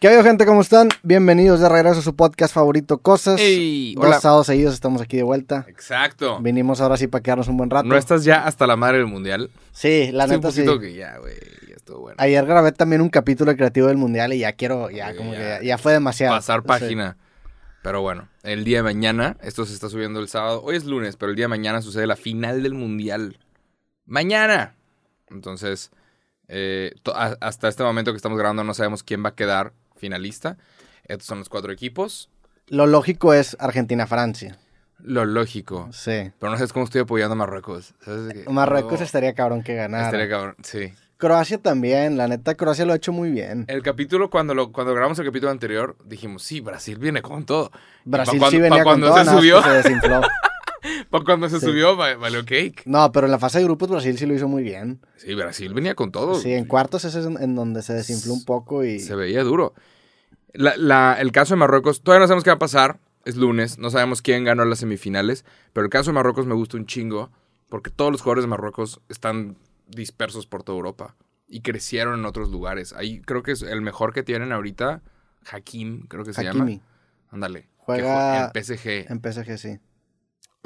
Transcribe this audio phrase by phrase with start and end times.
[0.00, 0.44] ¿Qué hay, gente?
[0.44, 0.88] ¿Cómo están?
[1.02, 3.40] Bienvenidos de regreso a su podcast favorito, Cosas.
[3.40, 4.20] Ey, Dos hola.
[4.20, 5.64] sábados seguidos estamos aquí de vuelta.
[5.68, 6.38] Exacto.
[6.40, 7.88] Vinimos ahora sí para quedarnos un buen rato.
[7.88, 9.50] ¿No estás ya hasta la madre del mundial?
[9.72, 10.64] Sí, la un neta sí.
[10.80, 11.34] que ya, güey,
[11.66, 12.16] ya estuvo bueno.
[12.18, 15.38] Ayer grabé también un capítulo de creativo del mundial y ya quiero, ya como ya.
[15.38, 16.34] que ya, ya fue demasiado.
[16.34, 16.66] Pasar Sí.
[16.68, 17.16] página.
[17.82, 21.16] Pero bueno, el día de mañana, esto se está subiendo el sábado, hoy es lunes,
[21.16, 23.38] pero el día de mañana sucede la final del mundial.
[24.04, 24.74] ¡Mañana!
[25.30, 25.90] Entonces,
[26.48, 26.92] eh,
[27.40, 30.56] hasta este momento que estamos grabando no sabemos quién va a quedar finalista.
[31.04, 32.30] Estos son los cuatro equipos.
[32.68, 34.58] Lo lógico es Argentina-Francia.
[34.98, 35.88] Lo lógico.
[35.92, 36.32] Sí.
[36.38, 37.94] Pero no sabes cómo estoy apoyando a Marruecos.
[38.04, 38.50] ¿Sabes de qué?
[38.50, 40.06] Marruecos estaría cabrón que ganara.
[40.06, 40.56] estaría cabrón.
[40.62, 40.92] Sí.
[41.18, 43.64] Croacia también, la neta, Croacia lo ha hecho muy bien.
[43.68, 47.70] El capítulo, cuando lo, cuando grabamos el capítulo anterior, dijimos, sí, Brasil viene con todo.
[48.04, 50.20] Brasil sí venía con cuando todo, se subió, se desinfló.
[51.10, 51.66] pa' cuando se Sí.
[51.66, 52.82] subió, va- valió cake.
[52.86, 55.00] No, pero en la fase de grupos Brasil sí lo hizo muy bien.
[55.16, 56.34] Sí, Brasil venía con todo.
[56.36, 59.00] Sí, en cuartos ese es en, donde se desinfló un poco y...
[59.00, 59.74] Se veía duro.
[60.52, 62.98] La- la- el caso de Marruecos, todavía no sabemos qué va a pasar.
[63.24, 65.44] Es lunes, no sabemos quién ganó las semifinales.
[65.72, 67.30] Pero el caso de Marruecos me gusta un chingo.
[67.68, 69.56] Porque todos los jugadores de Marruecos están
[69.88, 71.16] dispersos por toda Europa.
[71.48, 72.92] Y crecieron en otros lugares.
[72.92, 75.02] Ahí creo que es el mejor que tienen ahorita.
[75.50, 76.68] Hakim, creo que se llama.
[77.30, 77.68] Ándale.
[77.78, 79.12] Juega jue- en PSG.
[79.12, 79.78] en PSG sí.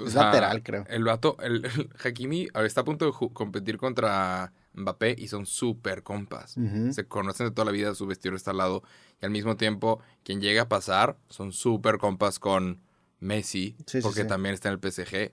[0.06, 0.84] Es sea, lateral, creo.
[0.88, 6.02] El vato, el, el Hakimi está a punto de competir contra Mbappé y son súper
[6.02, 6.56] compas.
[6.92, 8.82] Se conocen de toda la vida, su vestidor está al lado.
[9.20, 12.80] Y al mismo tiempo, quien llega a pasar son súper compas con
[13.18, 14.28] Messi, Sí, sí, porque sí.
[14.28, 15.32] también está en el PSG.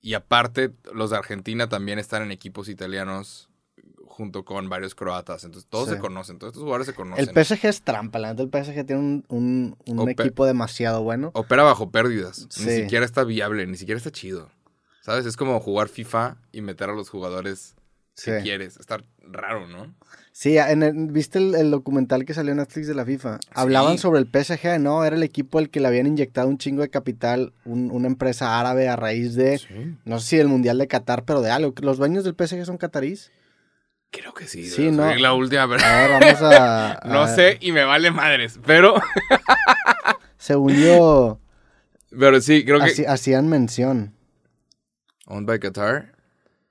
[0.00, 3.49] Y aparte, los de Argentina también están en equipos italianos
[4.20, 5.44] junto con varios croatas.
[5.44, 5.94] Entonces, todos Sí.
[5.94, 7.26] se conocen, todos estos jugadores se conocen.
[7.26, 9.76] El PSG es trampa, la neta el PSG tiene un,
[10.10, 11.30] equipo demasiado bueno.
[11.32, 12.46] Opera bajo pérdidas.
[12.64, 14.50] Ni siquiera está viable, ni siquiera está chido.
[15.00, 15.24] ¿Sabes?
[15.24, 17.74] Es como jugar FIFA y meter a los jugadores
[18.14, 18.76] Sí, que quieres.
[18.76, 19.94] Está raro, ¿no?
[20.32, 23.38] Sí, en el- ¿viste el, el documental que salió en Netflix de la FIFA?
[23.54, 25.02] Hablaban sobre el PSG, ¿no?
[25.04, 28.60] Era el equipo al que le habían inyectado un chingo de capital, un- una empresa
[28.60, 29.96] árabe a raíz de, Sí.
[30.04, 31.72] no sé si del Mundial de Qatar, pero de algo.
[31.80, 33.30] ¿Los dueños del PSG son catarís?
[34.10, 34.68] Creo que sí.
[34.68, 35.14] Sí, no.
[35.14, 36.92] la última, pero A ver, vamos a...
[37.02, 38.58] a- no sé y me vale madres.
[38.66, 38.94] Pero,
[40.38, 41.38] Según yo,
[42.18, 43.06] pero sí, creo que.
[43.06, 44.14] hacían mención.
[45.26, 46.12] Owned by Qatar.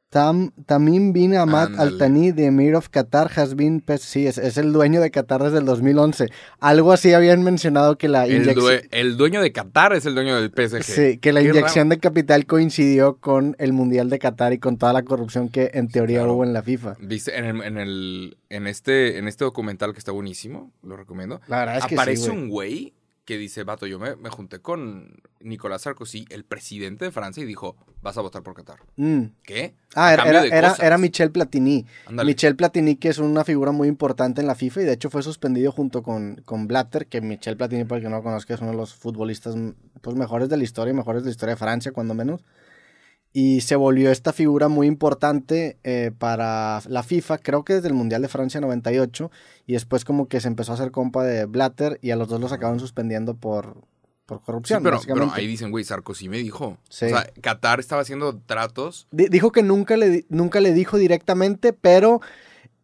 [0.10, 1.82] Tam, Tamim bin Ahmad Ándale.
[1.92, 3.80] Al Thani, the Emir of Qatar, has been...
[3.80, 6.30] pes- Sí, es, es el dueño de Qatar desde el 2011.
[6.60, 8.66] Algo así habían mencionado que la El, inyección...
[8.66, 10.84] due- el dueño de Qatar es el dueño del PSG.
[10.84, 14.94] Sí, que la inyección de capital coincidió con el Mundial de Qatar y con toda
[14.94, 16.34] la corrupción que en teoría Claro.
[16.34, 16.96] hubo en la FIFA.
[17.00, 21.40] Viste, en, el, en, el, en, este, en este documental que está buenísimo, lo recomiendo.
[21.48, 22.40] La verdad es que aparece sí, güey.
[22.42, 22.94] un güey
[23.30, 27.46] que dice, vato, yo me, me junté con Nicolás Sarkozy, el presidente de Francia, y
[27.46, 28.80] dijo, vas a votar por Qatar.
[28.96, 29.26] Mm.
[29.44, 29.76] ¿Qué?
[29.94, 31.86] Ah, era, era, de era, era Michel Platini.
[32.10, 35.22] Michel Platini, que es una figura muy importante en la FIFA y de hecho fue
[35.22, 38.62] suspendido junto con, con Blatter, que Michel Platini, para el que no lo conozca, es
[38.62, 39.54] uno de los futbolistas
[40.02, 42.42] pues, mejores de la historia, mejores de la historia de Francia, cuando menos.
[43.32, 47.94] Y se volvió esta figura muy importante eh, para la FIFA, creo que desde el
[47.94, 49.30] Mundial de Francia 98,
[49.68, 52.42] y después como que se empezó a hacer compa de Blatter y a los dos
[52.42, 53.76] los acaban suspendiendo por,
[54.26, 54.84] por Sí, corrupción.
[54.84, 56.80] pero, ahí dicen, güey, Sarkozy me dijo.
[56.90, 57.06] Sí.
[57.06, 59.08] O sea, Qatar estaba haciendo tratos.
[59.12, 62.22] Di- dijo que nunca le, nunca le dijo directamente, pero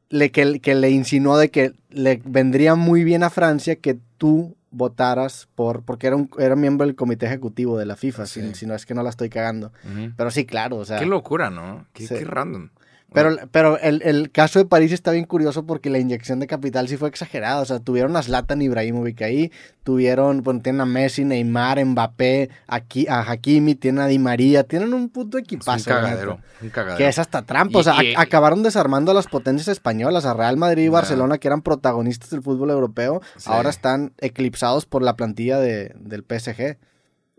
[0.09, 4.55] le, que, que le insinuó de que le vendría muy bien a Francia que tú
[4.75, 8.53] votaras por, porque era, un, era miembro del comité ejecutivo de la FIFA, Sí.
[8.53, 9.71] si no es que no la estoy cagando.
[10.17, 10.99] Pero sí, claro, o sea.
[10.99, 11.85] Qué locura, ¿no?
[11.93, 12.15] Qué, Sí.
[12.15, 12.69] qué random.
[13.15, 16.87] Pero, pero el, el caso de París está bien curioso porque la inyección de capital
[16.87, 17.61] sí fue exagerada.
[17.61, 19.51] O sea, tuvieron a Zlatan Ibrahimovic ahí,
[19.83, 24.93] tuvieron, bueno, tienen a Messi, Neymar, Mbappé, aquí, a Hakimi, tienen a Di María, tienen
[24.93, 25.89] un puto Es un equipazo.
[25.89, 26.39] la cagadero.
[26.61, 26.97] Un cagadero.
[26.97, 27.79] Que es hasta trampa.
[27.79, 30.89] o sea, Y- y- ac- acabaron desarmando a las potencias españolas, a Real Madrid y.
[30.89, 33.21] Barcelona, que eran protagonistas del fútbol europeo.
[33.37, 33.49] Sí.
[33.49, 36.77] Ahora están eclipsados por la plantilla de, del PSG.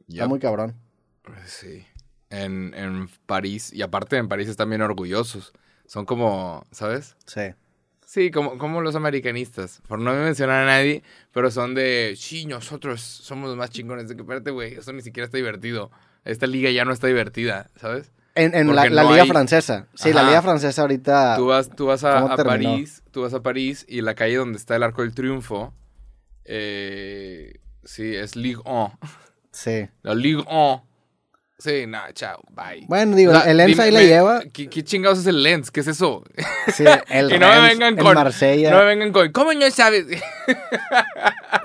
[0.09, 0.75] Está muy cabrón.
[1.47, 1.85] Sí.
[2.31, 5.53] En, en París, y aparte en París están bien orgullosos.
[5.87, 7.17] Son como, ¿sabes?
[7.27, 7.43] Sí.
[8.05, 9.83] Sí, como, como los americanistas.
[9.89, 11.03] Por no mencionar a nadie,
[11.33, 14.09] pero son de, sí, nosotros somos los más chingones.
[14.09, 15.91] De que, espérate, güey, eso ni siquiera está divertido.
[16.25, 18.11] Esta liga ya no está divertida, ¿sabes?
[18.35, 19.87] En, en la, la no Liga hay- Francesa.
[19.95, 20.23] Sí, la.
[20.25, 21.37] Liga Francesa ahorita.
[21.37, 22.37] Tú vas, tú vas a, Ah, ¿Cómo a?
[22.37, 25.73] París, tú vas a París y la calle donde está el Arco del Triunfo,
[26.45, 28.99] eh, sí, es Ligue 1.
[29.53, 29.89] Sí.
[30.03, 30.85] La Ligue 1.
[31.59, 32.85] Sí, nada, chao, bye.
[32.87, 34.43] Bueno, digo, O sea, el Lens dime, ahí la lleva.
[34.53, 35.71] ¿qué, qué chingados es el Lens?
[35.71, 36.23] ¿Qué es eso?
[36.75, 38.15] Sí, el que no me vengan el con.
[38.15, 38.71] Marsella.
[38.71, 39.33] No me vengan con.
[39.33, 40.07] ¿Cómo no sabes?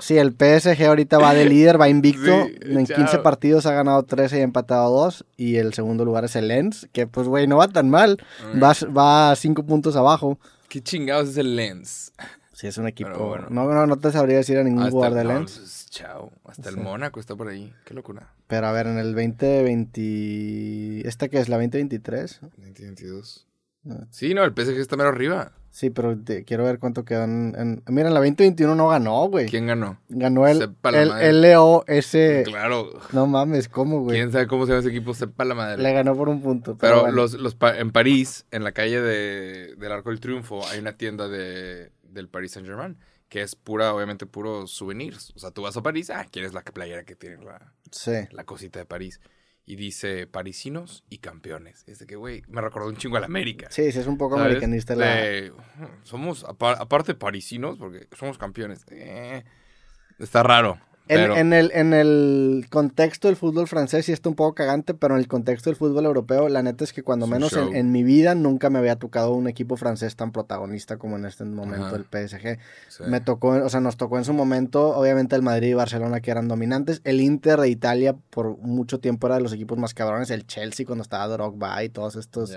[0.00, 2.46] Sí, el PSG ahorita va de líder, va invicto.
[2.46, 2.96] Sí, en chao.
[2.96, 5.24] 15 partidos ha ganado 13 y ha empatado 2.
[5.36, 8.18] Y el segundo lugar es el Lens, que pues, güey, no va tan mal.
[8.60, 10.38] Va, va 5 puntos abajo.
[10.68, 12.12] ¿Qué chingados es el Lens?
[12.62, 13.10] Sí, es un equipo.
[13.18, 13.48] Bueno.
[13.50, 15.86] No, no, no te sabría decir a ningún jugador de Lens.
[15.90, 16.30] chao.
[16.44, 16.76] Hasta el.
[16.76, 17.72] Mónaco está por ahí.
[17.84, 18.32] Qué locura.
[18.46, 21.08] Pero a ver, en el 2020.
[21.08, 21.48] ¿Esta que es?
[21.48, 22.38] ¿La 2023?
[22.56, 23.48] 2022.
[23.84, 24.06] No.
[24.10, 25.50] Sí, no, el PSG está mero arriba.
[25.70, 29.26] Sí, pero te- quiero ver cuánto quedó en, en- Mira, en la 2021 no ganó,
[29.28, 29.48] güey.
[29.48, 29.98] ¿Quién ganó?
[30.08, 31.28] Ganó el, Sepa la madre.
[31.30, 32.44] el LOS.
[32.44, 32.90] Claro.
[33.12, 34.18] No mames, ¿cómo, güey?
[34.18, 35.14] ¿Quién sabe cómo se llama ese equipo?
[35.14, 35.82] Sepa la madre.
[35.82, 36.76] Le ganó por un punto.
[36.78, 37.16] Pero, Pero bueno.
[37.16, 40.92] los, los pa- en París, en la calle de, del Arco del Triunfo, hay una
[40.92, 42.98] tienda de, del Paris Saint Germain
[43.28, 45.32] que es pura, obviamente, puro souvenirs.
[45.34, 48.12] O sea, tú vas a París, ah, quieres la playera que tiene la, Sí.
[48.30, 49.22] la cosita de París.
[49.64, 51.84] Y dice parisinos y campeones.
[51.86, 53.68] Es de que, güey, me recordó un chingo a la América.
[53.70, 54.48] Sí, sí, es un poco ¿sabes?
[54.48, 55.06] americanista la.
[55.06, 55.52] De,
[56.02, 58.84] somos, apa- aparte parisinos, porque somos campeones.
[58.90, 59.44] Eh,
[60.18, 60.78] está raro.
[61.08, 64.94] En, Pero, en el, en el contexto del fútbol francés sí está un poco cagante,
[64.94, 68.04] pero en el contexto del fútbol europeo, la neta es que cuando menos en, mi
[68.04, 71.96] vida nunca me había tocado un equipo francés tan protagonista como en este momento Ajá.
[71.96, 72.58] el PSG.
[72.88, 73.02] sí.
[73.08, 76.30] Me tocó, o sea, nos tocó en su momento, obviamente el Madrid y Barcelona que
[76.30, 80.30] eran dominantes, el Inter de Italia por mucho tiempo era de los equipos más cabrones,
[80.30, 82.56] el Chelsea cuando estaba Drogba y todos estos...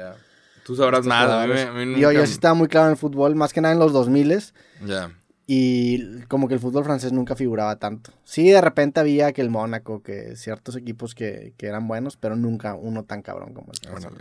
[0.64, 1.30] Tú sabrás estos más.
[1.30, 3.62] A mí, a yo, nunca- yo sí estaba muy claro en el fútbol, más que
[3.62, 4.40] nada en los 2000
[4.86, 5.12] Ya.
[5.48, 8.12] Y como que el fútbol francés nunca figuraba tanto.
[8.24, 12.36] Sí, de repente había que el Mónaco, que ciertos equipos que, que eran buenos, pero
[12.36, 14.12] nunca uno tan cabrón como el francés.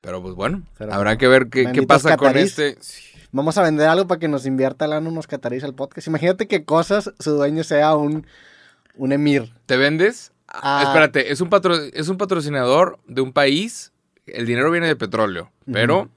[0.00, 2.78] Pero pues bueno, Pero habrá que ver qué, qué pasa con este.
[3.32, 6.06] Vamos a vender algo para que nos invierta lana unos catarís al podcast.
[6.08, 8.26] Imagínate que cosas su dueño sea un,
[8.96, 9.52] un emir.
[9.66, 10.32] ¿Te vendes?
[10.48, 10.84] Ah.
[10.86, 13.92] Espérate, es un, patro- es un patrocinador de un país.
[14.26, 16.08] El dinero viene de petróleo, pero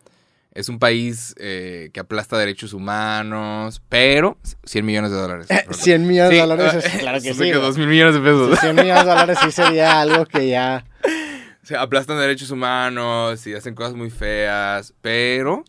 [0.54, 5.48] es un país eh, que aplasta derechos humanos, pero 100 millones de dólares.
[5.72, 7.38] 100 millones Sí, de dólares, ah, es- claro que sí.
[7.38, 7.52] güey.
[7.52, 8.60] 2 mil millones de pesos.
[8.60, 10.86] 100 millones de dólares sí sería algo que ya...
[11.64, 15.64] O sea, aplastan derechos humanos y hacen cosas muy feas, pero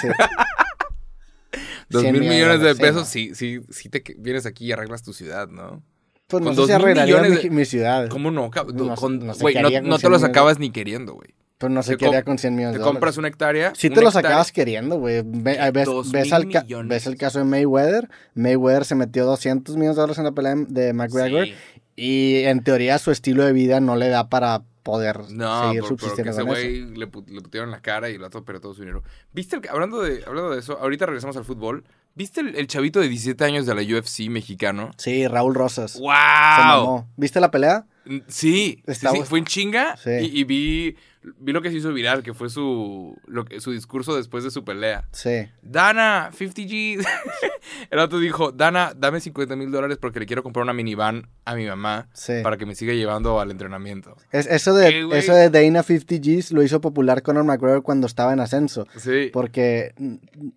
[0.00, 0.08] sí.
[1.90, 3.04] 2 100 mil millones de sí, pesos, no.
[3.04, 5.82] sí, sí, sí te que- vienes aquí y arreglas tu ciudad, ¿no?
[6.28, 8.08] Pues no Con sé si 2,000 arreglaría mi, millones de- mi ciudad.
[8.08, 8.44] ¿Cómo no?
[8.72, 9.34] No, con- no no,
[9.82, 11.34] no te 100 los acabas ni queriendo, güey.
[11.58, 12.94] Pues no Te haría com- con 100 millones Te de dólares.
[12.94, 13.72] compras una hectárea.
[13.76, 15.22] Sí te los hectárea- acabas queriendo, güey.
[15.24, 16.88] Ves, Dos ves mil al ca- millones.
[16.90, 18.08] ves el caso de Mayweather.
[18.34, 21.46] Mayweather se metió 200 millones de dólares en la pelea de McGregor.
[21.46, 21.54] Sí.
[21.96, 25.88] Y en teoría su estilo de vida no le da para poder No, seguir porque
[26.04, 26.60] subsistiendo ese con eso.
[26.60, 29.02] güey le, pu- le la cara y el otro perdió todo su dinero.
[29.32, 31.84] ¿Viste el, hablando de, hablando de eso, ahorita regresamos al fútbol.
[32.16, 34.90] ¿Viste el, el chavito de 17 años de la UFC mexicano?
[34.98, 35.92] Sí, Raúl Rosas.
[35.92, 36.10] Se ¡Wow!
[36.10, 37.08] mamó.
[37.16, 37.86] ¿Viste la pelea?
[38.04, 40.10] Mm, Sí, sí, fue en chinga Sí.
[40.10, 40.96] y, y vi,
[41.38, 44.50] vi lo que se hizo viral, que fue su, lo que, su discurso después de
[44.50, 45.08] su pelea.
[45.12, 45.48] Sí.
[45.62, 47.06] Dana, 50 G.
[47.90, 51.54] El otro dijo, Dana, dame 50 mil dólares porque le quiero comprar una minivan a
[51.54, 52.34] mi mamá Sí.
[52.42, 54.16] para que me siga llevando al entrenamiento.
[54.30, 58.32] Es, eso, de, eso de Dana 50 Gs lo hizo popular Conor McGregor cuando estaba
[58.32, 58.86] en ascenso.
[58.96, 59.30] Sí.
[59.32, 59.94] Porque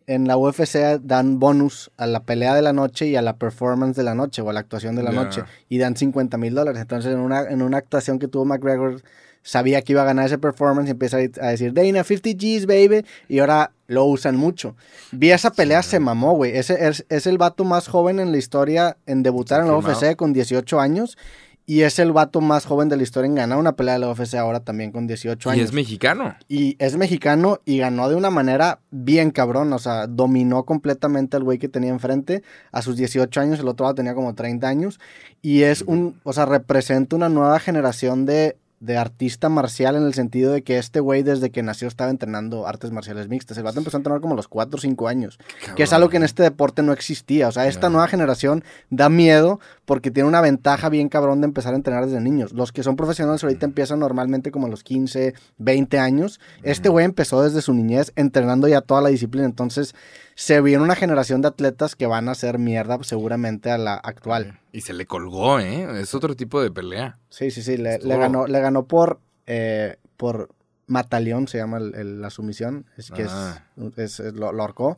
[0.06, 3.96] en la UFC dan bonus a la pelea de la noche y a la performance
[3.96, 5.44] de la noche o a la actuación de la noche.
[5.70, 6.82] Y dan 50 mil dólares.
[6.82, 9.02] Entonces, en una, en una actuación que tuvo McGregor,
[9.48, 13.06] sabía que iba a ganar ese performance y empieza a decir, Dana, 50 Gs, baby.
[13.30, 14.76] Y ahora lo usan mucho.
[15.14, 16.58] Vi esa pelea, se mamó, güey.
[16.58, 20.06] Ese es, es el vato más joven en la historia en debutar en la Confirmado.
[20.06, 21.18] UFC con 18 años.
[21.66, 24.10] Y es el vato más joven de la historia en ganar una pelea de la
[24.10, 26.36] UFC ahora también con 18 Y años es mexicano.
[26.48, 31.44] y es mexicano y ganó de una manera bien cabrón, o sea, dominó completamente al
[31.44, 32.42] güey que tenía enfrente
[32.72, 34.98] a sus 18 años, el otro lado tenía como 30 años
[35.42, 40.14] y es un, o sea, representa una nueva generación de, de artista marcial en el
[40.14, 43.80] sentido de que este güey desde que nació estaba entrenando artes marciales mixtas, el vato
[43.80, 45.40] empezó a entrenar como a los 4 o 5 años,
[45.76, 49.10] que es algo que en este deporte no existía, o sea, esta nueva generación da
[49.10, 52.54] miedo porque tiene una ventaja bien cabrón de empezar a entrenar desde niños.
[52.54, 56.40] Los que son profesionales ahorita empiezan normalmente como a los 15, 20 años.
[56.62, 59.96] Este güey empezó desde su niñez entrenando ya toda la disciplina, entonces
[60.40, 64.60] se viene una generación de atletas que van a hacer mierda seguramente a la actual.
[64.72, 66.00] Y se le colgó, ¿eh?
[66.00, 67.18] Es otro tipo de pelea.
[67.30, 70.50] Sí, sí, sí, le, ganó, le ganó por, eh, por
[70.86, 73.64] Mataleón, se llama el- el- la sumisión, es que es- Ah.
[73.96, 74.98] es, es- lo, lo.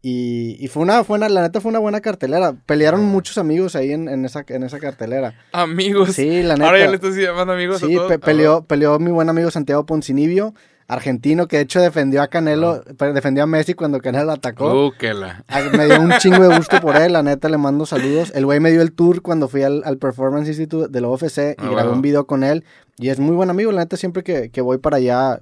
[0.00, 2.54] Y, y fue una buena, la neta fue una buena cartelera.
[2.66, 3.04] Pelearon Ah.
[3.04, 5.34] muchos amigos ahí en, en esa, en esa cartelera.
[5.52, 6.12] Amigos.
[6.14, 6.66] Sí, la neta.
[6.66, 8.08] Ahora ya le estás llamando amigos a Sí, todos.
[8.10, 10.54] pe- peleó, peleó mi buen amigo Santiago Poncinibio,
[10.88, 14.86] argentino, que de hecho defendió a Canelo, pe- defendió a Messi cuando Canelo atacó.
[14.86, 15.44] Uh, que la.
[15.48, 18.32] Ah, Me dio un chingo de gusto por él, la neta le mando saludos.
[18.34, 21.38] El güey me dio el tour cuando fui al, al Performance Institute de la UFC
[21.38, 21.92] y Ah, grabé bueno.
[21.92, 22.64] un video con él.
[22.98, 25.38] Y es muy buen amigo, la neta siempre que, que voy para allá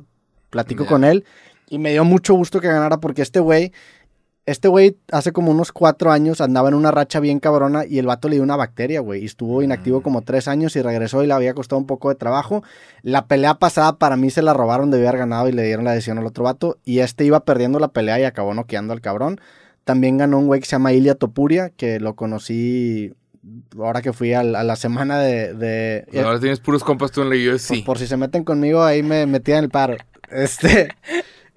[0.50, 1.25] platico con él.
[1.68, 3.72] Y me dio mucho gusto que ganara porque este güey,
[4.44, 8.06] este güey hace como unos cuatro años andaba en una racha bien cabrona y el
[8.06, 9.22] vato le dio una bacteria, güey.
[9.22, 10.02] Y estuvo inactivo Mm.
[10.02, 12.62] como tres años y regresó y le había costado un poco de trabajo.
[13.02, 15.92] La pelea pasada para mí se la robaron de haber ganado y le dieron la
[15.92, 16.78] decisión al otro vato.
[16.84, 19.40] Y este iba perdiendo la pelea y acabó noqueando al cabrón.
[19.84, 23.14] También ganó un güey que se llama Ilia Topuria, que lo conocí
[23.76, 25.54] ahora que fui a, la- a la semana de...
[25.54, 27.84] de- Pues ahora tienes puros compas tú en la UFC.
[27.84, 29.96] por si se meten conmigo, ahí me metía en el paro.
[30.30, 30.88] Este.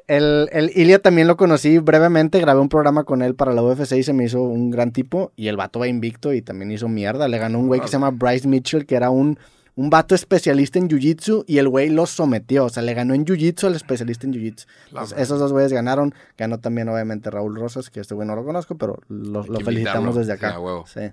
[0.08, 3.94] El, el Ilia también lo conocí brevemente, grabé un programa con él para la UFC
[3.94, 5.32] y se me hizo un gran tipo.
[5.36, 7.28] Y el vato va invicto y también hizo mierda.
[7.28, 9.40] Le ganó un güey que se llama Bryce Mitchell, que era un,
[9.76, 12.66] un vato especialista en Jiu-Jitsu y el güey lo sometió.
[12.66, 14.66] O sea, le ganó en Jiu-Jitsu al especialista en Jiu-Jitsu.
[15.18, 16.14] Esos dos güeyes ganaron.
[16.38, 20.34] Ganó también, obviamente, Raúl Rosas, que este güey no lo conozco, pero lo, felicitamos desde
[20.34, 20.56] acá.
[20.86, 21.12] Sí.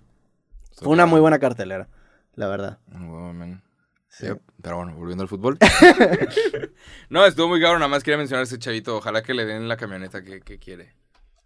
[0.77, 1.89] Fue una muy buena cartelera,
[2.35, 2.79] la verdad.
[2.93, 3.63] Huevo, man.
[4.09, 4.27] Sí.
[4.27, 4.41] Yep.
[4.63, 5.59] Pero bueno, volviendo al fútbol.
[7.11, 7.81] no, estuvo muy cabrón.
[7.81, 8.97] Nada más quería mencionar a ese chavito.
[8.97, 10.95] Ojalá que le den la camioneta que, que quiere.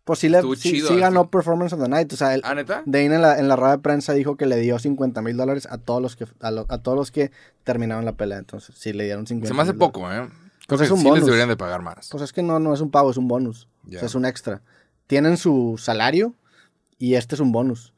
[0.04, 2.12] Pues sí, le, sí, chido, sí ganó Performance of the Night.
[2.12, 2.82] O sea, el, ¿Ah, neta?
[2.86, 5.66] Dane en la, en la rueda de prensa dijo que le dio 50 mil dólares
[5.68, 7.32] a todos los que a, lo- a todos los que
[7.64, 8.38] terminaron la pelea.
[8.38, 10.28] Entonces, sí le dieron 50 Se me hace poco, ¿eh?
[10.68, 11.18] Pues que es un sí bonus.
[11.20, 12.08] les deberían de pagar más.
[12.10, 13.66] Pues es que no, no es un pago, es un bonus.
[13.86, 14.62] O sea, es un extra.
[15.08, 16.34] Tienen su salario
[16.98, 17.92] y este es un bonus.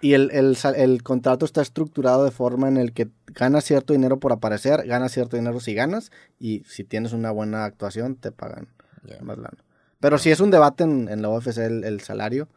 [0.00, 4.18] Y el, el, el contrato está estructurado de forma en el que ganas cierto dinero
[4.20, 8.68] por aparecer, ganas cierto dinero si ganas, y si tienes una buena actuación, te pagan
[9.22, 9.58] más lana.
[10.00, 12.48] Pero si es un debate en, en la UFC el, el salario,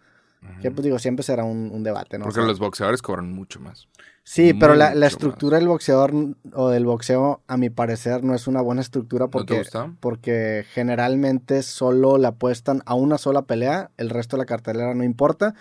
[0.62, 2.24] pues digo, siempre será un, un debate, ¿no?
[2.24, 3.88] O Porque sea, los boxeadores cobran mucho más.
[4.24, 6.14] Sí, pero la, la estructura del boxeador
[6.54, 9.94] o del boxeo, a mi parecer, no es una buena estructura ¿No te porque, gusta?
[10.02, 15.04] porque generalmente solo le apuestan a una sola pelea, el resto de la cartelera no
[15.06, 15.54] importa,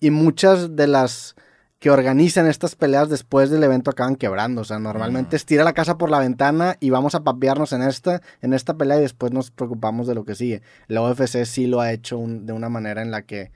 [0.00, 1.34] y muchas de las
[1.80, 5.36] que organizan estas peleas después del evento acaban quebrando, o sea, normalmente Mm.
[5.36, 8.78] es tira la casa por la ventana y vamos a papearnos en esta, en esta
[8.78, 10.62] pelea y después nos preocupamos de lo que sigue.
[10.86, 13.52] La UFC sí lo ha hecho un- de una manera en la que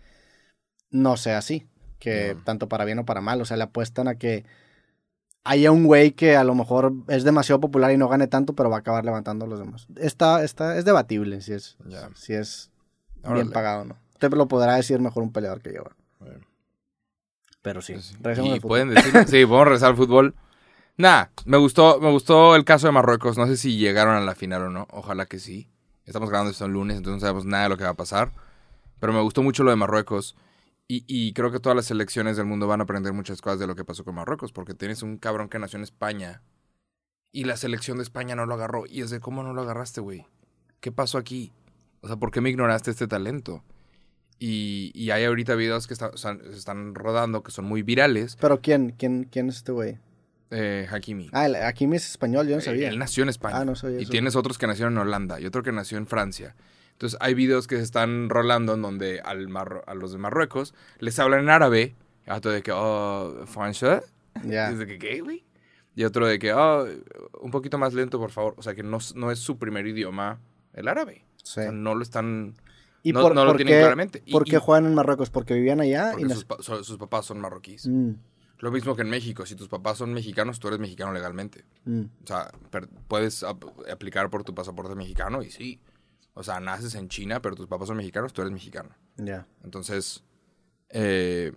[0.90, 1.66] no sea así,
[1.98, 4.44] que tanto para bien o para mal, o sea, le apuestan a que
[5.44, 8.70] haya un güey que a lo mejor es demasiado popular y no gane tanto, pero
[8.70, 9.86] va a acabar levantando a los demás.
[9.96, 11.76] Está, está, es debatible si es,
[12.14, 12.70] si es
[13.22, 13.42] Órale.
[13.42, 13.96] bien pagado o no.
[14.12, 15.84] Usted lo podrá decir mejor un peleador que yo.
[17.62, 18.16] Pero sí, sí.
[18.54, 20.34] Y pueden decir, sí, podemos regresar al fútbol.
[20.96, 23.38] Nah, me gustó, me gustó el caso de Marruecos.
[23.38, 24.86] No sé si llegaron a la final o no.
[24.90, 25.68] Ojalá que sí.
[26.04, 28.32] Estamos grabando esto el lunes, entonces no sabemos nada de lo que va a pasar.
[28.98, 30.36] Pero me gustó mucho lo de Marruecos.
[30.90, 33.66] Y, y creo que todas las selecciones del mundo van a aprender muchas cosas de
[33.66, 34.52] lo que pasó con Marruecos.
[34.52, 36.42] Porque tienes un cabrón que nació en España.
[37.30, 38.84] Y la selección de España no lo agarró.
[38.86, 40.26] Y es de, ¿cómo no lo agarraste, güey?
[40.80, 41.52] ¿Qué pasó aquí?
[42.00, 43.62] O sea, ¿por qué me ignoraste este talento?
[44.38, 47.82] Y, y hay ahorita videos que está- o sea, se están rodando que son muy
[47.82, 48.36] virales.
[48.40, 49.98] Pero ¿quién, quién, quién es este güey?
[50.50, 51.28] Eh, Hakimi.
[51.32, 52.88] Ah, el- Hakimi es español, yo no sabía.
[52.88, 53.58] Él nació en España.
[53.58, 54.10] Ah, no sabía y eso.
[54.10, 56.54] tienes otros que nacieron en Holanda y otro que nació en Francia.
[56.98, 60.74] Entonces hay videos que se están rolando en donde al Marro- a los de Marruecos
[60.98, 61.94] les hablan en árabe.
[62.26, 64.02] Y otro de que, oh, français.
[64.44, 64.68] Ya.
[64.68, 65.44] Y es de que, ¿qué, güey?
[65.94, 66.86] Y otro de que, oh,
[67.40, 68.54] un poquito más lento, por favor.
[68.56, 70.40] O sea, que no, no es su primer idioma
[70.74, 71.24] el árabe.
[71.42, 71.60] Sí.
[71.60, 72.54] O sea, no lo están...
[73.04, 74.22] ¿Y no- por, no lo por tienen claramente.
[74.26, 75.30] Y- por qué y- juegan en Marruecos?
[75.30, 76.08] ¿Porque vivían allá?
[76.10, 77.86] y Porque nac- sus, pa- sus papás son marroquíes.
[77.86, 78.10] Mm,
[78.58, 79.46] Lo mismo que en México.
[79.46, 81.64] Si tus papás son mexicanos, tú eres mexicano legalmente.
[81.84, 82.00] mm.
[82.24, 82.50] O sea,
[83.06, 85.80] puedes ap- aplicar por tu pasaporte mexicano y sí.
[86.38, 88.90] O sea, naces en China, pero tus papás son mexicanos, tú eres mexicano.
[89.16, 89.44] Ya.
[89.64, 90.22] Entonces,
[90.88, 91.52] eh,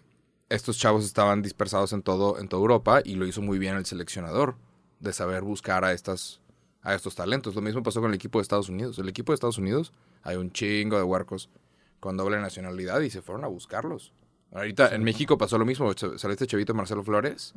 [0.50, 3.86] estos chavos estaban dispersados en todo, en toda Europa y lo hizo muy bien el
[3.86, 4.56] seleccionador
[5.00, 6.42] de saber buscar a estas
[6.82, 7.54] a estos talentos.
[7.54, 8.98] Lo mismo pasó con el equipo de Estados Unidos.
[8.98, 11.52] El equipo de Estados Unidos hay un chingo de huercos
[12.00, 14.14] con doble nacionalidad y se fueron a buscarlos.
[14.52, 15.94] Ahorita en México pasó lo mismo.
[15.94, 17.54] Salió este chavito Marcelo Flores.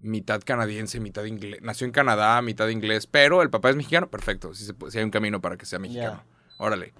[0.00, 1.60] Mitad canadiense, mitad inglés.
[1.62, 4.08] Nació en Canadá, mitad inglés, pero el papá es mexicano.
[4.08, 6.22] Perfecto, si hay un camino para que sea mexicano.
[6.58, 6.92] Órale.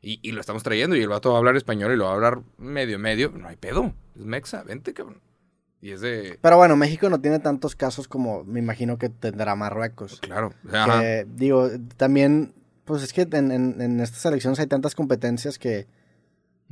[0.00, 2.10] Y, y lo estamos trayendo y el vato va a hablar español y lo va
[2.10, 3.30] a hablar medio, medio.
[3.30, 3.92] No hay pedo.
[4.16, 5.20] Es mexa, vente, cabrón.
[5.80, 6.38] Y es de...
[6.40, 10.20] Pero bueno, México no tiene tantos casos como me imagino que tendrá Marruecos.
[10.20, 10.52] Claro.
[10.62, 12.52] Que, digo, también,
[12.84, 15.86] pues es que en, en- en estas elecciones hay tantas competencias que,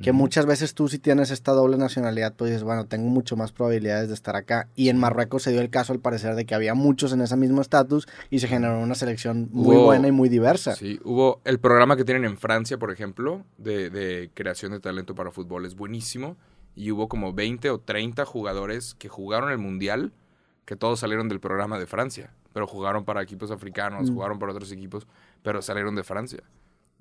[0.03, 3.53] que muchas veces tú si tienes esta doble nacionalidad, pues dices, bueno, tengo mucho más
[3.53, 4.69] probabilidades de estar acá.
[4.77, 7.37] Y en Marruecos se dio el caso, al parecer, de que había muchos en ese
[7.37, 10.75] mismo estatus y se generó una selección muy Hubo- buena y muy diversa.
[10.77, 15.15] Sí, hubo el programa que tienen en Francia, por ejemplo, de, de creación de talento
[15.15, 16.37] para fútbol, es buenísimo.
[16.75, 20.13] Y hubo como 20 o 30 jugadores que jugaron el Mundial,
[20.67, 22.35] que todos salieron del programa de Francia.
[22.53, 24.15] Pero jugaron para equipos africanos, Mm.
[24.15, 25.07] jugaron para otros equipos,
[25.43, 26.41] pero salieron de Francia.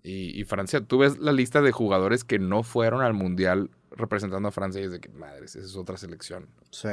[0.07, 4.47] Y, y Francia, tú ves la lista de jugadores que no fueron al Mundial representando
[4.47, 6.47] a Francia y es de que, madres, esa es otra selección.
[6.69, 6.89] Sí.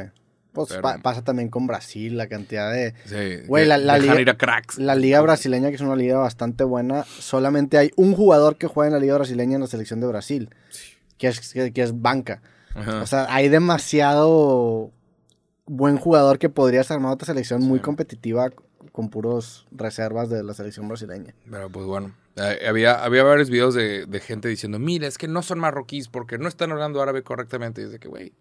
[0.52, 2.94] Pues Pero- pa- pasa también con Brasil, la cantidad de...
[3.04, 4.78] Sí, Güey, la- la liga- ir a cracks.
[4.78, 8.88] La liga brasileña, que es una liga bastante buena, solamente hay un jugador que juega
[8.88, 10.50] en la liga brasileña en la selección de Brasil,
[11.18, 12.40] que es, que, que es banca.
[12.74, 13.02] Ajá.
[13.02, 14.90] O sea, hay demasiado
[15.66, 18.50] buen jugador que podría ser armar otra selección muy competitiva
[18.92, 21.34] con puros reservas de la selección brasileña.
[21.50, 25.42] Pero pues bueno, había, había varios videos de, de gente diciendo, mira, es que no
[25.42, 27.82] son marroquíes porque no están hablando árabe correctamente.
[27.82, 28.32] Y es de que, güey,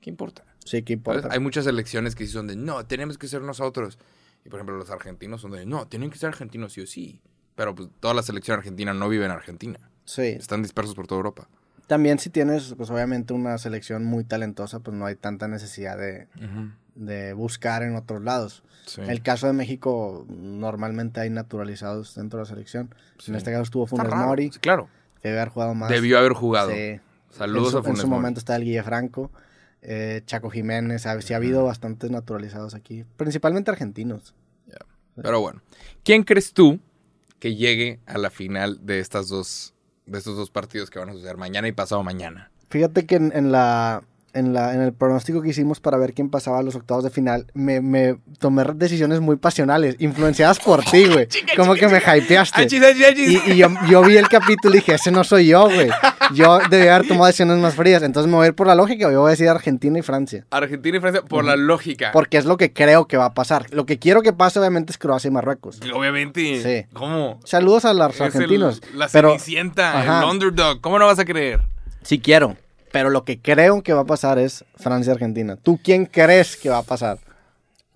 [0.00, 0.44] ¿qué importa?
[0.64, 1.16] Sí, ¿qué ¿Sabes?
[1.16, 1.28] importa?
[1.32, 3.98] Hay muchas elecciones que sí son de, no, tenemos que ser nosotros.
[4.44, 7.20] Y por ejemplo, los argentinos son de, no, tienen que ser argentinos sí o sí.
[7.56, 9.90] Pero pues toda la selección argentina no vive en Argentina.
[10.04, 10.22] Sí.
[10.22, 11.48] Están dispersos por toda Europa.
[11.86, 16.28] También si tienes, pues obviamente una selección muy talentosa, pues no hay tanta necesidad de,
[17.00, 18.62] de buscar en otros lados.
[18.86, 19.00] Sí.
[19.00, 22.94] En el caso de México, normalmente hay naturalizados dentro de la selección.
[23.18, 23.30] Sí.
[23.30, 24.08] En este caso estuvo Funes.
[24.14, 24.88] Mori, Sí, claro.
[25.22, 25.90] debe haber jugado más.
[25.90, 26.70] Debió haber jugado.
[26.70, 27.00] Sí.
[27.30, 28.18] Saludos en su, a Funes En su Mori.
[28.20, 29.30] momento está el Guille Franco,
[29.82, 34.34] eh, Chaco Jiménez, ha- sí ha habido bastantes naturalizados aquí, principalmente argentinos.
[35.22, 35.60] Pero bueno,
[36.04, 36.80] ¿quién crees tú
[37.38, 39.74] que llegue a la final de estas dos
[40.06, 42.50] de estos dos partidos que van a suceder mañana y pasado mañana?
[42.70, 44.02] Fíjate que en, en la,
[44.34, 47.10] en, la, en el pronóstico que hicimos para ver quién pasaba a los octavos de
[47.10, 51.28] final, me, me tomé decisiones muy pasionales, influenciadas por ti, güey.
[51.56, 52.62] Como que me hypeaste.
[52.62, 53.28] Achis, achis, achis.
[53.46, 55.88] Y, y yo, yo vi el capítulo y dije, ese no soy yo, güey.
[56.34, 58.02] Yo debía haber tomado decisiones más frías.
[58.02, 60.46] Entonces me voy a ir por la lógica, yo voy a decir Argentina y Francia.
[60.50, 62.10] Argentina y Francia por la lógica.
[62.12, 63.66] Porque es lo que creo que va a pasar.
[63.72, 65.80] Lo que quiero que pase, obviamente, es Croacia y Marruecos.
[65.92, 66.62] Obviamente.
[66.62, 66.86] Sí.
[66.92, 67.40] ¿Cómo?
[67.44, 68.80] Saludos a los Es el- argentinos.
[68.94, 70.80] la pero cenicienta, el underdog.
[70.80, 71.60] ¿Cómo no vas a creer?
[72.02, 72.56] sí quiero.
[72.92, 75.56] Pero lo que creo que va a pasar es Francia-Argentina.
[75.56, 77.18] ¿Tú quién crees que va a pasar?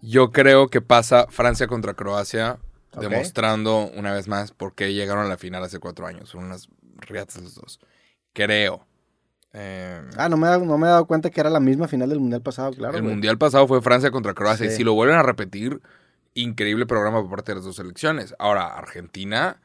[0.01, 2.59] Yo creo que pasa Francia contra Croacia,
[3.01, 6.29] demostrando una vez más por qué llegaron a la final hace cuatro años.
[6.29, 7.81] Son unas riatas los dos.
[8.33, 8.87] Creo.
[9.53, 12.21] Eh, Ah, no me, no me he dado cuenta que era la misma final del
[12.21, 12.97] Mundial pasado, claro.
[12.97, 13.13] el güey.
[13.15, 14.67] mundial pasado fue Francia contra Croacia.
[14.69, 14.75] Sí.
[14.75, 15.81] Y si lo vuelven a repetir,
[16.35, 18.35] increíble programa por parte de las dos selecciones.
[18.39, 19.61] Ahora, Argentina,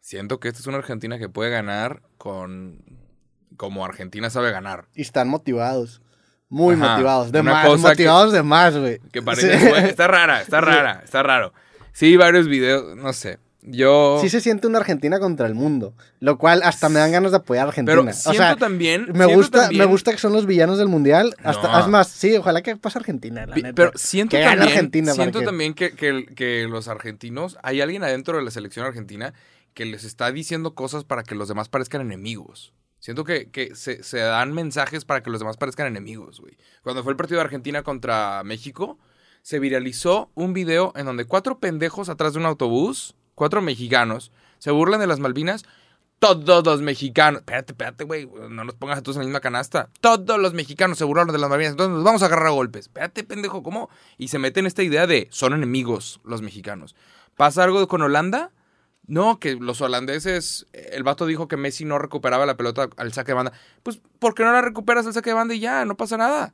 [0.00, 2.82] siento que esta es una Argentina que puede ganar con
[3.56, 4.86] como Argentina sabe ganar.
[4.94, 6.00] Y están motivados.
[6.48, 7.32] Muy Ajá, motivados.
[7.32, 9.00] De más, motivados de más, güey.
[9.12, 9.66] Que parece Sí.
[9.88, 11.52] está rara, está rara, está raro.
[11.92, 13.38] Sí, varios videos, no sé.
[13.68, 15.92] Yo Sí se siente una Argentina contra el mundo.
[16.20, 17.96] Lo cual hasta me dan ganas de apoyar a Argentina.
[18.00, 20.78] pero o siento sea, también me siento gusta, también- me gusta que son los villanos
[20.78, 21.34] del mundial.
[21.42, 21.88] Hasta, No.
[21.88, 23.72] Más, sí, ojalá que pase Argentina, la neta.
[23.74, 28.04] Pero siento Que también, Argentina, siento que- también que, que- que los argentinos, hay alguien
[28.04, 29.34] adentro de la selección argentina
[29.74, 32.72] que les está diciendo cosas para que los demás parezcan enemigos.
[33.06, 36.58] Siento que, que se, se dan mensajes para que los demás parezcan enemigos, güey.
[36.82, 38.98] Cuando fue el partido de Argentina contra México,
[39.42, 44.72] se viralizó un video en donde cuatro pendejos atrás de un autobús, cuatro mexicanos, se
[44.72, 45.62] burlan de las Malvinas.
[46.18, 47.42] Todos los mexicanos.
[47.42, 48.26] Espérate, espérate, güey.
[48.26, 49.88] No nos pongas a todos en la misma canasta.
[50.00, 51.74] Todos los mexicanos se burlaron de las Malvinas.
[51.74, 52.86] Entonces nos vamos a agarrar a golpes.
[52.86, 53.88] Espérate, pendejo, ¿cómo?
[54.18, 56.96] Y se mete en esta idea de son enemigos los mexicanos.
[57.36, 58.50] ¿Pasa algo con Holanda?
[59.08, 60.66] No, que los holandeses.
[60.72, 63.52] El vato dijo que Messi no recuperaba la pelota al saque de banda.
[63.82, 65.84] Pues, ¿por qué no la recuperas al saque de banda y ya?
[65.84, 66.52] No pasa nada.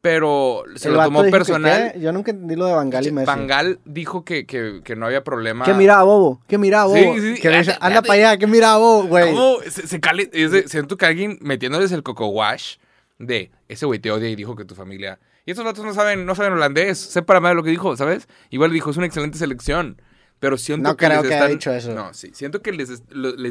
[0.00, 1.92] Pero se El lo tomó que personal.
[2.00, 3.26] Yo nunca entendí lo de Bangal y Messi.
[3.26, 5.66] Bangal dijo que, que, que no había problema.
[5.66, 6.40] ¿Qué mira, bobo?
[6.48, 6.96] ¿Qué mira, bobo?
[6.96, 9.30] Sí, sí, Que espérate, anda para allá, ¿qué mira, bobo, güey?
[9.34, 9.58] ¿Cómo?
[9.68, 10.30] Se, se cale-
[10.68, 12.76] siento que alguien metiéndoles el coco wash
[13.18, 15.18] de ese güey te odia y dijo que tu familia.
[15.44, 16.96] Y estos datos no saben, no saben holandés.
[16.98, 18.26] Sé para más de lo que dijo, ¿sabes?
[18.48, 20.00] Igual dijo, es una excelente selección.
[20.40, 21.94] Pero siento No que creo les que haya dicho eso.
[21.94, 22.30] No, sí.
[22.32, 23.02] Siento que les,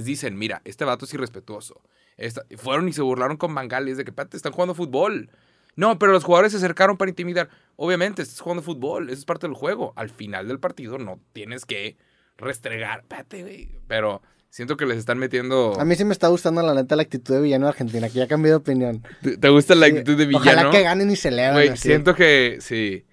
[0.04, 1.82] dicen, mira, este vato es irrespetuoso.
[2.18, 5.30] Esta- fueron y se burlaron con Bangal y es de que, pate, están jugando fútbol.
[5.76, 7.48] No, pero los jugadores se acercaron para intimidar.
[7.78, 9.94] Obviamente, estás jugando fútbol, eso es parte del juego.
[9.96, 11.96] Al final del partido no tienes que
[12.38, 13.00] restregar.
[13.02, 13.70] Espérate, güey.
[13.88, 15.80] Pero siento que les están metiendo.
[15.80, 18.16] A mí sí me está gustando la neta la actitud de villano de Argentina, que
[18.16, 19.04] ya cambié de opinión.
[19.22, 20.72] ¿Te, te gusta la Sí, actitud de Ojalá villano?
[20.72, 21.54] que ganen y se eleven.
[21.54, 21.84] Güey, así.
[21.88, 23.06] siento que sí.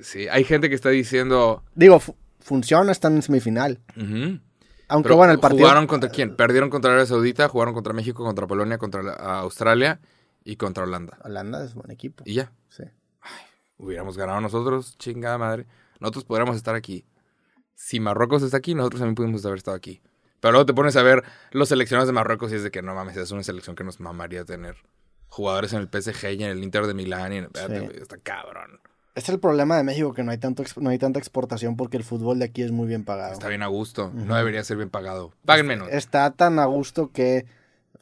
[0.00, 1.64] Sí, hay gente que está diciendo.
[1.74, 2.00] Digo,
[2.48, 3.80] funciona, están en semifinal.
[4.90, 5.64] Aunque Pero bueno, el partido...
[5.66, 6.34] ¿Jugaron contra quién?
[6.34, 10.00] Perdieron contra Arabia Saudita, jugaron contra México, contra Polonia, contra la- Australia
[10.44, 11.18] y contra Holanda.
[11.24, 12.24] Holanda es buen equipo.
[12.26, 12.52] Y ya.
[12.70, 12.84] Sí.
[13.76, 15.66] Hubiéramos ganado nosotros, chingada madre.
[16.00, 17.04] Nosotros podríamos estar aquí.
[17.74, 20.00] Si Marruecos está aquí, nosotros también pudimos haber estado aquí.
[20.40, 22.94] Pero luego te pones a ver los seleccionados de Marruecos y es de que no
[22.94, 24.76] mames, es una selección que nos mamaría tener.
[25.28, 27.98] Jugadores en el PSG y en el Inter de Milán y en espérate, Sí.
[28.00, 28.80] está cabrón.
[29.18, 32.04] Es el problema de México, que no hay, tanto no hay tanta exportación porque el
[32.04, 33.32] fútbol de aquí es muy bien pagado.
[33.32, 34.10] Está bien a gusto.
[34.14, 35.32] No debería ser bien pagado.
[35.44, 35.88] Paguen menos.
[35.90, 37.44] Está tan a gusto que,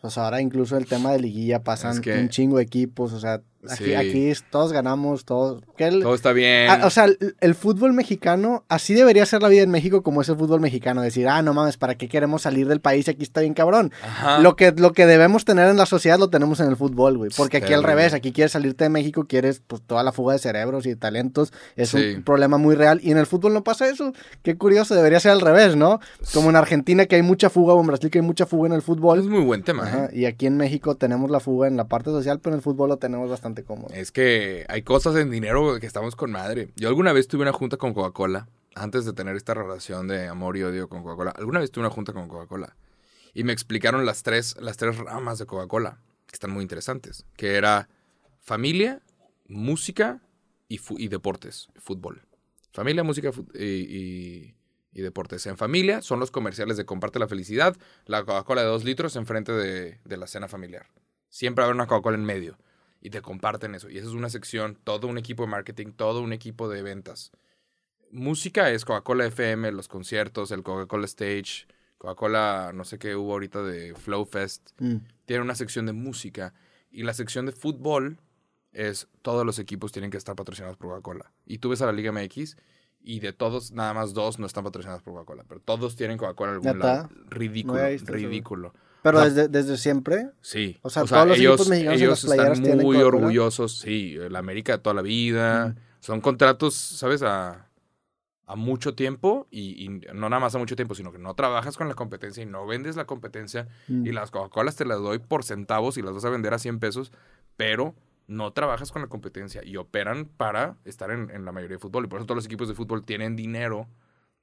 [0.00, 3.20] pues ahora incluso el tema de liguilla pasan Es que- un chingo de equipos, o
[3.20, 3.94] sea, aquí, Sí.
[3.94, 5.62] aquí es- todos ganamos, todos...
[5.78, 6.70] el- Todo está bien.
[6.82, 10.28] O sea, el, el fútbol mexicano, así debería ser la vida en México como es
[10.28, 11.02] el fútbol mexicano.
[11.02, 13.08] Decir, ah, no mames, ¿para qué queremos salir del país?
[13.08, 13.92] Aquí está bien cabrón.
[14.02, 14.38] Ajá.
[14.40, 17.30] Lo que, lo que debemos tener en la sociedad lo tenemos en el fútbol, güey.
[17.36, 17.88] Porque aquí al Terrible.
[18.02, 20.96] revés, aquí quieres salirte de México, quieres pues toda la fuga de cerebros y de
[20.96, 21.52] talentos.
[21.76, 22.14] Es Sí.
[22.16, 23.00] un problema muy real.
[23.02, 24.12] Y en el fútbol no pasa eso.
[24.42, 26.00] Qué curioso, debería ser al revés, ¿no?
[26.34, 28.72] Como en Argentina que hay mucha fuga o en Brasil que hay mucha fuga en
[28.74, 29.22] el Es fútbol.
[29.28, 29.84] muy buen tema.
[29.84, 30.10] Ajá, ¿eh?
[30.12, 32.88] Y aquí en México tenemos la fuga en la parte social, pero en el fútbol
[32.88, 33.55] lo tenemos bastante
[33.94, 36.70] Es que hay cosas en dinero que estamos con madre.
[36.76, 40.56] Yo alguna vez tuve una junta con Coca-Cola antes de tener esta relación de amor
[40.56, 42.76] y odio con Coca-Cola, alguna vez tuve una junta con Coca-Cola
[43.32, 47.54] y me explicaron las tres, las tres ramas de Coca-Cola, que están muy interesantes, que
[47.54, 47.88] era
[48.40, 49.00] familia,
[49.48, 50.20] música
[50.68, 52.22] y, y deportes, fútbol.
[52.72, 54.54] Familia, música y, y-
[54.92, 55.46] y deportes.
[55.46, 59.52] En familia son los comerciales de Comparte la Felicidad, la Coca-Cola de dos litros enfrente
[59.52, 60.86] de, de la cena familiar.
[61.28, 62.58] Siempre haber una Coca-Cola en medio
[63.06, 63.88] y te comparten eso.
[63.88, 67.30] Y esa es una sección, todo un equipo de marketing, todo un equipo de ventas.
[68.10, 73.62] Música es Coca-Cola FM, los conciertos, el Coca-Cola Stage, Coca-Cola, no sé qué hubo ahorita
[73.62, 74.70] de Flow Fest.
[74.80, 74.96] Mm.
[75.24, 76.52] Tiene una sección de música.
[76.90, 78.18] Y la sección de fútbol
[78.72, 81.30] es todos los equipos tienen que estar patrocinados por Coca-Cola.
[81.46, 82.56] Y tú ves a la Liga MX
[83.00, 85.44] y de todos, nada más dos no están patrocinados por Coca-Cola.
[85.46, 87.08] Pero todos tienen Coca-Cola en algún lado.
[87.28, 88.72] Ridículo, No visto güey.
[89.06, 90.30] Pero desde, desde siempre.
[90.40, 90.78] Sí.
[90.82, 93.78] O sea, todos los equipos mexicanos en ellos las playeras están muy orgullosos.
[93.78, 95.76] Sí, la América de toda la vida.
[96.00, 97.22] Son contratos, ¿sabes?
[97.22, 97.68] A,
[98.46, 101.76] a mucho tiempo y, y no nada más a mucho tiempo, sino que no trabajas
[101.76, 103.68] con la competencia y no vendes la competencia.
[103.86, 104.06] Mm.
[104.06, 106.80] Y las Coca-Colas te las doy por centavos y las vas a vender a 100
[106.80, 107.12] pesos,
[107.56, 107.94] pero
[108.26, 112.06] no trabajas con la competencia y operan para estar en, en la mayoría de fútbol.
[112.06, 113.88] Y por eso todos los equipos de fútbol tienen dinero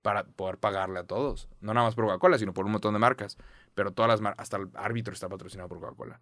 [0.04, 1.48] para poder pagarle a todos.
[1.62, 3.38] No nada más por Coca-Cola, sino por un montón de marcas.
[3.76, 6.20] Pero todas las marcas, hasta el árbitro está patrocinado por Coca-Cola.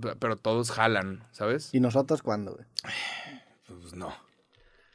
[0.00, 1.72] Pe- Pero todos jalan, ¿sabes?
[1.74, 2.66] ¿Y nosotros cuándo, güey?
[3.66, 4.12] Pues no.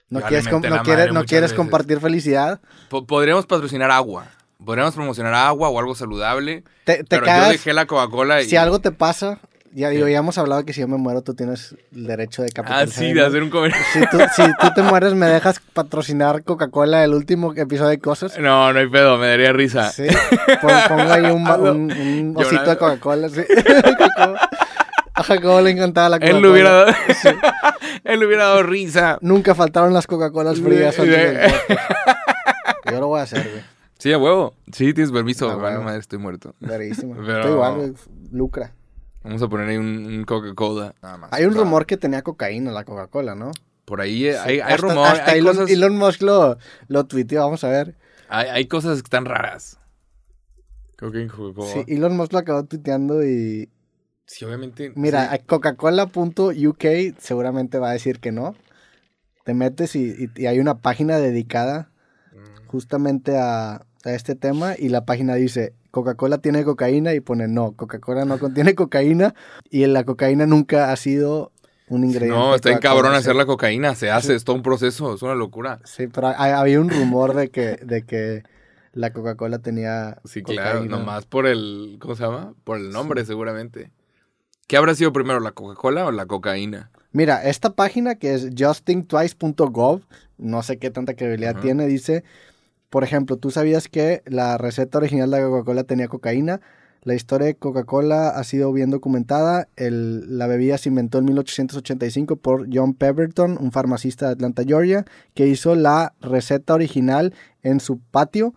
[0.10, 2.62] ¿No quieres, com- no quieres, no quieres compartir felicidad?
[2.90, 4.28] Po- podríamos patrocinar agua.
[4.64, 6.64] Podríamos promocionar agua o algo saludable.
[6.86, 7.50] Te, te pero yo cagas.
[7.52, 8.46] dejé la Coca-Cola y...
[8.50, 9.40] Si algo te pasa,
[9.74, 12.50] ya digo, ya hemos hablado que si yo me muero, tú tienes el derecho de
[12.50, 13.04] Ah, capitalizar.
[13.04, 13.84] sí, de hacer un comercial.
[13.94, 18.38] Si tú, si tú te mueres, ¿me dejas patrocinar Coca-Cola el último episodio de Cosas?
[18.40, 19.90] No, no hay pedo, me daría risa.
[19.92, 20.08] Sí.
[20.62, 23.42] Pon- Pongo ahí un, osito de Coca-Cola, sí.
[25.14, 26.38] A Jacobo le encantaba la Coca-Cola.
[26.38, 26.94] Él le hubiera dado...
[28.04, 29.18] Él le hubiera dado risa.
[29.22, 31.26] Nunca faltaron las Coca-Colas frías Sí, antes sí.
[31.26, 32.92] del podcast.
[32.92, 33.64] Yo lo voy a hacer, güey.
[33.98, 34.54] Sí, a huevo.
[34.72, 35.50] Sí, tienes permiso.
[35.50, 35.84] A Vale, huevo.
[35.86, 36.54] madre, estoy muerto.
[36.60, 37.16] Verísimo.
[37.26, 37.94] Pero- Estoy igual, güey.
[38.32, 38.72] Lucra.
[39.28, 40.96] Vamos a poner ahí un, un Coca-Cola.
[41.02, 41.34] Nada más.
[41.34, 43.52] Hay un O sea, rumor que tenía cocaína la Coca-Cola, ¿no?
[43.86, 47.06] Por ahí eh, hay, hay hasta, rumor, hasta hay, Elon, cosas, Elon Musk lo, lo
[47.06, 47.96] tuiteó, vamos a ver.
[48.30, 49.80] hay, hay cosas que están raras.
[50.98, 51.72] Cocaine, Coca-Cola.
[51.74, 53.70] Sí, Elon Musk lo acabó tuiteando y...
[54.26, 54.92] Sí, obviamente.
[54.96, 55.40] Mira, sí.
[55.46, 56.84] Coca-Cola.uk
[57.20, 58.56] seguramente va a decir que no.
[59.46, 61.92] Te metes y, y- y hay una página dedicada
[62.34, 62.68] Mm.
[62.68, 67.72] justamente a, a este tema y la página dice Coca-Cola tiene cocaína y pone no,
[67.74, 69.34] Coca-Cola no contiene cocaína
[69.70, 71.52] y la cocaína nunca ha sido
[71.90, 72.36] un ingrediente.
[72.38, 73.96] No, está en cabrón hacer la cocaína.
[73.96, 75.80] Se hace, es todo un proceso, es una locura.
[75.86, 78.44] Sí, pero hay- había un rumor de que, de que
[78.94, 80.98] la Coca-Cola tenía Sí, claro, cocaína.
[80.98, 82.54] nomás por el, ¿cómo se llama?
[82.64, 83.92] Por el nombre, seguramente.
[84.68, 86.92] ¿Qué habrá sido primero, la Coca-Cola o la cocaína?
[87.14, 90.02] Mira, esta página que es justingtwice.gov,
[90.38, 92.24] no sé qué tanta credibilidad tiene, dice,
[92.90, 96.62] por ejemplo, ¿tú sabías que la receta original de Coca-Cola tenía cocaína?
[97.04, 99.70] La historia de Coca-Cola ha sido bien documentada.
[99.78, 105.06] El- la bebida se inventó en 1885 por John Pemberton, un farmacista de Atlanta, Georgia,
[105.34, 108.54] que hizo la receta original en su patio.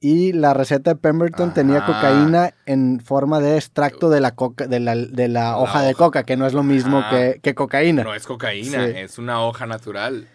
[0.00, 4.78] Y la receta de Pemberton tenía cocaína en forma de extracto de la, coca, de
[4.78, 6.04] la, de la La hoja de hoja.
[6.04, 8.04] coca, que no es lo mismo que, que cocaína.
[8.04, 8.92] No es cocaína, Sí.
[8.96, 10.28] es una hoja natural.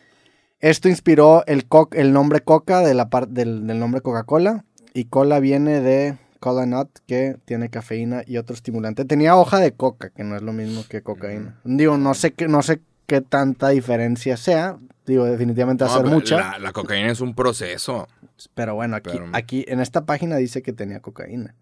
[0.60, 4.66] Esto inspiró el, co- el nombre Coca de la del, del nombre Coca-Cola.
[4.94, 9.06] Y cola viene de cola nut, que tiene cafeína y otro estimulante.
[9.06, 11.60] Tenía hoja de coca, que no es lo mismo que cocaína.
[11.64, 14.78] Digo, no sé qué, no sé qué tanta diferencia sea.
[15.06, 16.38] Digo, definitivamente va a No, mucha.
[16.38, 18.08] La, la cocaína es un proceso.
[18.56, 21.56] Pero bueno, aquí, Pero- aquí en esta página dice que tenía cocaína.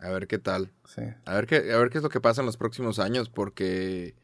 [0.00, 0.70] A ver qué tal.
[0.86, 1.02] Sí.
[1.24, 4.14] A ver qué, a ver qué es lo que pasa en los próximos años, porque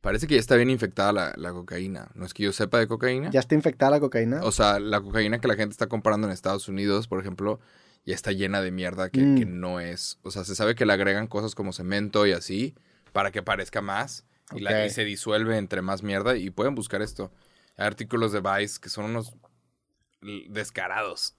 [0.00, 2.08] parece que ya está bien infectada la, la cocaína.
[2.14, 3.30] No es que yo sepa de cocaína.
[3.30, 4.40] ¿Ya está infectada la cocaína?
[4.42, 7.60] O sea, la cocaína que la gente está comprando en Estados Unidos, por ejemplo,
[8.04, 9.38] ya está llena de mierda que, Mm.
[9.38, 10.18] que no es.
[10.22, 12.74] O sea, se sabe que le agregan cosas como cemento y así
[13.12, 14.24] para que parezca más.
[14.54, 14.86] Y, la- Ok.
[14.86, 16.36] y se disuelve entre más mierda.
[16.36, 17.32] Y pueden buscar esto.
[17.76, 19.32] Hay artículos de Vice que son unos
[20.48, 21.36] descarados.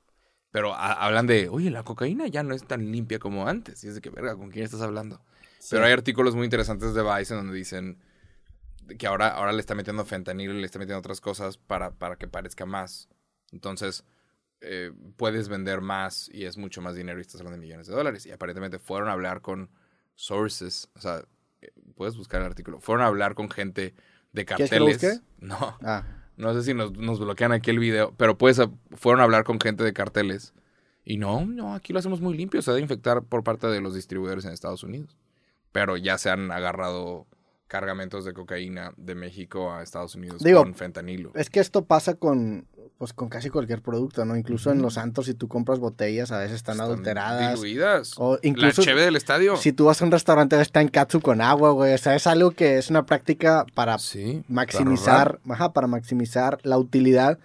[0.52, 3.84] Pero ha- hablan de, oye, la cocaína ya no es tan limpia como antes.
[3.84, 5.22] Y es de que, verga, ¿con quién estás hablando?
[5.60, 5.70] Sí.
[5.72, 8.00] Pero hay artículos muy interesantes de Vice en donde dicen
[8.98, 12.16] que ahora, ahora le está metiendo fentanilo y le está metiendo otras cosas para, para
[12.18, 13.10] que parezca más.
[13.52, 14.04] Entonces,
[14.62, 17.94] eh, puedes vender más y es mucho más dinero y estás hablando de millones de
[17.96, 18.26] dólares.
[18.26, 19.70] Y aparentemente fueron a hablar con
[20.16, 20.90] sources.
[20.96, 21.24] O sea,
[21.62, 22.80] eh, puedes buscar el artículo.
[22.80, 23.94] Fueron a hablar con gente
[24.34, 25.22] de ¿Quieres que lo carteles.
[25.40, 26.04] No, Ah,
[26.36, 29.44] no sé si nos, nos bloquean aquí el video, pero pues a- fueron a hablar
[29.44, 30.54] con gente de carteles.
[31.04, 32.62] Y no, no, aquí lo hacemos muy limpio.
[32.62, 35.18] Se ha de infectar por parte de los distribuidores en Estados Unidos.
[35.72, 37.28] Pero ya se han agarrado
[37.68, 41.32] cargamentos de cocaína de México a Estados Unidos Digo, con fentanilo.
[41.36, 42.66] es que esto pasa con,
[42.98, 44.38] pues con casi cualquier producto, ¿no?
[44.38, 47.56] Incluso en los santos, si tú compras botellas, a veces están, adulteradas.
[47.56, 48.14] Diluidas.
[48.18, 49.58] O incluso la cheve del estadio.
[49.58, 51.94] si tú vas a un restaurante, está en katsu con agua, güey.
[51.94, 54.44] O sea, es algo que es una práctica para sí.
[54.48, 57.38] maximizar, ajá, para maximizar la utilidad,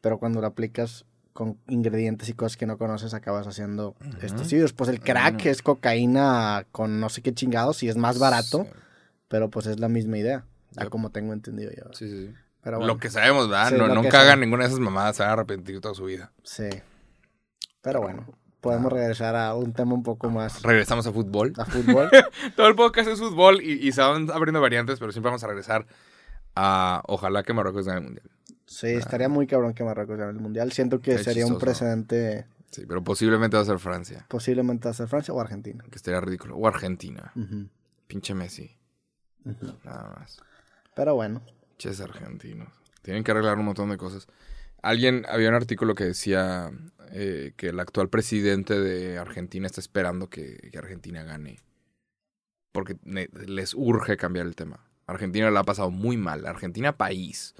[0.00, 4.18] pero cuando lo aplicas con ingredientes y cosas que no conoces, acabas haciendo Ujú.
[4.22, 4.72] estos vídeos.
[4.72, 8.70] Pues el crack es cocaína con no sé qué chingados y es más barato, Sí,
[9.34, 10.44] pero pues es la misma idea,
[10.76, 11.92] a como tengo entendido yo.
[11.92, 12.26] sí, sí.
[12.28, 12.34] sí.
[12.62, 13.70] Pero bueno, Lo que sabemos, ¿verdad?
[13.70, 16.30] Sí, no, nunca hagan ninguna de esas mamadas, se van a arrepentir toda su vida.
[16.44, 16.68] sí.
[17.82, 18.28] Pero bueno,
[18.60, 21.52] podemos regresar a un tema un poco más Regresamos a fútbol.
[21.58, 22.08] a fútbol.
[22.56, 25.48] Todo el podcast es fútbol y, y se van abriendo variantes, pero siempre vamos a
[25.48, 25.84] regresar
[26.54, 28.30] a ojalá que Marruecos gane el mundial.
[28.66, 30.70] Sí, estaría muy cabrón que Marruecos gane el mundial.
[30.70, 35.08] Siento que Qué sería un precedente Sí, pero posiblemente va a ser Francia, posiblemente hacer
[35.08, 35.84] Francia o Argentina.
[35.90, 36.56] que estaría ridículo.
[36.56, 37.32] O Argentina.
[38.06, 38.70] Pinche Messi.
[39.84, 40.38] Nada más.
[40.94, 41.42] Pero bueno,
[41.78, 42.68] Ches argentinos.
[43.02, 44.28] Tienen que arreglar un montón de cosas.
[44.82, 46.70] Alguien, había un artículo que decía
[47.10, 51.58] eh, que el actual presidente de Argentina está esperando que, que Argentina gane.
[52.72, 54.80] Porque ne- les urge cambiar el tema.
[55.06, 56.46] Argentina la ha pasado muy mal.
[56.46, 57.54] Argentina país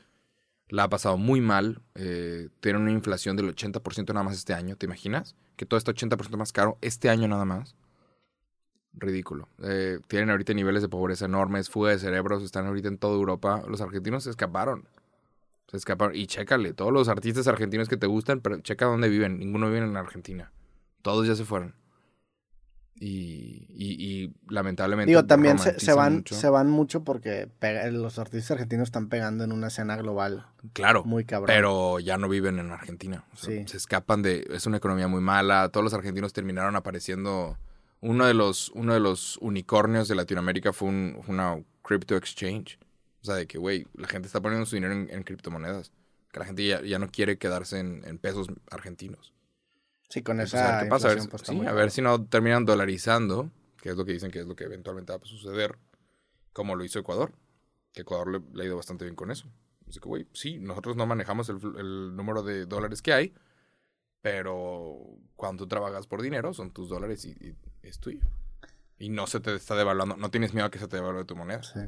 [0.69, 1.83] la ha pasado muy mal.
[1.95, 4.77] Eh, tiene una inflación del 80% nada más este año.
[4.77, 5.35] ¿Te imaginas?
[5.57, 7.75] Que todo está 80% más caro este año nada más.
[8.97, 9.49] Ridículo.
[9.63, 13.63] Eh, tienen ahorita niveles de pobreza enormes, fuga de cerebros, están ahorita en toda Europa.
[13.69, 14.87] Los argentinos se escaparon.
[15.69, 16.15] Se escaparon.
[16.15, 19.39] Y chécale, todos los artistas argentinos que te gustan, pero checa dónde viven.
[19.39, 20.53] Ninguno vive en Argentina.
[21.03, 21.75] Todos ya se fueron.
[22.97, 25.11] Y, y, y lamentablemente.
[25.11, 26.35] digo, también se, van mucho.
[26.37, 31.03] se van mucho porque pega- los artistas argentinos están pegando en una escena global Claro.
[31.05, 31.49] muy cabrón.
[31.49, 33.25] Pero ya no viven en Argentina.
[33.33, 33.67] O sea, Sí.
[33.67, 34.47] Se escapan de.
[34.51, 35.69] Es una economía muy mala.
[35.71, 37.59] Todos los argentinos terminaron apareciendo.
[38.05, 42.79] Uno de los, uno de los unicornios de Latinoamérica fue un- una crypto exchange.
[43.23, 45.91] O sea, de que, güey, la gente está poniendo su dinero en, en criptomonedas.
[46.31, 49.33] Que la gente ya, ya no quiere quedarse en, en pesos argentinos.
[50.09, 51.09] sí, con Entonces, esa a ver qué pasa.
[51.11, 54.41] A ver, pues, sí, a si no terminan dolarizando, que es lo que dicen que
[54.41, 55.79] es lo que eventualmente va a suceder,
[56.53, 57.33] como lo hizo Ecuador.
[57.93, 59.49] Que Ecuador le, le ha ido bastante bien con eso.
[59.89, 63.33] Así que, güey, sí, nosotros no manejamos el, el número de dólares que hay,
[64.25, 68.21] pero cuando trabajas por dinero, son tus dólares y, y es tuyo.
[68.99, 71.37] Y no se te está devaluando, no tienes miedo a que se te devalúe tu
[71.37, 71.63] moneda.
[71.63, 71.81] Sí.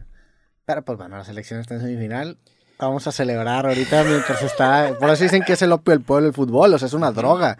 [0.66, 2.36] Pero pues bueno, la selección está en semifinal.
[2.78, 4.94] Vamos a celebrar ahorita mientras está.
[5.00, 7.10] Por eso dicen que es el opio del pueblo el fútbol, o sea, es una
[7.10, 7.56] droga.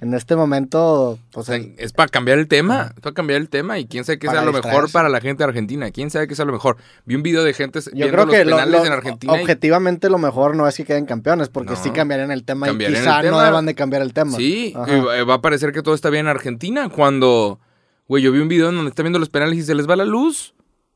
[0.00, 3.40] En este momento, O pues sea, el- es para cambiar el tema, es para cambiar
[3.40, 6.10] el tema y quién sabe qué sea lo mejor para la gente de Argentina, quién
[6.10, 6.76] sabe qué sea lo mejor.
[7.04, 9.36] Vi un video de gente yo viendo creo los que lo- penales lo- en Argentina
[9.36, 11.82] y- objetivamente lo mejor no es que queden campeones, porque No.
[11.82, 14.36] sí cambiarían el tema Cambiarían y quizá no deban de cambiar el tema.
[14.36, 14.96] Sí, Ajá.
[14.96, 17.58] y va- eh, va a parecer que todo está bien en Argentina cuando,
[18.06, 19.96] güey, yo vi un video en donde están viendo los penales y se les va
[19.96, 20.54] la luz.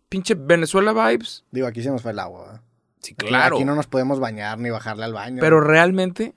[0.08, 1.42] Pinche Venezuela vibes.
[1.50, 2.62] Digo, aquí se nos fue el agua.
[3.05, 3.57] Sí, Aquí- claro.
[3.57, 5.38] Aquí no nos podemos bañar ni bajarle al baño.
[5.40, 6.35] Pero realmente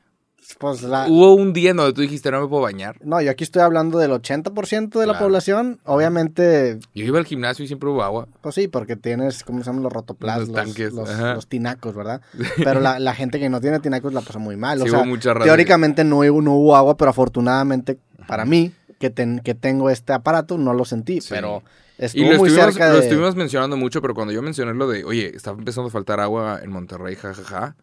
[0.59, 2.95] pues la, hubo un día en donde tú dijiste no me puedo bañar.
[3.03, 5.81] No, yo aquí estoy hablando del 80% de la población.
[5.83, 8.27] Obviamente, Yo iba al gimnasio y siempre hubo agua.
[8.41, 10.39] pues sí, porque tienes, ¿cómo se llaman los rotoplas?
[10.39, 12.21] Los Los, tanques, los, tinacos, ¿verdad?
[12.63, 14.79] Pero la, la gente que no tiene tinacos la pasa muy mal.
[14.81, 18.45] O Sí, sea, hubo mucha raza teóricamente no hubo, no hubo agua, pero afortunadamente para
[18.45, 21.19] mí, que, ten- que tengo este aparato, no lo sentí.
[21.19, 21.27] Sí.
[21.31, 21.61] Pero
[21.99, 22.99] Y estuvo lo muy estuvimos, cerca lo de...
[23.01, 26.59] estuvimos mencionando mucho, pero cuando yo mencioné lo de, oye, está empezando a faltar agua
[26.63, 27.75] en Monterrey, jajaja,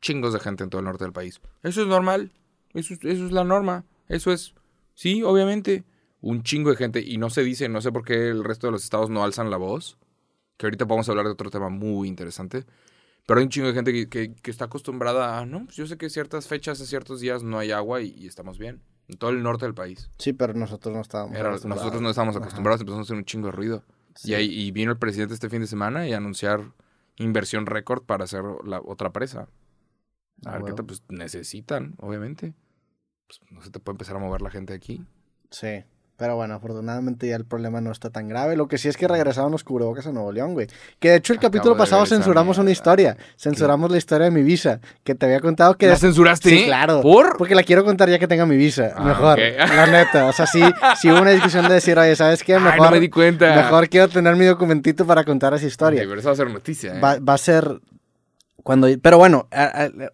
[0.00, 1.40] chingos de gente en todo el norte del país.
[1.62, 2.32] Eso es normal,
[2.74, 4.54] eso, es- eso es la norma, eso es,
[4.94, 5.84] sí, obviamente,
[6.20, 8.72] un chingo de gente, y no se dice, no sé por qué el resto de
[8.72, 9.98] los estados no alzan la voz,
[10.56, 12.64] que ahorita podemos hablar de otro tema muy interesante,
[13.26, 15.86] pero hay un chingo de gente que, que- que está acostumbrada a, no, pues yo
[15.86, 19.16] sé que ciertas fechas, a ciertos días no hay agua y, y estamos bien, en
[19.18, 20.10] todo el norte del país.
[20.18, 21.82] Sí, pero nosotros no estábamos Era- acostumbrados.
[21.84, 22.44] nosotros no estábamos Ajá.
[22.44, 23.84] acostumbrados, empezamos a hacer un chingo de ruido.
[24.14, 24.30] Sí.
[24.30, 26.72] Y, ahí, y vino el presidente este fin de semana y a anunciar
[27.16, 29.48] inversión récord para hacer la otra presa.
[30.44, 32.54] A Ah, ver qué tal, pues necesitan, obviamente.
[33.26, 35.04] Pues no se te puede empezar a mover la gente aquí.
[35.50, 35.84] Sí.
[36.18, 38.56] Pero bueno, afortunadamente ya el problema no está tan grave.
[38.56, 40.66] Lo que sí es que regresaron los cubrebocas a Nuevo León, güey.
[40.98, 43.16] Que de hecho el Acabo capítulo pasado censuramos una historia.
[43.36, 44.80] Censuramos la historia de mi visa.
[45.04, 45.86] Que te había contado que...
[45.86, 46.50] ¿La censuraste?
[46.50, 47.02] Sí, claro.
[47.02, 47.36] ¿Por?
[47.36, 48.94] Porque la quiero contar ya que tenga mi visa.
[48.96, 49.38] Ah, mejor.
[49.38, 50.26] La neta.
[50.26, 50.60] O sea, sí,
[51.00, 52.56] sí hubo una discusión de decir, oye, ¿sabes qué?
[52.56, 53.54] Ay, Mejor, no me di cuenta.
[53.54, 56.02] mejor quiero tener mi documentito para contar esa historia.
[56.02, 57.00] Ok, pero eso va a ser noticia, ¿eh?
[57.00, 57.78] Va, va a ser
[58.62, 59.48] cuando pero bueno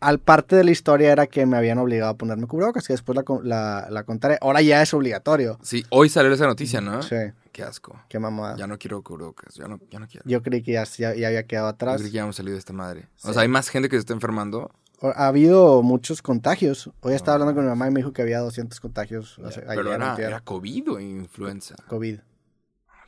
[0.00, 3.16] al parte de la historia era que me habían obligado a ponerme cubrebocas que después
[3.16, 7.02] la, la, la contaré ahora ya es obligatorio Sí, hoy salió esa noticia, ¿no?
[7.02, 7.16] sí
[7.52, 8.00] Qué asco.
[8.08, 10.24] qué mamada Ya no quiero cubrebocas, ya no, ya no quiero.
[10.28, 12.54] yo creí que ya, ya, ya había quedado Yo atrás creí que ya hemos salido
[12.54, 13.06] de esta madre.
[13.22, 14.70] O sea, hay más gente que se está enfermando.
[15.00, 18.40] Ha habido muchos contagios hoy estaba hablando con mi mamá y me dijo que había
[18.40, 21.76] 200 contagios hace- pero ayer, era, era COVID o influenza.
[21.88, 22.18] COVID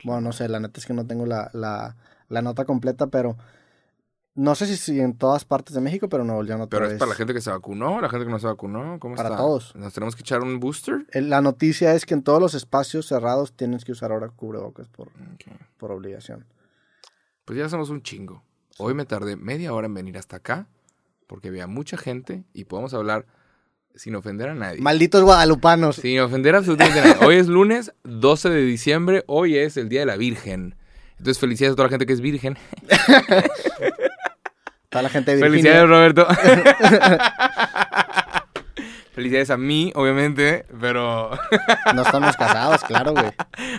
[0.03, 1.95] bueno no sé la neta es que no tengo la, la,
[2.29, 3.35] la nota completa pero
[4.37, 6.99] No sé si, si en todas partes de México, pero Nuevo León otra Pero es
[6.99, 9.41] para la gente que se vacunó, la gente que no se vacunó, ¿cómo Para está?
[9.41, 9.75] todos.
[9.75, 11.07] ¿Nos tenemos que echar un booster?
[11.13, 15.09] La noticia es que en todos los espacios cerrados tienes que usar ahora cubrebocas por,
[15.77, 16.45] por obligación.
[17.45, 18.43] Pues ya somos un chingo.
[18.77, 20.67] Hoy me tardé media hora en venir hasta acá
[21.25, 23.25] porque había mucha gente y podemos hablar
[23.95, 24.81] sin ofender a nadie.
[24.81, 25.95] Malditos guadalupanos.
[25.95, 27.25] Sin ofender absolutamente a nadie.
[27.25, 30.75] Hoy es lunes 12 de diciembre, hoy es el Día de la Virgen.
[31.17, 32.55] Entonces felicidades a toda la gente que es virgen.
[34.89, 35.73] Toda la gente de Virginia.
[35.73, 36.27] Felicidades Roberto.
[39.13, 41.31] felicidades a mí, obviamente, pero...
[41.95, 43.31] No estamos casados, claro, güey.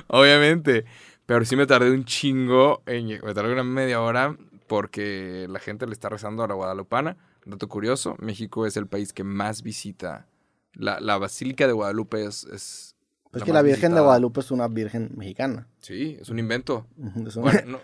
[0.09, 0.85] Obviamente.
[1.27, 2.83] Pero sí me tardé un chingo.
[2.87, 7.17] En, me tardé una media hora porque la gente le está rezando a la Guadalupana.
[7.45, 10.27] Dato curioso, México es el país que más visita.
[10.75, 12.45] La, la Basílica de Guadalupe es...
[12.45, 12.97] es
[13.31, 14.01] Pues que la Virgen de visitada.
[14.03, 15.67] Guadalupe es una virgen mexicana.
[15.81, 16.87] Sí, es un invento.
[17.27, 17.81] Es una- Bueno, no-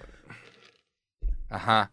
[1.48, 1.90] Ajá.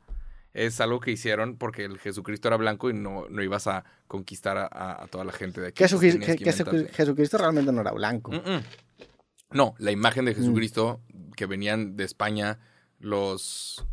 [0.53, 4.57] Es algo que hicieron porque el Jesucristo era blanco y no, no ibas a conquistar
[4.57, 5.83] a, a- a toda la gente de aquí.
[5.83, 6.89] Jesucristo, que-.
[6.93, 8.31] Jesucristo realmente no era blanco.
[9.51, 10.27] No, la imagen Mm.
[10.27, 11.01] de Jesucristo
[11.35, 12.59] que venían de España
[12.99, 13.85] los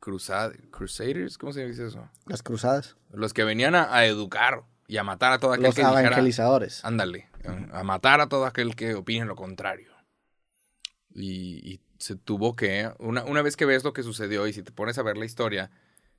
[0.00, 2.08] cruzad crusaders, ¿cómo se dice eso?
[2.26, 2.96] Las cruzadas.
[3.12, 6.00] Los que venían a, a educar y a matar a todo aquel Los que dijera,
[6.00, 6.84] evangelizadores.
[6.84, 7.28] ándale,
[7.72, 9.92] a matar a todo aquel que opine lo contrario.
[11.14, 14.62] Y, y se tuvo que, una, una vez que ves lo que sucedió y si
[14.62, 15.70] te pones a ver la historia,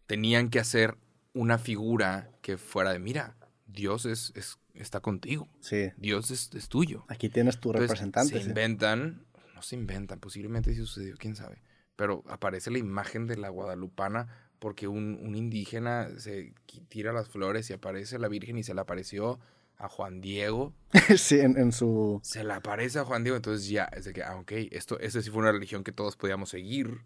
[0.07, 0.97] tenían que hacer
[1.33, 3.35] una figura que fuera de, mira,
[3.67, 5.91] Dios es, es- está contigo, Sí.
[5.97, 7.05] Dios es, es tuyo.
[7.07, 8.33] Aquí tienes tu Entonces, representante.
[8.37, 8.49] Se sí.
[8.49, 11.61] inventan, no se inventan, posiblemente sí sucedió, quién sabe.
[11.95, 14.27] Pero aparece la imagen de la guadalupana
[14.59, 16.53] porque un, un indígena se
[16.87, 19.39] tira las flores y aparece la Virgen y se le apareció
[19.77, 20.73] a Juan Diego.
[21.17, 22.19] sí, en, en su...
[22.23, 25.21] Se le aparece a Juan Diego, entonces ya, es de que, ah, ok, esto, esta
[25.21, 27.01] sí fue una religión que todos podíamos seguir,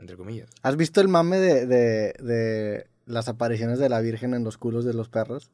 [0.00, 0.48] entre comillas.
[0.62, 4.84] ¿Has visto el mame de, de, de las apariciones de la Virgen en los culos
[4.84, 5.50] de los perros?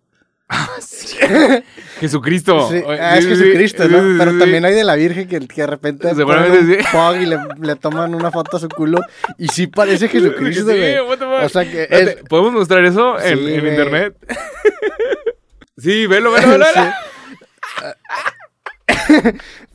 [2.00, 2.68] Jesucristo.
[2.70, 4.16] Sí, Oye, ah, es sí, Jesucristo, ¿no?
[4.16, 7.76] Pero también hay de la Virgen que, que de repente Seguramente un y le, le
[7.76, 9.00] toman una foto a su culo
[9.38, 10.96] y sí parece Jesucristo, güey.
[10.98, 12.16] O sea que es...
[12.28, 14.14] ¿Podemos mostrar eso en, internet?
[15.76, 16.70] sí, velo, velo, velo.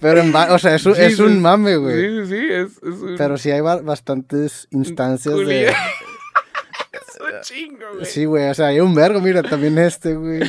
[0.01, 1.95] Pero en o sea, es, un- es un mame, güey.
[1.95, 3.15] Sí, sí, sí, es, es un...
[3.17, 5.43] Pero sí hay ba- bastantes instancias de...
[5.43, 5.69] Julia.
[6.91, 8.05] es un chingo, güey.
[8.05, 10.41] Sí, güey, o sea, hay un vergo, mira, también este, güey.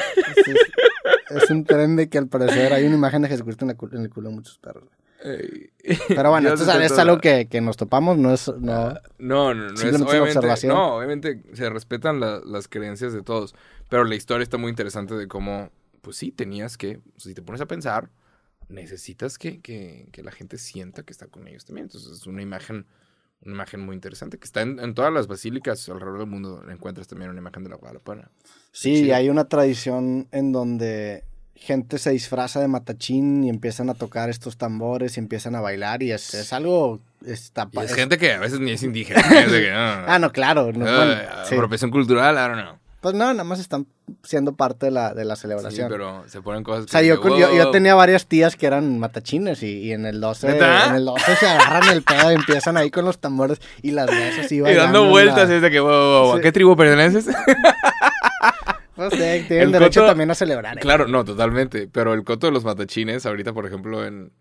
[1.30, 4.02] Es, un tren de que al parecer hay una imagen de Jesucristo en, la en
[4.04, 4.84] el culo de muchos perros.
[5.24, 5.70] Ey.
[6.08, 8.48] Pero bueno, Dios esto es, algo que, que nos topamos, no es...
[8.48, 9.74] No, No, no, no.
[9.74, 10.74] Es, obviamente, observación.
[10.74, 13.54] no, obviamente se respetan la- las creencias de todos.
[13.88, 17.60] Pero la historia está muy interesante de cómo, pues sí, tenías que, si te pones
[17.60, 18.08] a pensar,
[18.72, 21.86] necesitas que, que, que la gente sienta que está con ellos también.
[21.86, 22.86] Entonces es una imagen,
[23.42, 26.64] una imagen muy interesante que está en, en todas las basílicas alrededor del mundo.
[26.70, 28.30] Encuentras también una imagen de la Guadalupana.
[28.72, 34.28] Sí, hay una tradición en donde gente se disfraza de matachín y empiezan a tocar
[34.30, 37.00] estos tambores y empiezan a bailar y es, es algo...
[37.24, 39.20] Está, Y es es- gente que a veces ni es indígena.
[39.20, 40.04] es de que, no, no, no.
[40.08, 40.72] Ah, no, claro.
[40.72, 41.14] no, bueno,
[41.48, 41.54] sí.
[41.54, 42.78] Apropiación cultural, I don't know.
[43.02, 43.86] Pues no, nada más están
[44.22, 45.88] siendo parte de la, de la Sí, celebración.
[45.90, 49.80] pero se ponen cosas O sea, yo, yo, tenía varias tías que eran matachines y,
[49.80, 50.86] y en el 12 ¿Neta?
[50.88, 54.06] en el 12 se agarran el pedo y empiezan ahí con los tambores y las
[54.06, 56.42] ves así Y bailando dando vueltas, la- es de que, wow, wow, wow, ¿a Sí.
[56.42, 57.26] qué tribu perteneces?
[58.94, 60.76] Pues sí, tienen El derecho coto- también a celebrar.
[60.76, 60.80] ¿eh?
[60.80, 61.88] claro, no, totalmente.
[61.90, 64.32] Pero el coto de los matachines, ahorita, por ejemplo, en,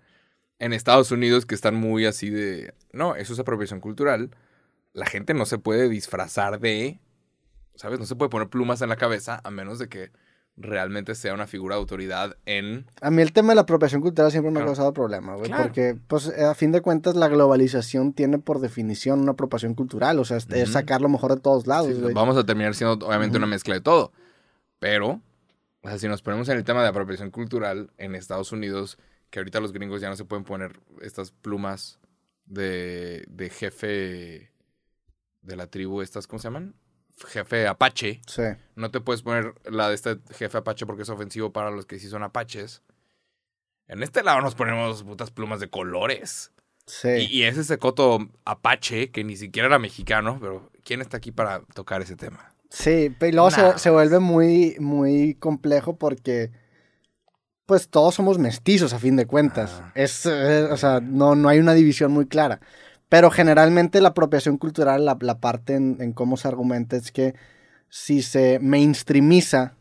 [0.59, 2.73] en Estados Unidos, que están muy así de.
[2.91, 4.31] No, eso es apropiación cultural.
[4.93, 6.99] La gente no se puede disfrazar de.
[7.75, 7.99] ¿Sabes?
[7.99, 10.11] No se puede poner plumas en la cabeza a menos de que
[10.57, 12.85] realmente sea una figura de autoridad en.
[13.01, 15.47] A mí el tema de la apropiación cultural siempre me ha causado problemas, güey.
[15.47, 15.63] Claro.
[15.63, 20.19] Porque, pues, eh, a fin de cuentas, la globalización tiene por definición una apropiación cultural.
[20.19, 22.13] O sea, es, sacar lo mejor de todos lados, Sí, güey.
[22.13, 24.11] vamos a terminar siendo, obviamente, una mezcla de todo.
[24.79, 25.21] Pero,
[25.81, 28.97] o sea, si nos ponemos en el tema de apropiación cultural en Estados Unidos,
[29.29, 31.99] que ahorita los gringos ya no se pueden poner estas plumas
[32.45, 34.51] de, de jefe
[35.41, 36.75] de la tribu, estas, ¿cómo se llaman?
[37.27, 38.21] Jefe Apache.
[38.27, 38.43] Sí.
[38.75, 41.99] No te puedes poner la de este jefe Apache porque es ofensivo para los que
[41.99, 42.81] sí son Apaches.
[43.87, 46.51] En este lado nos ponemos putas plumas de colores.
[46.85, 47.09] Sí.
[47.09, 51.31] Y, y es ese coto Apache que ni siquiera era mexicano, pero ¿quién está aquí
[51.31, 52.53] para tocar ese tema?
[52.69, 56.51] Sí, pero y luego se- se, vuelve muy, muy complejo porque,
[57.65, 59.81] pues todos somos mestizos a fin de cuentas.
[59.83, 59.91] Ah.
[59.93, 62.61] Es, eh, o sea, no, no hay una división muy clara.
[63.11, 67.35] Pero generalmente la apropiación cultural, la, la parte en, en cómo se argumenta es que
[67.89, 69.73] si se mainstreamiza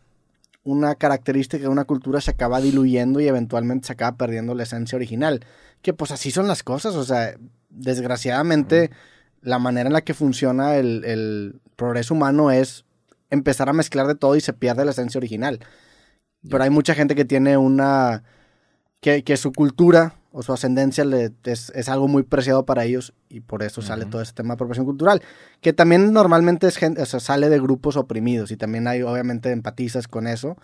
[0.64, 4.97] una característica de una cultura, se acaba diluyendo y eventualmente se acaba perdiendo la esencia
[4.97, 5.45] original.
[5.81, 7.37] Que pues así son las cosas, o sea,
[7.68, 8.91] desgraciadamente
[9.43, 12.85] la manera en la que funciona el, el progreso humano es
[13.31, 15.61] empezar a mezclar de todo y se pierde la esencia original.
[16.51, 18.24] Pero hay mucha gente que tiene una...
[19.01, 23.12] que, que su cultura o su ascendencia le- es, es algo muy preciado para ellos
[23.28, 25.22] y por eso sale todo este tema de apropiación cultural.
[25.61, 29.51] Que también normalmente es gente, o sea, sale de grupos oprimidos y también hay, obviamente,
[29.51, 30.57] empatizas con eso,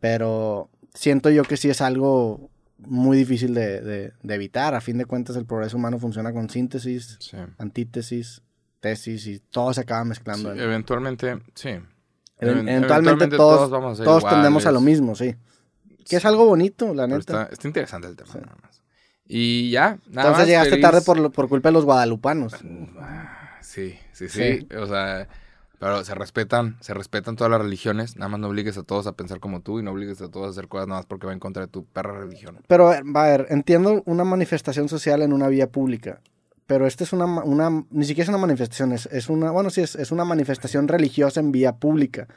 [0.00, 4.74] pero siento yo que sí es algo muy difícil de, de- de evitar.
[4.74, 7.36] A fin de cuentas, el progreso humano funciona con síntesis, Sí.
[7.58, 8.42] antítesis,
[8.80, 10.52] tesis y todo se acaba mezclando.
[10.54, 11.68] Sí, eventualmente, sí.
[11.70, 15.36] Even- Even- eventualmente, todos, ser todos tendemos a lo mismo, sí.
[16.08, 17.18] Que es algo bonito, la neta.
[17.20, 18.38] está, está interesante el tema, Sí.
[18.40, 18.82] nada más.
[19.26, 20.82] Y ya, nada Entonces más, llegaste feliz.
[20.82, 22.54] tarde por, por culpa de los guadalupanos.
[22.98, 24.58] Ah, Sí, sí, Sí.
[24.68, 25.28] sí, O sea,
[25.78, 28.16] pero se respetan, se respetan todas las religiones.
[28.16, 30.48] Nada más no obligues a todos a pensar como tú y no obligues a todos
[30.48, 32.58] a hacer cosas nada más porque va en contra de tu perra religión.
[32.66, 36.20] Pero, a ver, va a ver, entiendo una manifestación social en una vía pública,
[36.66, 39.80] pero esta es una, una ni siquiera es una manifestación, es, es una, bueno, sí,
[39.80, 42.28] es, es una manifestación religiosa en vía pública.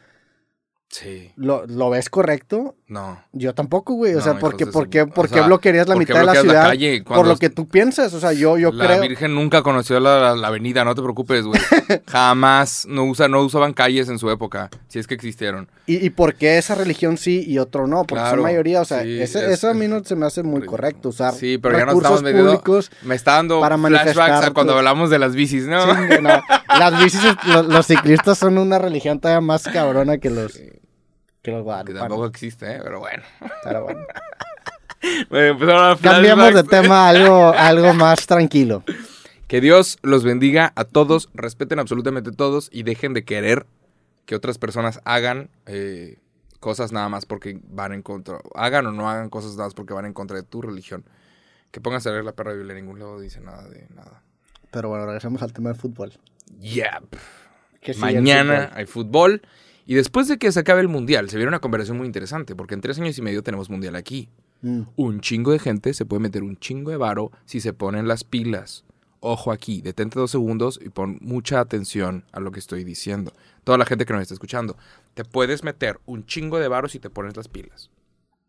[0.89, 2.75] Sí, ¿Lo, lo ves correcto?
[2.87, 3.19] No.
[3.33, 4.13] Yo tampoco, güey.
[4.13, 4.89] O No, sea, hijos ¿por qué, de por
[5.29, 6.69] qué, bloquearías la ¿por qué mitad de la bloqueas la ciudad?
[6.69, 8.13] calle por lo que tú piensas.
[8.13, 9.01] O sea, yo, yo la creo...
[9.01, 11.59] Virgen nunca conoció la, la avenida, no te preocupes, güey.
[12.07, 15.67] Jamás no, usa, no usaban calles en su época, si es que existieron.
[15.87, 18.01] ¿Y, y por qué esa religión sí y otro no?
[18.03, 20.25] Porque Claro, son mayoría, o sea, sí, ese- es- eso a mí no se me
[20.25, 22.91] hace muy correcto, usar Sí, pero ya nos recursos estamos públicos.
[23.03, 25.85] Me está dando Para flashbacks a cuando hablamos de las bicis, ¿no?
[26.21, 26.29] No.
[26.79, 30.59] Las bicis, lo- los, ciclistas son una religión todavía más cabrona que los,
[31.45, 32.79] que los Que tampoco existe, ¿eh?
[32.83, 33.23] Pero bueno.
[33.63, 34.01] Pero bueno.
[35.29, 38.83] Dar Cambiamos de tema a algo, algo más tranquilo.
[39.47, 43.67] Que Dios los bendiga a todos, respeten absolutamente todos y dejen de querer
[44.25, 46.17] que otras personas hagan eh,
[46.59, 48.39] cosas nada más porque van en contra.
[48.55, 51.05] Hagan o no hagan cosas nada más porque van en contra de tu religión.
[51.69, 54.23] Que pongas a leer la perra Biblia, en ningún lado dice nada de nada.
[54.71, 56.13] Pero bueno, regresemos al tema del fútbol.
[56.59, 58.77] El Mañana fútbol.
[58.77, 59.41] hay fútbol.
[59.85, 62.73] Y después de que se acabe el mundial, se viene una conversación muy interesante, porque
[62.73, 64.29] en tres años y medio tenemos mundial aquí.
[64.61, 64.81] Mm.
[64.95, 68.23] Un chingo de gente se puede meter un chingo de varo si se ponen las
[68.23, 68.83] pilas.
[69.19, 73.31] Ojo aquí, detente dos segundos y pon mucha atención a lo que estoy diciendo.
[73.63, 74.77] Toda la gente que nos está escuchando,
[75.13, 77.91] te puedes meter un chingo de varo si te pones las pilas.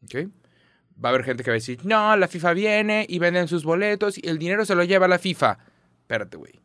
[0.04, 0.28] ¿Ok?
[1.02, 3.64] Va a haber gente que va a decir, no, la FIFA viene y venden sus
[3.64, 5.58] boletos y el dinero se lo lleva la FIFA.
[6.00, 6.60] Espérate, güey.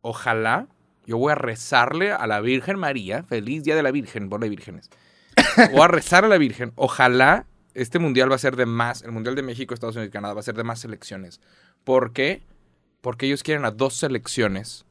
[0.00, 0.68] Ojalá
[1.06, 4.50] yo voy a rezarle a la Virgen María, feliz Día de la Virgen, por las
[4.50, 4.90] vírgenes.
[5.72, 6.72] Voy a rezar a la Virgen.
[6.76, 10.12] Ojalá este mundial va a ser de más, el mundial de México, Estados Unidos y
[10.12, 11.40] Canadá va a ser de más selecciones.
[11.84, 12.42] ¿Por qué?
[13.02, 14.86] Porque ellos quieren a dos selecciones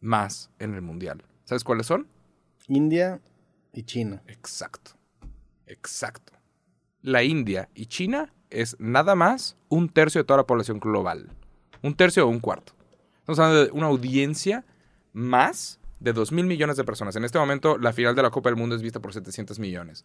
[0.00, 1.24] más en el mundial.
[1.44, 2.06] ¿Sabes cuáles son?
[2.68, 3.20] India
[3.72, 4.22] y China.
[4.28, 4.92] Exacto.
[5.66, 6.32] Exacto.
[7.02, 11.30] La India y China es nada más un tercio de toda la población global.
[11.82, 12.74] Un tercio o un cuarto.
[13.18, 14.64] Estamos hablando de una audiencia
[15.14, 17.16] más de 2 mil millones de personas.
[17.16, 20.04] En este momento, la final de la Copa del Mundo es vista por 700 millones.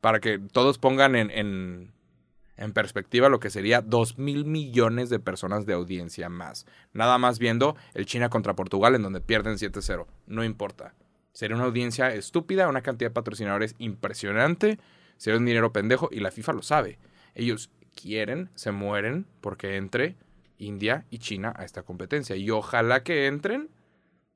[0.00, 5.66] Para que todos pongan en, en, perspectiva lo que sería 2 mil millones de personas
[5.66, 6.66] de audiencia más.
[6.92, 10.06] Nada más viendo el China contra Portugal, en donde pierden 7-0.
[10.26, 10.94] No importa.
[11.32, 14.78] Sería una audiencia estúpida, una cantidad de patrocinadores impresionante,
[15.16, 16.98] sería un dinero pendejo y la FIFA lo sabe.
[17.34, 20.16] Ellos quieren, se mueren porque entre
[20.58, 22.36] India y China a esta competencia.
[22.36, 23.70] Y ojalá que entren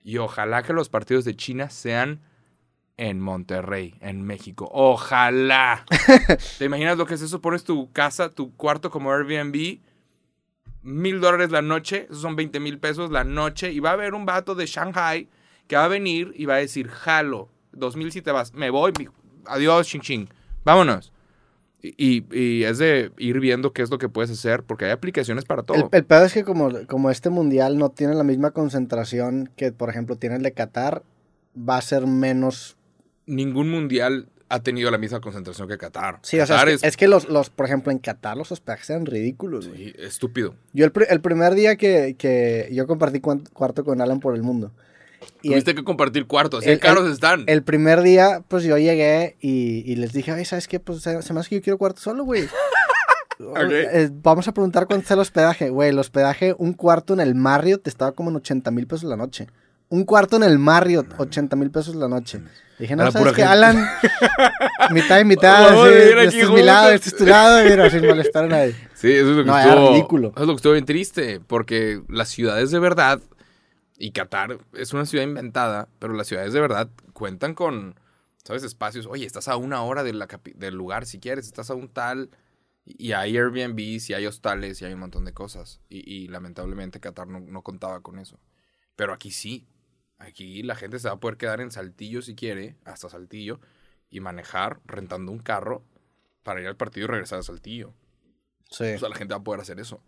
[0.07, 2.21] y ojalá que los partidos de China sean
[2.97, 4.71] en Monterrey, en México.
[4.73, 5.85] Ojalá.
[6.59, 7.41] ¿Te imaginas lo que es eso?
[7.41, 9.81] Pones tu casa, tu cuarto como Airbnb,
[10.83, 14.15] mil dólares la noche, esos son 20 mil pesos la noche, y va a haber
[14.15, 15.29] un vato de Shanghai
[15.67, 18.71] que va a venir y va a decir, jalo, dos mil si te vas, me
[18.71, 18.93] voy,
[19.47, 20.29] adiós, ching ching,
[20.63, 21.13] vámonos.
[21.83, 25.63] Y, es de ir viendo qué es lo que puedes hacer, porque hay aplicaciones para
[25.63, 25.77] todo.
[25.77, 29.73] El, el pedo es que como, como este mundial no tiene la misma concentración que,
[29.73, 31.03] por ejemplo, tiene el de Qatar,
[31.57, 32.77] va a ser menos...
[33.27, 36.21] Ningún mundial ha tenido la misma concentración que Qatar.
[36.23, 38.53] Sí, o sea, Qatar es que, es que los, los, por ejemplo, en Qatar los
[38.53, 39.85] hospedajes eran ridículos, güey.
[39.85, 40.55] sí, estúpido.
[40.73, 44.73] Yo el, el primer día que, que yo compartí cuarto con Alan por el mundo.
[45.43, 47.45] Y el, Tuviste que compartir cuartos, así el- caros están.
[47.47, 50.81] el primer día, pues yo llegué y, y les dije, ay, ¿sabes qué?
[50.81, 52.49] Pues se, se me hace que yo quiero cuarto solo, güey.
[53.39, 55.69] Eh, Vamos a preguntar cuánto está el hospedaje.
[55.69, 59.17] Güey, el hospedaje, un cuarto en el Marriott estaba como en 80 mil pesos la
[59.17, 59.47] noche.
[59.91, 62.41] Un cuarto en el Marriott, 80 mil pesos la noche.
[62.79, 63.45] Dije, no, ¿sabes qué.
[63.45, 63.87] Alan?
[64.91, 66.95] mitad y mitad, vivir aquí este es mi lado, juntos.
[66.95, 68.75] este es tu lado, mira, sin molestar a nadie.
[68.95, 69.91] Sí, eso es lo que No, estuvo.
[69.93, 70.29] ridículo.
[70.35, 73.21] Eso es lo que estuvo bien triste, porque las ciudades de verdad,
[73.99, 77.99] y Qatar es una ciudad inventada, pero las ciudades de verdad cuentan con,
[78.45, 78.63] ¿sabes?
[78.63, 79.07] Espacios.
[79.07, 81.89] Oye, estás a una hora de la capi- del lugar si quieres, estás a un
[81.89, 82.31] tal.
[82.85, 85.81] Y hay Airbnbs, y hay hostales, y hay un montón de cosas.
[85.89, 88.39] Y, y lamentablemente Qatar no, no contaba con eso.
[88.95, 89.67] Pero aquí sí.
[90.19, 93.61] Aquí la gente se va a poder quedar en Saltillo si quiere, hasta Saltillo,
[94.09, 95.85] y manejar rentando un carro
[96.45, 97.93] para ir al partido y regresar a Saltillo.
[98.71, 98.85] Sí.
[98.95, 100.01] O sea, la gente va a poder hacer eso.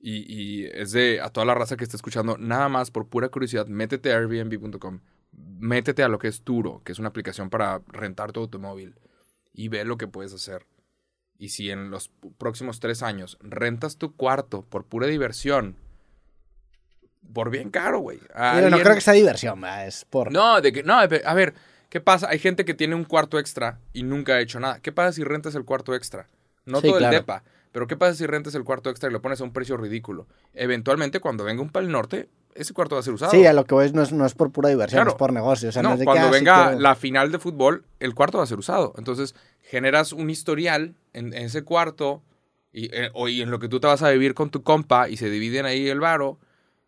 [0.00, 3.28] Y, y es de a toda la raza que está escuchando, nada más por pura
[3.30, 5.00] curiosidad, métete a Airbnb.com,
[5.32, 8.94] métete a lo que es Turo, que es una aplicación para rentar tu automóvil,
[9.52, 10.66] y ve lo que puedes hacer.
[11.36, 15.76] Y si en los próximos tres años rentas tu cuarto por pura diversión,
[17.32, 18.18] por bien caro, güey.
[18.18, 20.32] no creo que sea diversión, es por...
[20.32, 21.54] no, de que, no, a ver,
[21.88, 22.28] ¿qué pasa?
[22.28, 24.80] Hay gente que tiene un cuarto extra y nunca ha hecho nada.
[24.80, 26.28] ¿Qué pasa si rentas el cuarto extra?
[26.64, 27.14] No Sí, todo claro.
[27.14, 29.52] el depa, pero ¿qué pasa si rentas el cuarto extra y lo pones a un
[29.52, 30.26] precio ridículo?
[30.54, 33.30] Eventualmente, cuando venga un pal norte, ese cuarto va a ser usado.
[33.30, 35.10] Sí, a lo que voy no es, no es por pura diversión, Claro.
[35.10, 35.68] es por negocio.
[35.68, 37.38] O sea, no, no, es de que, cuando ah, sí venga quiero- la final de
[37.38, 38.94] fútbol, el cuarto va a ser usado.
[38.98, 42.22] Entonces, generas un historial en, en ese cuarto
[42.72, 45.08] y, eh, o- y en lo que tú te vas a vivir con tu compa
[45.08, 46.38] y se dividen ahí el varo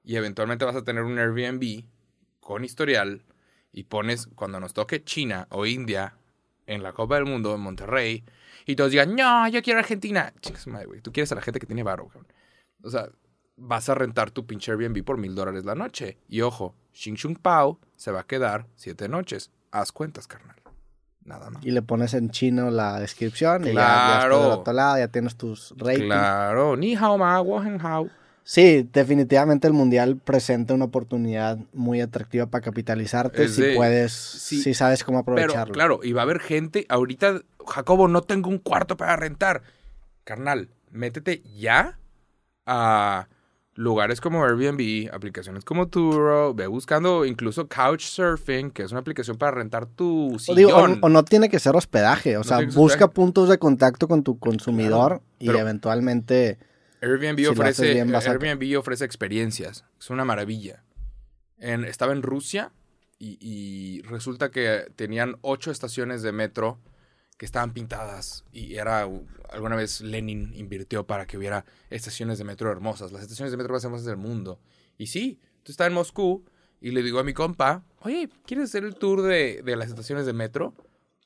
[0.03, 1.85] y eventualmente vas a tener un Airbnb
[2.41, 3.22] con historial
[3.72, 6.16] y pones, cuando nos toque China o India
[6.66, 8.24] en la Copa del Mundo en Monterrey
[8.71, 10.33] y todos digan, no, yo quiero Argentina.
[10.41, 11.01] Chingas madre, güey.
[11.01, 12.27] Tú quieres a la gente que tiene varo, cabrón.
[12.83, 13.09] O sea,
[13.57, 16.18] vas a rentar tu pinche Airbnb por mil dólares la noche.
[16.29, 19.51] Y ojo, Xing Shung Pao se va a quedar siete noches.
[19.71, 20.57] Haz cuentas, carnal.
[21.23, 21.64] Nada más.
[21.64, 23.75] Y le pones en chino la descripción y ya, ya
[24.21, 24.43] Claro.
[24.43, 26.07] del otro lado, ya tienes tus ratings.
[26.07, 26.77] Claro.
[26.77, 28.09] Ni hao ma, hao.
[28.43, 34.12] Sí, definitivamente el mundial presenta una oportunidad muy atractiva para capitalizarte Es si de- puedes,
[34.12, 34.62] sí.
[34.62, 35.75] si sabes cómo Pero, aprovecharlo.
[35.75, 36.87] claro, y va a haber gente.
[36.89, 39.62] Ahorita, Jacobo, no tengo un cuarto para rentar.
[40.24, 41.98] Carnal, métete ya
[42.66, 43.28] a
[43.74, 49.52] lugares como Airbnb, aplicaciones como Turo, ve buscando incluso Couchsurfing, que es una aplicación para
[49.52, 50.56] rentar tu O, sillón.
[50.56, 53.08] digo, o- o no tiene que ser hospedaje, o No sea, busca hospedaje.
[53.14, 56.58] puntos de contacto con tu consumidor y eventualmente
[57.00, 59.84] Airbnb, Si ofrece, bien, Airbnb ofrece experiencias.
[59.98, 60.82] Es una maravilla.
[61.58, 62.72] En- estaba en Rusia
[63.18, 66.78] y, y resulta que tenían ocho estaciones de metro
[67.41, 68.45] que estaban pintadas.
[68.53, 69.09] Y era.
[69.51, 73.12] Alguna vez Lenin invirtió para que hubiera estaciones de metro hermosas.
[73.12, 74.61] Las estaciones de metro más hermosas del mundo.
[74.99, 76.45] Y sí, tú estás en Moscú
[76.82, 80.26] y le digo a mi compa: Oye, ¿quieres hacer el tour de, de las estaciones
[80.26, 80.74] de metro?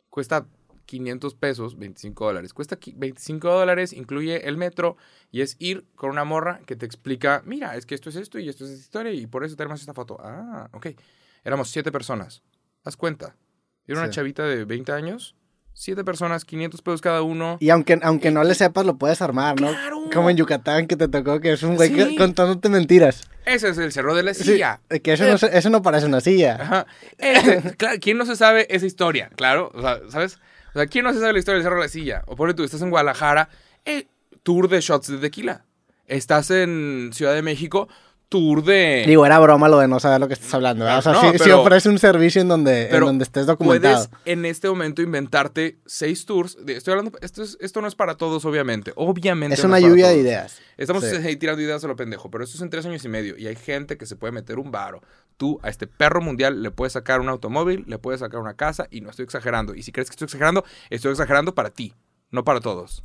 [0.08, 0.46] Cuesta
[0.86, 2.54] 500 pesos, 25 dólares.
[2.54, 4.96] Cuesta qui- 25 dólares, incluye el metro
[5.32, 8.38] y es ir con una morra que te explica, mira, es que esto es esto
[8.38, 10.16] y esto es esta historia y por eso tenemos esta foto.
[10.20, 10.86] Ah, ok.
[11.42, 12.44] Éramos siete personas.
[12.84, 13.34] Haz cuenta.
[13.88, 14.14] Era una Sí.
[14.14, 15.34] chavita de 20 años,
[15.74, 17.56] siete personas, 500 pesos cada uno.
[17.60, 19.68] Y aunque, aunque no le sepas, lo puedes armar, ¿no?
[19.70, 20.08] ¡Claro!
[20.12, 22.16] Como en Yucatán, que te tocó que es un güey Sí.
[22.16, 23.24] contándote mentiras.
[23.44, 24.80] Ese es el cerro de la Sí, silla.
[25.02, 26.56] que eso, no, se- eso no parece una silla.
[26.60, 26.86] Ajá.
[27.18, 29.30] Este, claro, ¿Quién no se sabe esa historia?
[29.36, 30.38] Claro, o sea, ¿sabes?
[30.74, 32.22] O sea, ¿quién no se sabe la historia del Cerro de la Silla?
[32.26, 33.48] O por tú, estás en Guadalajara,
[33.84, 34.06] eh,
[34.42, 35.64] tour de shots de tequila.
[36.06, 37.88] Estás en Ciudad de México,
[38.34, 39.04] tour de...
[39.06, 40.84] Digo, era broma lo de no saber lo que estás hablando.
[40.84, 40.98] ¿verdad?
[40.98, 44.08] O sea, No, pero- ofrece un servicio en donde, en pero donde estés documentado.
[44.08, 46.56] Puedes en este momento inventarte seis tours.
[46.66, 48.92] estoy hablando, esto, es- esto no es para todos, obviamente.
[48.96, 49.54] Obviamente.
[49.54, 50.58] Es una lluvia de ideas.
[50.76, 51.36] Estamos Sí.
[51.36, 53.54] tirando ideas a lo pendejo, pero esto es en tres años y medio y hay
[53.54, 55.00] gente que se puede meter un varo.
[55.36, 58.88] Tú a este perro mundial le puedes sacar un automóvil, le puedes sacar una casa
[58.90, 59.74] y no estoy exagerando.
[59.76, 61.94] Y si crees que estoy exagerando, estoy exagerando para ti,
[62.30, 63.04] no para todos.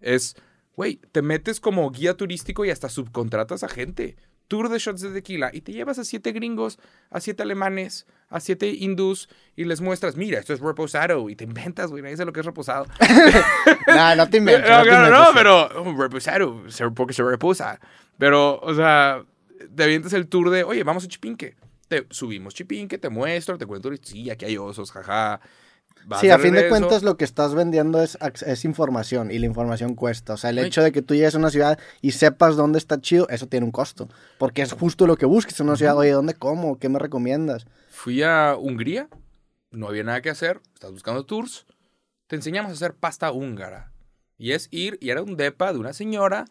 [0.00, 0.36] Es,
[0.76, 4.16] güey, te metes como guía turístico y hasta subcontratas a gente.
[4.50, 8.40] Tour de shots de tequila y te llevas a siete gringos, a siete alemanes, a
[8.40, 12.26] siete hindús y les muestras, mira, esto es reposado y te inventas, güey, nadie sabe
[12.26, 12.86] lo que es reposado.
[13.86, 14.68] no, no te inventes.
[14.68, 16.64] No, no te pero oh, reposado,
[16.96, 17.78] porque se reposa.
[18.18, 19.22] Pero, o sea,
[19.72, 21.54] te avientas el tour de, oye, vamos a Chipinque.
[21.86, 25.40] Te subimos Chipinque, te muestro, te cuento, sí, aquí hay osos, jaja.
[26.06, 29.38] Vas Sí, a fin de cuentas lo que estás vendiendo es, ac- es información y
[29.38, 30.34] la información cuesta.
[30.34, 30.66] O sea, el Ay.
[30.66, 33.64] hecho de que tú llegues a una ciudad y sepas dónde está chido, eso tiene
[33.66, 34.08] un costo.
[34.38, 35.96] Porque es justo lo que busques en una ciudad.
[35.96, 36.78] Oye, ¿dónde como?
[36.78, 37.66] ¿Qué me recomiendas?
[37.88, 39.08] Fui a Hungría,
[39.70, 41.66] no había nada que hacer, estás buscando tours,
[42.26, 43.92] te enseñamos a hacer pasta húngara.
[44.38, 46.46] Y es ir, y era un depa de una señora,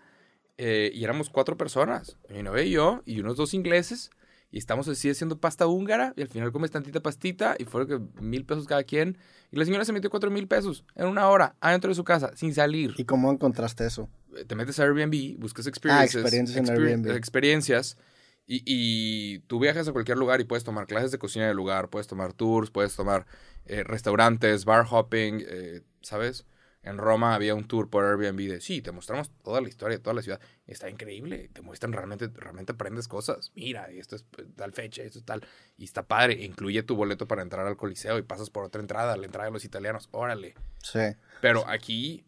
[0.57, 4.11] eh, y éramos cuatro personas, mi novia y yo, y unos dos ingleses,
[4.51, 8.21] y estamos así haciendo pasta húngara, y al final comes tantita pastita, y fueron que
[8.21, 9.17] mil pesos cada quien,
[9.51, 12.31] y la señora se metió cuatro mil pesos en una hora, adentro de su casa,
[12.35, 12.93] sin salir.
[12.97, 14.09] ¿Y cómo encontraste eso?
[14.47, 17.15] Te metes a Airbnb, buscas experiencias, Ah, experiencias en exper- Airbnb.
[17.15, 17.97] experiencias
[18.45, 21.89] y, y tú viajas a cualquier lugar y puedes tomar clases de cocina del lugar,
[21.89, 23.25] puedes tomar tours, puedes tomar
[23.65, 26.45] eh, restaurantes, bar hopping, eh, ¿sabes?
[26.89, 30.03] En Roma había un tour por Airbnb de, sí, te mostramos toda la historia de
[30.03, 30.39] toda la ciudad.
[30.65, 33.51] Está increíble, te muestran realmente, realmente aprendes cosas.
[33.55, 35.45] Mira, esto es eh, tal fecha, esto es tal.
[35.77, 39.15] Y está padre, incluye tu boleto para entrar al Coliseo y pasas por otra entrada,
[39.17, 40.09] la entrada de los italianos.
[40.11, 40.55] Órale.
[40.81, 40.99] Sí.
[41.41, 42.25] Pero aquí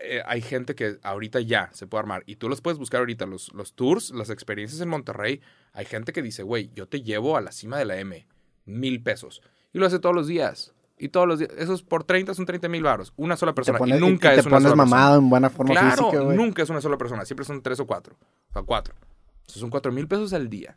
[0.00, 2.24] eh, hay gente que ahorita ya se puede armar.
[2.26, 5.40] Y tú los puedes buscar ahorita, los, los tours, las experiencias en Monterrey.
[5.72, 8.26] Hay gente que dice, güey, yo te llevo a la cima de la M,
[8.66, 9.42] mil pesos.
[9.72, 10.74] Y lo hace todos los días.
[11.02, 11.50] Y todos los días.
[11.58, 13.12] Esos por 30 son 30 mil baros.
[13.16, 13.78] Una sola persona.
[13.78, 15.92] pones- y nunca y te es una pones sola mamado en buena forma persona.
[15.94, 16.36] Claro, física, güey.
[16.36, 17.24] nunca es una sola persona.
[17.24, 18.16] Siempre son tres o cuatro.
[18.50, 18.94] O sea, cuatro.
[19.40, 20.76] Entonces son cuatro mil pesos al día.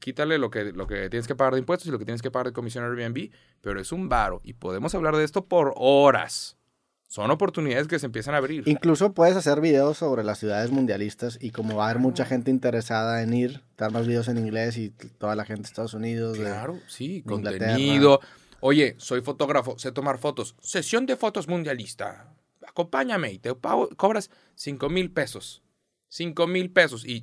[0.00, 2.30] Quítale lo que, lo que tienes que pagar de impuestos y lo que tienes que
[2.30, 3.30] pagar de comisión Airbnb.
[3.60, 4.40] Pero es un varo.
[4.44, 6.56] Y podemos hablar de esto por horas.
[7.08, 8.68] Son oportunidades que se empiezan a abrir.
[8.68, 12.50] Incluso puedes hacer videos sobre las ciudades mundialistas y como va a haber mucha gente
[12.50, 16.34] interesada en ir, dar más videos en inglés y toda la gente de Estados Unidos.
[16.38, 17.76] de- Claro, sí, de Inglaterra.
[18.60, 20.54] Oye, soy fotógrafo, sé tomar fotos.
[20.60, 22.32] Sesión de fotos mundialista.
[22.66, 25.62] Acompáñame y te pago- cobras 5 mil pesos.
[26.08, 27.04] 5 mil pesos.
[27.06, 27.22] Y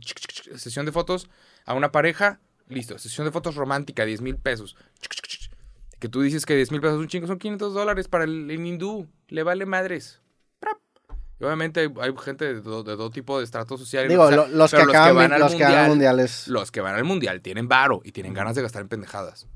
[0.57, 1.29] sesión de fotos
[1.65, 2.97] a una pareja, listo.
[2.97, 4.75] Sesión de fotos romántica, 10 mil pesos.
[5.99, 8.49] Que tú dices que 10 mil pesos es un chingo, son 500 dólares para el,
[8.49, 9.07] el hindú.
[9.27, 10.21] Le vale madres.
[11.39, 14.05] Y obviamente hay, hay gente de, todo- de todo tipo de estrato social.
[14.05, 14.77] y Digo, sea, lo- los que
[15.13, 16.47] van al los que van al mundial es...
[16.47, 19.47] los que van al mundial tienen varo y tienen ganas de gastar en pendejadas.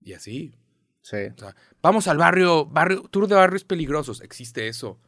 [0.00, 0.54] Y así.
[1.04, 1.16] Sí.
[1.36, 4.22] O sea, vamos al barrio, barrio, tour de barrios peligrosos.
[4.22, 4.98] Existe eso.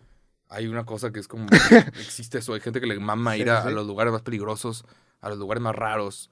[0.51, 1.47] Hay una cosa que es como.
[1.99, 2.53] existe eso.
[2.53, 3.75] Hay gente que le mama Sí, ir a, sí, a sí.
[3.75, 4.85] los lugares más peligrosos,
[5.23, 6.29] a los lugares más raros.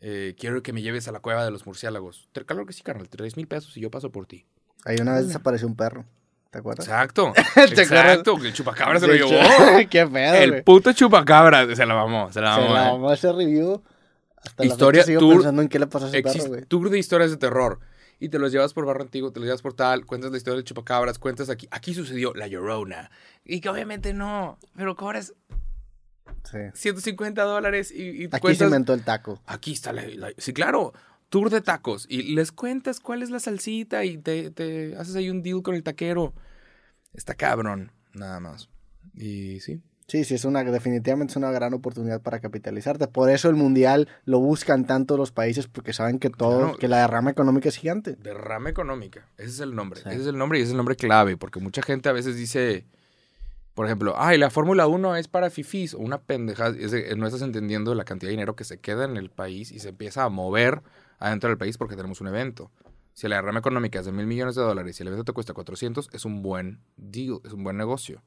[0.00, 2.28] Eh, quiero que me lleves a la cueva de los murciélagos.
[2.32, 3.08] Te- Claro que sí, carnal.
[3.08, 4.44] Tres mil pesos y yo paso por ti.
[4.84, 6.04] Ahí una vez desapareció un perro.
[6.50, 6.86] ¿Te acuerdas?
[6.86, 7.28] Exacto.
[7.36, 7.78] acuerdas?
[7.78, 8.36] Exacto.
[8.38, 9.30] Que el chupacabra se lo llevó.
[9.90, 12.32] Qué pedo, El puto chupacabra se la mamó.
[12.32, 12.74] Se la Se mamó.
[12.74, 12.92] la eh.
[12.92, 13.82] mamó ese review.
[14.36, 16.64] Hasta Historia, la fecha sigo tour- pensando en qué le pasó a ese perro, güey.
[16.66, 17.80] tour de historias de terror.
[18.18, 20.56] Y te los llevas por Barrio Antiguo, te los llevas por tal, cuentas la historia
[20.56, 21.68] del chupacabras, cuentas aquí.
[21.70, 23.10] Aquí sucedió la Llorona.
[23.44, 25.34] Y que obviamente no, pero cobras
[26.44, 26.58] Sí.
[26.74, 28.58] 150 dólares y, y Aquí cuentas...
[28.58, 29.42] se inventó el taco.
[29.46, 30.92] Aquí está la, la- Sí, claro.
[31.28, 32.06] Tour de tacos.
[32.08, 35.74] Y les cuentas cuál es la salsita y te, te haces ahí un deal con
[35.74, 36.32] el taquero.
[37.12, 38.68] Está cabrón, nada más.
[39.14, 39.82] Y sí.
[40.08, 43.08] Sí, sí, es una, definitivamente es una gran oportunidad para capitalizarte.
[43.08, 46.98] Por eso el mundial lo buscan tanto los países, porque saben que todo, que la
[46.98, 48.14] derrama económica es gigante.
[48.14, 49.26] Derrama económica.
[49.36, 50.00] Ese es el nombre.
[50.00, 50.08] Sí.
[50.08, 51.36] Ese es el nombre y ese es el nombre clave.
[51.36, 52.86] Porque mucha gente a veces dice,
[53.74, 56.76] por ejemplo, ay, la Fórmula 1 es para fifís o una pendejada.
[57.16, 59.88] No estás entendiendo la cantidad de dinero que se queda en el país y se
[59.88, 60.82] empieza a mover
[61.18, 62.70] adentro del país porque tenemos un evento.
[63.12, 65.52] Si la derrama económica es de mil millones de dólares y el evento te cuesta
[65.52, 68.22] 400, es un buen deal, es un buen negocio.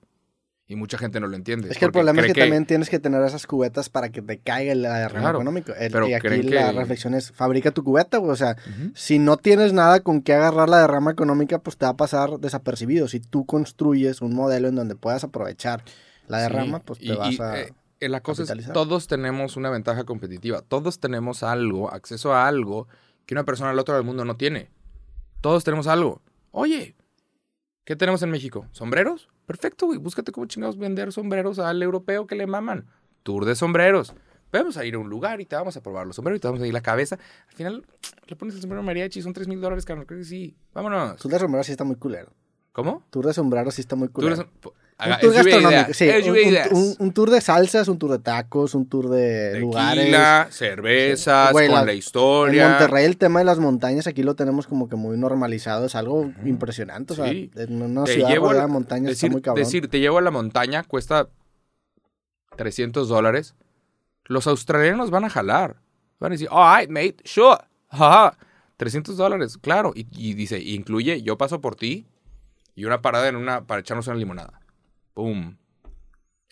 [0.72, 1.68] Y mucha gente no lo entiende.
[1.70, 4.38] Es que el problema es que, también tienes que tener esas cubetas para que te
[4.38, 5.74] caiga la derrama Claro, económica.
[5.74, 8.32] El- pero y aquí la que- reflexión es, fabrica tu cubeta, güey.
[8.32, 8.56] O sea,
[8.94, 12.40] si no tienes nada con qué agarrar la derrama económica, pues te va a pasar
[12.40, 13.08] desapercibido.
[13.08, 15.84] Si tú construyes un modelo en donde puedas aprovechar
[16.28, 17.62] la Sí, derrama, pues te y- vas y, a...
[17.62, 20.62] eh, eh, la cosa es, todos tenemos una ventaja competitiva.
[20.62, 22.88] Todos tenemos algo, acceso a algo
[23.26, 24.70] que una persona al otro del mundo no tiene.
[25.42, 26.22] Todos tenemos algo.
[26.52, 26.96] Oye,
[27.86, 28.68] ¿qué tenemos en México?
[28.72, 29.30] ¿Sombreros?
[29.50, 29.98] Perfecto, güey.
[29.98, 32.86] Búscate cómo chingados vender sombreros al europeo que le maman.
[33.24, 34.14] Tour de sombreros.
[34.52, 36.48] Vamos a ir a un lugar y te vamos a probar los sombreros y te
[36.48, 37.18] vamos a ir la cabeza.
[37.48, 37.86] Al final,
[38.28, 40.06] le pones el sombrero mariachi, son 3 mil dólares, carnal.
[40.06, 40.56] Creo que sí.
[40.72, 41.18] Vámonos.
[41.20, 42.32] Tour de sombrero sí está muy culero.
[42.74, 43.04] ¿Cómo?
[43.10, 44.46] Tour de sombrero sí está muy Tour de
[45.02, 46.10] Un tour gastronómico, sí.
[47.00, 50.04] Un, tour de salsas, un tour de tacos, un tour de lugares.
[50.04, 52.70] Tequila, cervezas, Güey, con la- la En historia.
[52.70, 56.30] Monterrey el tema de las montañas aquí lo tenemos como que muy normalizado, es algo
[56.44, 57.50] impresionante, o sea, Sí.
[57.56, 59.64] en una Te ciudad llevo a la- decir, está muy cabrón.
[59.64, 61.30] decir, te llevo a la montaña, cuesta
[62.58, 63.56] 300 dólares.
[64.26, 65.78] Los australianos van a jalar.
[66.20, 67.58] Van a decir, all right, mate, sure.
[67.90, 68.38] Ajá.
[68.78, 69.94] 300 dólares, claro.
[69.96, 72.06] Y, y dice, incluye, yo paso por ti
[72.76, 74.59] y una parada en una, para echarnos una limonada.
[75.14, 75.58] Pum.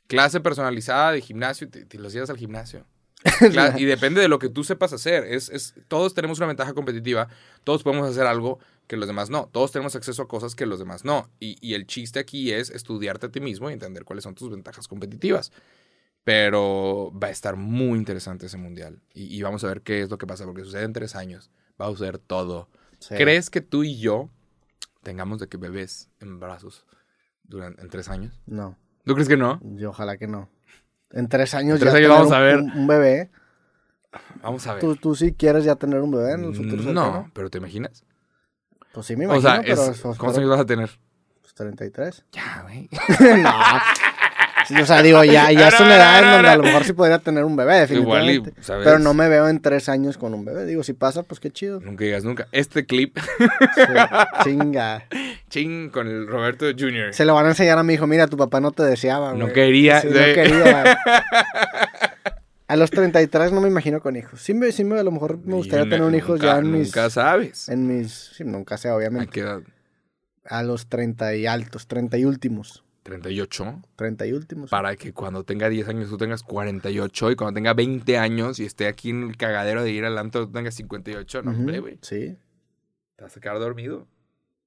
[0.07, 2.85] Clase personalizada de gimnasio, te, te los llevas al gimnasio.
[3.77, 5.25] Y depende de lo que tú sepas hacer.
[5.25, 7.27] Es, es, todos tenemos una ventaja competitiva.
[7.63, 9.49] Todos podemos hacer algo que los demás no.
[9.51, 11.29] Todos tenemos acceso a cosas que los demás no.
[11.39, 14.49] Y, y el chiste aquí es estudiarte a ti mismo y entender cuáles son tus
[14.49, 15.51] ventajas competitivas.
[16.23, 19.01] Pero va a estar muy interesante ese mundial.
[19.13, 21.49] Y, y vamos a ver qué es lo que pasa, porque sucede en tres años.
[21.81, 22.69] Va a suceder todo.
[22.99, 23.15] Sí.
[23.15, 24.29] ¿Crees que tú y yo
[25.03, 26.85] tengamos de que bebés en brazos
[27.47, 28.39] durante, en tres años?
[28.45, 29.59] No, ¿Tú crees que no?
[29.63, 30.49] yo ojalá que no.
[31.11, 32.57] En tres años tres ya años vamos a un- ver.
[32.59, 33.31] Un, un bebé.
[34.41, 34.81] Vamos a ver.
[34.81, 37.31] ¿Tú, tú sí quieres ya tener un bebé en el futuro no, cercano?
[37.33, 38.03] pero ¿te imaginas?
[38.93, 39.83] Pues sí me O imagino, sea, pero...
[39.91, 40.89] es- ¿cuántos años vas a tener?
[41.41, 42.25] pues 33.
[42.31, 42.89] Ya, güey.
[43.43, 43.51] no.
[44.67, 46.93] Sí, o sea, digo, ya, ya es una edad en donde a lo mejor sí
[46.93, 48.63] podría tener un bebé, Igual y, definitivamente.
[48.63, 48.83] ¿sabes?
[48.85, 50.65] Pero no me veo en tres años con un bebé.
[50.65, 51.79] Digo, si pasa, pues qué chido.
[51.79, 52.47] Nunca digas nunca.
[52.51, 53.83] Este clip, Sí,
[54.43, 55.05] chinga.
[55.49, 57.13] ching, con el Roberto Jr.
[57.13, 58.07] Se lo van a enseñar a mi hijo.
[58.07, 59.33] Mira, tu papá no te deseaba.
[59.33, 59.53] No güey".
[59.53, 60.33] quería, Sí, no sí.
[60.33, 60.97] quería.
[62.69, 64.41] A los 33 no me imagino con hijos.
[64.41, 66.69] Sí, me, sí me- a lo mejor me gustaría tener un nunca- hijo ya en
[66.69, 66.87] mis...
[66.87, 67.69] Nunca sabes.
[67.69, 68.11] En mis...
[68.35, 69.29] Sí, nunca sé, ¿A obviamente.
[69.31, 69.61] qué edad?
[70.43, 72.83] A los 30 y altos, 30 y últimos.
[73.07, 74.69] 38 30 y últimos.
[74.69, 78.65] para que cuando tenga 10 años tú tengas 48 y cuando tenga 20 años y
[78.65, 81.41] esté aquí en el cagadero de ir al antro tú tengas 58.
[81.43, 81.99] No, Ujú, hombre, güey.
[82.01, 82.37] Sí,
[83.15, 84.07] Te vas a quedar dormido.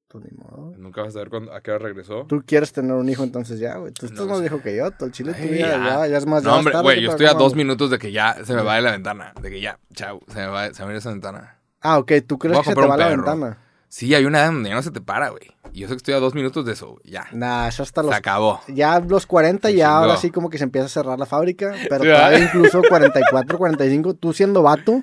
[0.08, 0.74] pues ni modo.
[0.76, 2.24] Nunca vas a saber cuándo- a qué hora regresó.
[2.28, 3.92] Tú quieres tener un hijo entonces ya, güey.
[3.92, 4.90] Tú estás No más viejo que yo.
[5.00, 6.42] El chile tú Ay, ya, ya, ya es más.
[6.42, 8.82] No, hombre, güey, yo estoy a dos minutos de que ya se me va de
[8.82, 9.32] la ventana.
[9.40, 11.58] De que ya, chao, se me va, se me va esa ventana.
[11.80, 12.12] Ah, ok.
[12.26, 13.58] ¿Tú crees que se te va la ventana?
[13.92, 15.50] Sí, hay una edad donde ya no se te para, güey.
[15.72, 17.02] Y yo sé que estoy a dos minutos de eso, güey.
[17.04, 17.26] Ya.
[17.32, 18.14] Nah, eso hasta Se los...
[18.16, 18.60] acabó.
[18.68, 21.74] Ya los 40 Se ya ahora sí como que se empieza a cerrar la fábrica.
[21.88, 22.46] Pero Sí, todavía ¿verdad?
[22.54, 25.02] incluso 44, 45, tú siendo vato,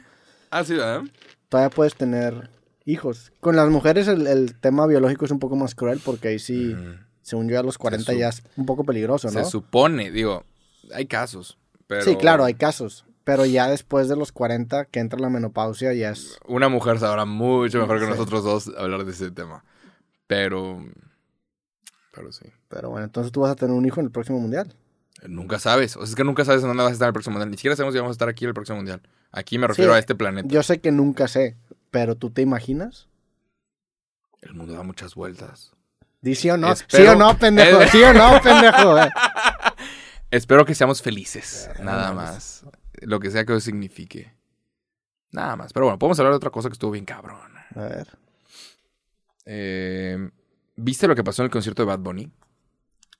[0.49, 1.01] Ah, sí, ¿verdad?
[1.49, 2.49] todavía puedes tener
[2.85, 3.33] hijos.
[3.41, 6.73] Con las mujeres el, el tema biológico es un poco más cruel porque ahí sí,
[7.21, 9.43] según yo, a los 40 su- ya es un poco peligroso, ¿no?
[9.43, 10.45] Se supone, digo,
[10.93, 11.57] hay casos.
[11.88, 13.03] Pero Sí, claro, hay casos.
[13.28, 16.39] Pero ya después de los 40 que entra la menopausia ya es...
[16.47, 18.11] Una mujer sabrá mucho mejor que Sí.
[18.11, 19.65] nosotros dos hablar de ese tema.
[20.28, 20.82] Pero.
[22.13, 22.45] Pero sí.
[22.69, 24.73] Pero bueno, entonces tú vas a tener un hijo en el próximo mundial.
[25.28, 25.97] Nunca sabes.
[25.97, 27.51] O sea, es que nunca sabes en dónde vas a estar en el próximo mundial.
[27.51, 29.01] Ni siquiera sabemos si vamos a estar aquí en el próximo mundial.
[29.34, 29.95] Aquí me refiero Sí.
[29.97, 30.47] a este planeta.
[30.49, 31.57] Yo sé que nunca sé,
[31.91, 33.07] pero ¿tú te imaginas?
[34.41, 35.73] El mundo da muchas vueltas.
[36.21, 36.71] Di sí o no.
[36.71, 37.82] Espero- Sí o no, pendejo.
[37.82, 37.88] Eh.
[37.91, 38.97] Sí o no, pendejo.
[38.99, 39.09] eh.
[40.32, 41.69] Espero que seamos felices.
[41.73, 42.63] Pero Nada más.
[43.02, 44.34] Lo que sea que eso signifique.
[45.32, 45.74] Nada más.
[45.74, 47.52] Pero bueno, podemos hablar de otra cosa que estuvo bien cabrón.
[47.76, 48.08] A ver.
[49.45, 50.30] Eh,
[50.76, 52.32] ¿Viste lo que pasó en el concierto de Bad Bunny?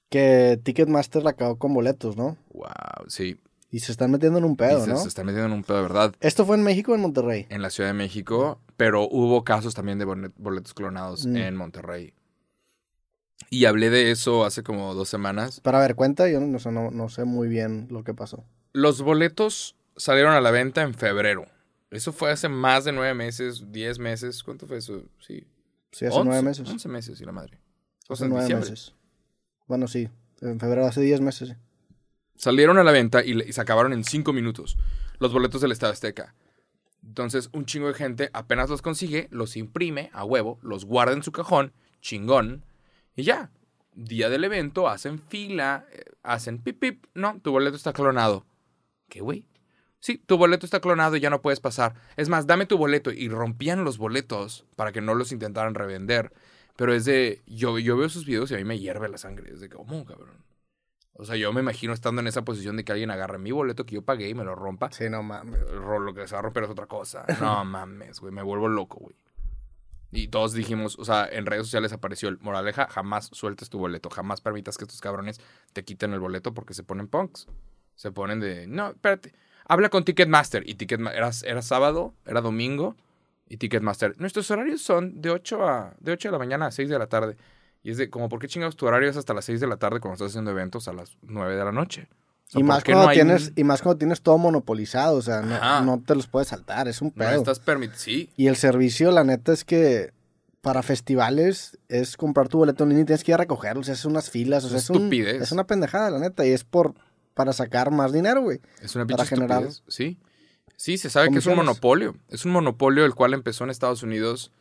[0.10, 2.38] Que Ticketmaster la acabó con boletos, ¿no?
[2.54, 3.40] Wow, sí.
[3.70, 4.98] Y se están metiendo en un pedo, se, ¿no?
[4.98, 6.16] se están metiendo en un pedo de verdad.
[6.22, 7.46] ¿Esto fue en México o en Monterrey?
[7.50, 11.36] en la Ciudad de México, pero hubo casos también de boletos clonados Mm.
[11.36, 12.14] en Monterrey.
[13.50, 15.60] Y hablé de eso hace como dos semanas.
[15.60, 18.46] Para ver, cuenta, yo no, no, no sé muy bien lo que pasó.
[18.78, 21.48] Los boletos salieron a la venta en febrero.
[21.90, 24.44] Eso fue hace más de nueve meses, diez meses.
[24.44, 25.02] ¿Cuánto fue eso?
[25.18, 25.48] Sí.
[25.92, 26.70] Sí, hace nueve meses.
[26.70, 27.60] Once meses, y la madre.
[28.08, 28.94] O sea, nueve meses.
[29.66, 30.10] Bueno, sí.
[30.42, 31.50] En febrero, hace diez meses.
[31.50, 31.56] sí.
[32.36, 34.78] Salieron a la venta y, y se acabaron en cinco minutos.
[35.18, 36.36] Los boletos del Estado Azteca.
[37.04, 41.24] Entonces, un chingo de gente apenas los consigue, los imprime a huevo, los guarda en
[41.24, 42.64] su cajón, chingón,
[43.16, 43.50] y ya.
[43.96, 47.06] Día del evento, hacen fila, eh, hacen pip pip.
[47.16, 48.46] No, tu boleto está clonado.
[49.10, 49.46] ¿Qué, güey?
[50.00, 51.96] Sí, tu boleto está clonado y ya no puedes pasar.
[52.18, 53.12] Es más, dame tu boleto.
[53.12, 56.32] Y rompían los boletos para que no los intentaran revender.
[56.76, 57.42] Pero es de.
[57.48, 59.52] Yo, yo veo sus videos y a mí me hierve la sangre.
[59.54, 60.46] Es de, ¿cómo, cabrón?
[61.14, 63.88] O sea, yo me imagino estando en esa posición de que alguien agarre mi boleto
[63.88, 64.92] que yo pagué y me lo rompa.
[64.92, 65.60] Sí, no mames.
[65.72, 67.26] Ro- Lo que se va a romper es otra cosa.
[67.42, 68.32] No mames, güey.
[68.32, 69.16] Me vuelvo loco, güey.
[70.12, 74.10] Y todos dijimos, o sea, en redes sociales apareció el moraleja, jamás sueltes tu boleto,
[74.10, 75.42] jamás permitas que estos cabrones
[75.74, 77.48] te quiten el boleto porque se ponen punks.
[77.98, 79.34] Se ponen de, no, espérate,
[79.66, 80.64] habla con Ticketmaster.
[80.70, 82.96] Y Ticketmaster, era, era sábado, era domingo,
[83.50, 86.88] y Ticketmaster, nuestros horarios son de 8, a, de 8 de la mañana a 6
[86.90, 87.36] de la tarde.
[87.84, 89.78] Y es de, como, ¿por qué chingados tu horario es hasta las 6 de la
[89.78, 92.08] tarde cuando estás haciendo eventos a las 9 de la noche?
[92.48, 95.18] O sea, Y ¿por más, cuando no tienes, un- y más cuando tienes todo monopolizado,
[95.18, 97.36] o sea, no, no te los puedes saltar, es un No pedo.
[97.40, 98.30] estás permitido, sí.
[98.38, 100.12] Y el servicio, la neta, es que
[100.62, 103.84] para festivales es comprar tu boleto en línea y tienes que ir a recogerlo, o
[103.84, 105.42] sea, es unas filas, o sea, es, un- Estupidez.
[105.42, 106.94] es una pendejada, la neta, y es por
[107.38, 108.60] para sacar más dinero, güey.
[108.82, 110.20] Es una para pinche generar estupidez, Sí.
[110.76, 112.16] Sí, se sabe que es un monopolio.
[112.30, 114.52] Es un monopolio el cual empezó en Estados Unidos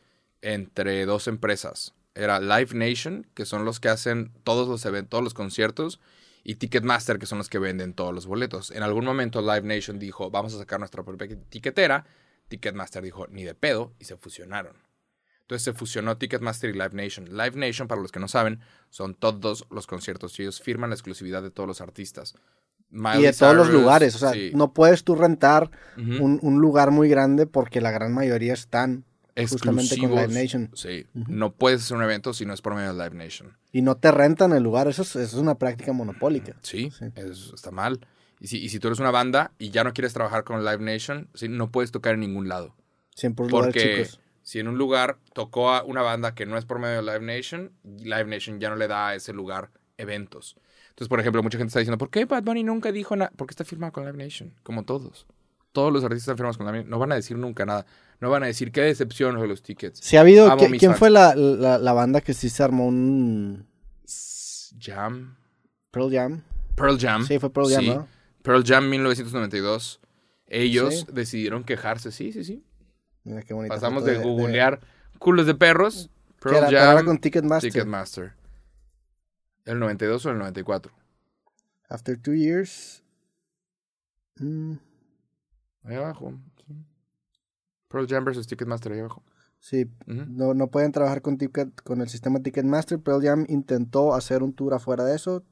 [0.41, 1.95] entre dos empresas.
[2.15, 6.01] Era Live Nation, que son los que hacen todos los eventos, todos los conciertos,
[6.43, 8.71] y Ticketmaster, que son los que venden todos los boletos.
[8.71, 12.07] En algún momento Live Nation dijo, vamos a sacar nuestra propia tiquetera.
[12.49, 14.77] Ticketmaster dijo, ni de pedo, y se fusionaron.
[15.43, 17.37] Entonces se fusionó Ticketmaster y Live Nation.
[17.37, 18.61] Live Nation, para los que no saben,
[18.91, 20.39] son todos los conciertos.
[20.39, 22.35] Y ellos firman la exclusividad de todos los artistas.
[22.91, 24.51] Y de todos los lugares, o sea, sí.
[24.55, 29.05] no puedes tú rentar un, un lugar muy grande porque la gran mayoría están
[29.51, 30.29] justamente con Live.
[30.29, 30.71] Nation.
[30.75, 31.07] Sí.
[31.13, 33.57] No puedes hacer un evento si no es por medio de Live Nation.
[33.73, 36.57] Y no te rentan el lugar, eso es, eso es una práctica monopólica.
[36.63, 37.07] Sí, Sí.
[37.17, 38.01] es- está mal.
[38.41, 40.79] Y si, y si tú eres una banda y ya no quieres trabajar con Live
[40.81, 42.75] Nation, sí, no puedes tocar en ningún lado.
[43.15, 44.07] Siempre Porque
[44.43, 47.21] si en un lugar tocó a una banda que no es por medio de Live
[47.37, 50.57] Nation, Live Nation ya no le da a ese lugar eventos.
[50.97, 53.31] Entonces, por ejemplo, mucha gente está diciendo, ¿por qué Bad Bunny nunca dijo nada?
[53.37, 55.27] Porque está firmado con Live Nation, como todos.
[55.73, 56.91] Todos los artistas están firmados con Live Nation.
[56.91, 57.85] No van a decir nunca nada.
[58.19, 60.01] No van a decir qué decepción de los tickets.
[60.03, 60.99] Si ha habido, Amo ¿qui- mis ¿quién fans.
[60.99, 63.67] fue la, la, la banda que sí se armó un
[64.81, 65.37] Jam.
[65.91, 66.43] Pearl Jam?
[66.75, 67.25] Pearl Jam.
[67.27, 67.91] Sí, fue Pearl Jam, Sí.
[67.91, 68.09] ¿no?
[68.43, 70.01] Pearl Jam 1992.
[70.47, 71.07] Ellos Sí.
[71.13, 72.11] decidieron quejarse.
[72.13, 72.65] Sí, sí, sí.
[73.25, 74.81] Mira qué bonita Pasamos foto de, googlear
[75.19, 76.09] culos de perros.
[76.41, 77.05] ¿Qué Pearl Jam.
[77.05, 77.71] con Ticketmaster.
[77.73, 78.33] Ticketmaster.
[79.67, 80.93] ¿El 92 o el 94?
[81.91, 83.03] After two years.
[84.37, 84.75] mm,
[85.85, 86.33] Ahí abajo.
[86.67, 86.75] sí.
[87.89, 89.23] Pearl Jam versus Ticketmaster ahí abajo.
[89.61, 92.99] Sí, no, no pueden trabajar con, ticket, con el sistema Ticketmaster.
[93.01, 95.45] Pearl Jam intentó hacer un tour afuera de eso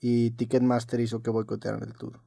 [0.00, 2.20] y Ticketmaster hizo que boicotearan el tour.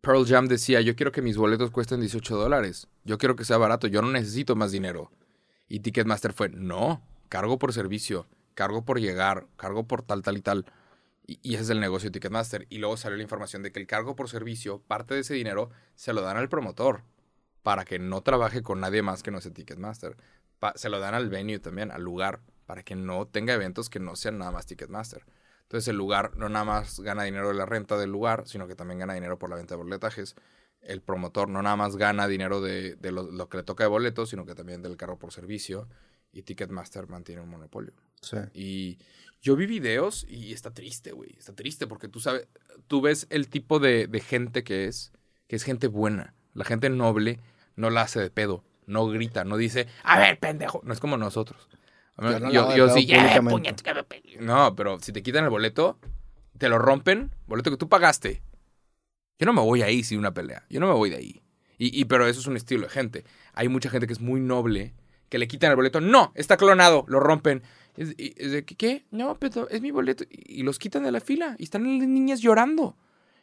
[0.00, 2.88] Pearl Jam decía, yo quiero que mis boletos cuesten 18 dólares.
[3.04, 3.86] Yo quiero que sea barato.
[3.86, 5.10] Yo no necesito más dinero.
[5.68, 10.42] Y Ticketmaster fue, no, cargo por servicio, cargo por llegar, cargo por tal, tal y
[10.42, 10.66] tal.
[11.26, 12.66] Y, ese es el negocio de Ticketmaster.
[12.68, 15.70] Y luego salió la información de que el cargo por servicio, parte de ese dinero,
[15.94, 17.04] se lo dan al promotor
[17.62, 20.16] para que no trabaje con nadie más que no sea Ticketmaster.
[20.74, 24.16] se lo dan al venue también, al lugar, para que no tenga eventos que no
[24.16, 25.24] sean nada más Ticketmaster.
[25.72, 28.74] Entonces el lugar no nada más gana dinero de la renta del lugar, sino que
[28.74, 30.36] también gana dinero por la venta de boletajes.
[30.80, 34.44] El promotor no nada más gana dinero de, lo, que le toca de boletos, sino
[34.44, 35.88] que también del carro por servicio.
[36.30, 37.94] Y Ticketmaster mantiene un monopolio.
[38.22, 38.38] Sí.
[38.54, 38.98] Y
[39.40, 41.34] yo vi videos y está triste, güey.
[41.36, 42.46] Está triste porque tú sabes,
[42.86, 45.12] tú ves el tipo de, de gente que es,
[45.48, 46.34] que es gente buena.
[46.54, 47.40] La gente noble
[47.76, 50.80] no la hace de pedo, no grita, no dice, a ver, pendejo.
[50.84, 51.68] No es como nosotros.
[52.18, 53.08] Yo, yo, sí,
[54.38, 55.98] No, pero si te quitan el boleto,
[56.58, 58.42] te lo rompen, boleto que tú pagaste.
[59.38, 60.64] Yo no me voy ahí sin una pelea.
[60.68, 61.42] Yo no me voy de ahí.
[61.78, 63.24] Y, y, pero eso es un estilo de gente.
[63.54, 64.94] Hay mucha gente que es muy noble,
[65.30, 66.00] que le quitan el boleto.
[66.00, 67.62] No, está clonado, lo rompen.
[67.96, 69.06] Es, de, ¿qué?
[69.10, 70.24] No, pero es mi boleto.
[70.30, 71.56] Y, los quitan de la fila.
[71.58, 72.96] Y están las niñas llorando.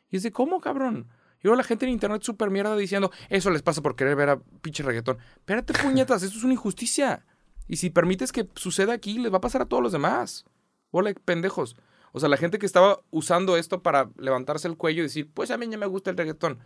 [0.10, 1.08] Y es de, ¿cómo, cabrón?
[1.42, 4.30] Y luego la gente en internet súper mierda diciendo, eso les pasa por querer ver
[4.30, 5.18] a pinche reggaetón.
[5.36, 7.26] Espérate, puñetas, esto es una injusticia.
[7.68, 10.46] Y si permites que suceda aquí, les va a pasar a todos los demás.
[10.92, 11.76] Hola, pendejos.
[12.12, 15.52] O sea, la gente que estaba usando esto para levantarse el cuello y decir, pues
[15.52, 16.60] a mí ya me gusta el reggaetón.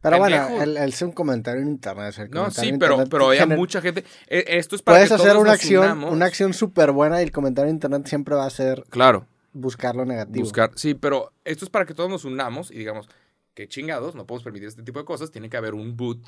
[0.00, 2.14] Pero bueno, él, es un comentario en internet.
[2.30, 4.04] no, sí, pero, pero hay mucha gente.
[4.26, 7.68] E, esto es para Puedes hacer una acción, una acción súper buena y el comentario
[7.68, 8.84] en internet siempre va a ser.
[8.90, 9.26] Claro.
[9.52, 10.44] Buscar lo negativo.
[10.44, 13.08] Buscar, sí, pero esto es para que todos nos unamos y digamos,
[13.54, 15.30] que chingados, no podemos permitir este tipo de cosas.
[15.30, 16.24] Tiene que haber un boot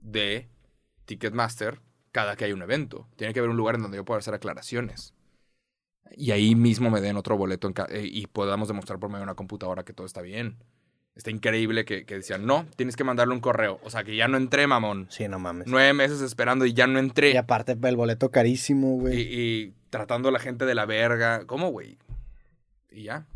[0.00, 0.48] de
[1.04, 1.80] Ticketmaster
[2.12, 3.06] cada que hay un evento.
[3.16, 5.12] Tiene que haber un lugar en donde yo pueda hacer aclaraciones.
[6.16, 9.34] Y ahí mismo me den otro boleto eh, y podamos demostrar por medio de una
[9.34, 10.56] computadora que todo está bien.
[11.16, 13.80] Está increíble que, decían, no, tienes que mandarle un correo.
[13.82, 15.06] O sea, que ya no entré, mamón.
[15.08, 15.66] Sí, no mames.
[15.66, 17.32] Nueve meses esperando y ya no entré.
[17.32, 19.18] Y aparte el boleto carísimo, güey.
[19.18, 21.46] Y, y, tratando a la gente de la verga.
[21.46, 21.96] ¿Cómo, güey?
[22.90, 23.26] Y ya.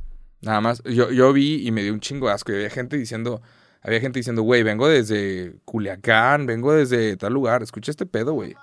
[0.42, 0.82] Nada más.
[0.84, 2.52] Yo, yo vi y me dio un chingo de asco.
[2.52, 3.40] Y había gente diciendo,
[3.80, 7.62] había gente diciendo, güey, vengo desde Culiacán, vengo desde tal lugar.
[7.62, 8.54] Escucha este pedo, güey.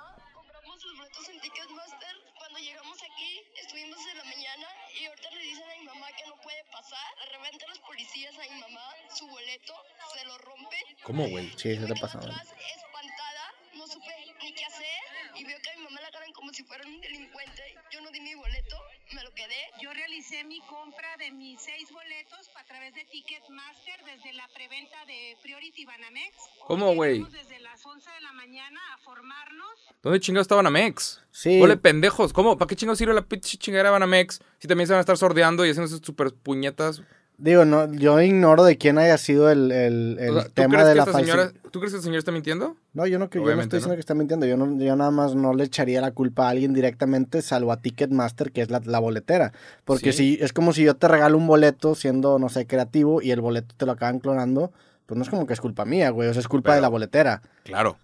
[11.07, 11.47] ¿Cómo, güey?
[11.55, 12.27] Sí, se te pasado.
[12.27, 14.11] espantada, no supe
[14.43, 14.99] ni qué hacer
[15.35, 17.63] y veo que a mi mamá la agarran como si fuera un delincuente.
[17.93, 18.75] Yo no di mi boleto,
[19.15, 19.55] me lo quedé.
[19.81, 24.97] Yo realicé mi compra de mis seis boletos a través de Ticketmaster desde la preventa
[25.05, 26.35] de Priority Banamex.
[26.67, 27.23] ¿Cómo, güey?
[27.23, 29.79] Desde las 11 de la mañana a formarnos.
[30.03, 31.23] ¿Dónde chingados está Banamex?
[31.31, 31.61] Sí.
[31.61, 32.33] Ole, pendejos.
[32.33, 32.57] ¿Cómo?
[32.57, 34.41] ¿Para qué chingados sirve la pinche chingadera Banamex?
[34.59, 37.01] Si también se van a estar sordeando y haciendo esas super puñetas.
[37.39, 41.51] Digo, no, yo ignoro de quién haya sido el, el, el tema de la señora,
[41.69, 42.75] ¿Tú crees que el señor está mintiendo?
[42.93, 44.47] No, yo no, yo no estoy diciendo que está mintiendo.
[44.47, 47.79] Yo, no, yo nada más no le echaría la culpa a alguien directamente, salvo a
[47.79, 49.53] Ticketmaster, que es la, la boletera.
[49.85, 53.29] Porque si es como si yo te regalo un boleto siendo, no sé, creativo y
[53.29, 54.71] el boleto te lo acaban clonando,
[55.05, 56.29] pues no es como que es culpa mía, güey.
[56.29, 57.43] O sea, es culpa de la boletera.
[57.63, 57.97] Claro.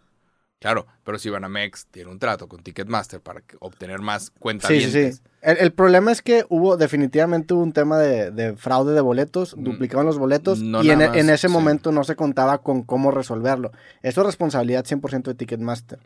[0.63, 4.69] Claro, pero si Banamex tiene un trato con Ticketmaster para obtener más cuentas.
[4.71, 5.21] Sí, sí, sí.
[5.41, 10.05] El, problema es que hubo, definitivamente hubo un tema de, fraude de boletos, mm, duplicaban
[10.05, 13.73] los boletos y en, e, ese momento no se contaba con cómo resolverlo.
[14.03, 15.99] Eso es responsabilidad 100% de Ticketmaster.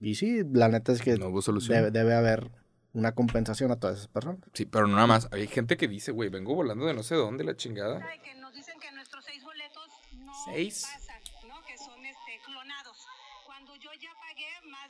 [0.00, 2.50] Y sí, la neta es que debe, haber
[2.94, 4.40] una compensación a todas esas personas.
[4.52, 5.28] Sí, pero no nada más.
[5.30, 8.00] Hay gente que dice, güey, vengo volando de no sé dónde la chingada.
[8.24, 9.86] Que nos dicen que nuestros seis boletos
[10.16, 10.86] no ¿Seis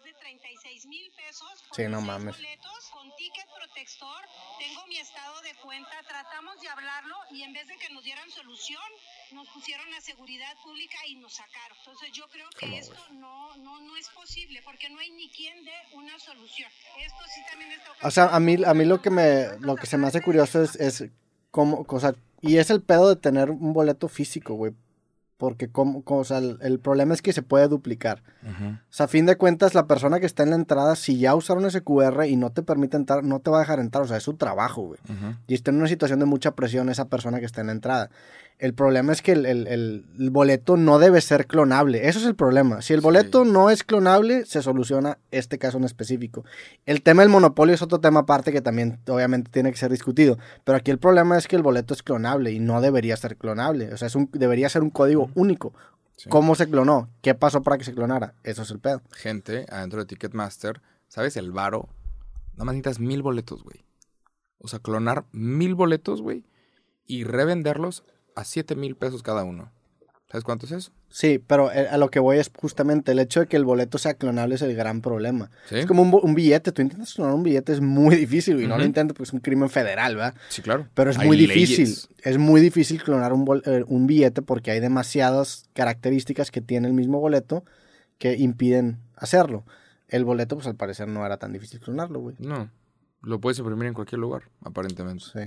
[0.05, 2.37] de 36 mil pesos por sí, no mames.
[2.37, 4.23] boletos con ticket protector.
[4.59, 5.91] Tengo mi estado de cuenta.
[6.07, 8.83] Tratamos de hablarlo y en vez de que nos dieran solución,
[9.33, 11.77] nos pusieron la seguridad pública y nos sacaron.
[11.79, 15.65] Entonces yo creo que esto no, no, no es posible porque no hay ni quien
[15.65, 16.71] dé una solución.
[17.01, 18.07] Esto sí también está...
[18.07, 20.63] O sea, a mí, a mí lo que me lo que se me hace curioso
[20.63, 21.11] es, es
[21.51, 24.73] cómo, o sea, y es el pedo de tener un boleto físico, güey
[25.43, 28.23] porque como, o sea, el, problema es que se puede duplicar.
[28.45, 31.35] O sea, a fin de cuentas, la persona que está en la entrada, si ya
[31.35, 34.05] usaron ese QR y no te permite entrar, no te va a dejar entrar.
[34.05, 35.01] O sea, es su trabajo, güey.
[35.49, 38.09] Y está en una situación de mucha presión esa persona que está en la entrada.
[38.63, 42.07] El problema es que el, boleto no debe ser clonable.
[42.07, 42.81] Eso es el problema.
[42.81, 46.45] Si el boleto no es clonable, se soluciona este caso en específico.
[46.87, 50.39] El tema del monopolio es otro tema aparte que también obviamente tiene que ser discutido.
[50.63, 53.93] Pero aquí el problema es que el boleto es clonable y no debería ser clonable.
[53.93, 55.75] O sea, es un, debería ser un código único.
[56.17, 56.29] Sí.
[56.29, 57.11] ¿Cómo se clonó?
[57.21, 58.35] ¿Qué pasó para que se clonara?
[58.45, 59.03] Eso es el pedo.
[59.13, 61.37] Gente adentro de Ticketmaster, ¿sabes?
[61.37, 61.89] El varo.
[62.53, 63.85] Nada más necesitas mil boletos, güey.
[64.59, 66.45] O sea, clonar mil boletos, güey.
[67.07, 68.05] Y revenderlos
[68.37, 69.73] a siete mil pesos cada uno.
[70.33, 70.93] ¿Sabes cuánto es eso?
[71.11, 73.99] Sí, pero eh, a lo que voy es justamente el hecho de que el boleto
[73.99, 75.51] sea clonable es el gran problema.
[75.69, 75.77] Sí.
[75.77, 76.73] Es como un, billete.
[76.73, 78.59] Tú intentas clonar un billete, es muy difícil.
[78.59, 78.85] Y no lo Ujú.
[78.87, 80.35] intentes porque es un crimen federal, ¿verdad?
[80.49, 80.89] Sí, claro.
[80.95, 81.55] Pero es Hay muy leyes.
[81.69, 82.09] difícil.
[82.23, 86.89] Es muy difícil clonar un, bol- eh, un billete porque hay demasiadas características que tiene
[86.89, 87.63] el mismo boleto
[88.17, 89.65] que impiden hacerlo.
[90.09, 92.37] El boleto, pues al parecer no era tan difícil clonarlo, güey.
[92.39, 92.71] No.
[93.21, 95.25] Lo puedes imprimir en cualquier lugar, aparentemente.
[95.31, 95.41] Sí.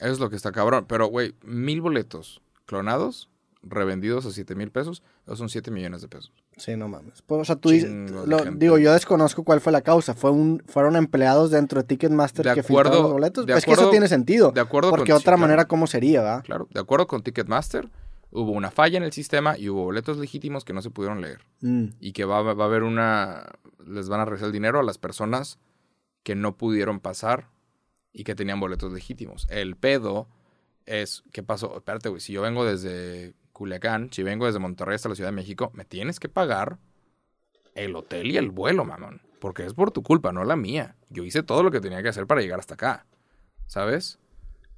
[0.00, 0.84] Eso es lo que está cabrón.
[0.86, 3.30] Pero, güey, mil boletos clonados,
[3.62, 6.32] revendidos a siete mil pesos, esos son siete millones de pesos.
[6.56, 7.22] Sí, no mames.
[7.22, 10.14] Pues, o sea, tú dices, lo- digo, yo desconozco cuál fue la causa.
[10.14, 13.46] Fue un, fueron empleados dentro de Ticketmaster De que acuerdo- filtraron los boletos.
[13.46, 14.50] de es que eso tiene sentido.
[14.52, 15.68] de acuerdo Porque con- otra sí, manera, claro.
[15.68, 16.42] ¿cómo sería, va?
[16.42, 17.88] Claro, de acuerdo con Ticketmaster,
[18.30, 21.40] hubo una falla en el sistema y hubo boletos legítimos que no se pudieron leer.
[21.60, 23.46] Mm, Y que va, va a haber una...
[23.86, 25.58] Les van a regresar el dinero a las personas
[26.22, 27.48] que no pudieron pasar
[28.12, 29.46] y que tenían boletos legítimos.
[29.50, 30.28] El pedo
[30.86, 31.76] es, ¿qué pasó?
[31.76, 35.36] Espérate, güey, si yo vengo desde Culiacán, si vengo desde Monterrey hasta la Ciudad de
[35.36, 36.78] México, me tienes que pagar
[37.74, 39.20] el hotel y el vuelo, mamón.
[39.40, 40.96] Porque es por tu culpa, no la mía.
[41.10, 43.06] Yo hice todo lo que tenía que hacer para llegar hasta acá.
[43.66, 44.18] ¿Sabes?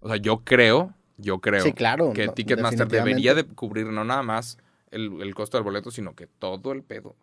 [0.01, 4.05] O sea, yo creo, yo creo Sí, claro, que no, Ticketmaster debería de cubrir no
[4.05, 4.59] nada más
[4.91, 7.17] el, el costo del boleto, sino que todo el pedo.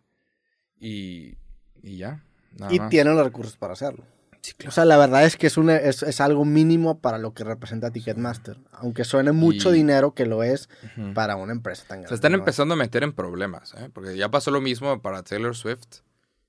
[0.80, 1.38] Y,
[1.82, 2.24] y ya.
[2.58, 2.90] Nada y más.
[2.90, 4.04] tienen los recursos para hacerlo.
[4.42, 7.34] Sí, O sea, la verdad es que es, una, es, es algo mínimo para lo
[7.34, 8.58] que representa Ticketmaster.
[8.72, 10.68] Aunque suene mucho Y- dinero que lo es
[11.14, 12.10] para una empresa tan grande.
[12.10, 12.40] Se están ¿no?
[12.40, 13.90] empezando a meter en problemas, ¿eh?
[13.94, 16.00] Porque ya pasó lo mismo para Taylor Swift,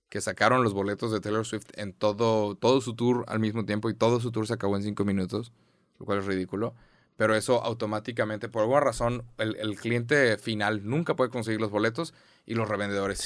[0.09, 3.91] que sacaron los boletos de Taylor Swift en todo, todo su tour al mismo tiempo
[3.91, 5.53] y todo su tour se acabó en cinco minutos,
[5.99, 6.75] lo cual es ridículo.
[7.23, 12.15] Pero eso automáticamente, por alguna razón, el, el cliente final nunca puede conseguir los boletos
[12.47, 13.21] y los revendedores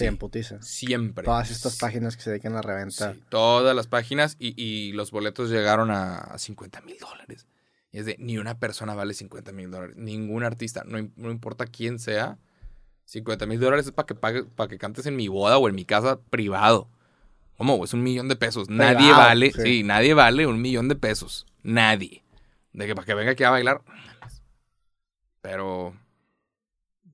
[0.60, 0.60] Sí.
[0.60, 1.24] Siempre.
[1.24, 3.14] Todas estas páginas que se dedican a la reventa.
[3.14, 7.46] Sí, todas las páginas y, y los boletos llegaron a, a 50 mil dólares.
[7.90, 9.96] Y es de, ni una persona vale 50 mil dólares.
[9.96, 12.36] Ningún artista, no, no importa quién sea.
[13.06, 15.74] 50 mil dólares es para que, pague, para que cantes en mi boda o en
[15.74, 16.90] mi casa privado.
[17.56, 17.82] ¿Cómo?
[17.82, 18.68] Es un millón de pesos.
[18.68, 19.62] nadie vale, sí.
[19.62, 19.82] sí.
[19.84, 21.46] nadie vale un millón de pesos.
[21.62, 22.25] Nadie.
[22.76, 23.80] De que para que venga aquí a bailar.
[25.40, 25.94] Pero,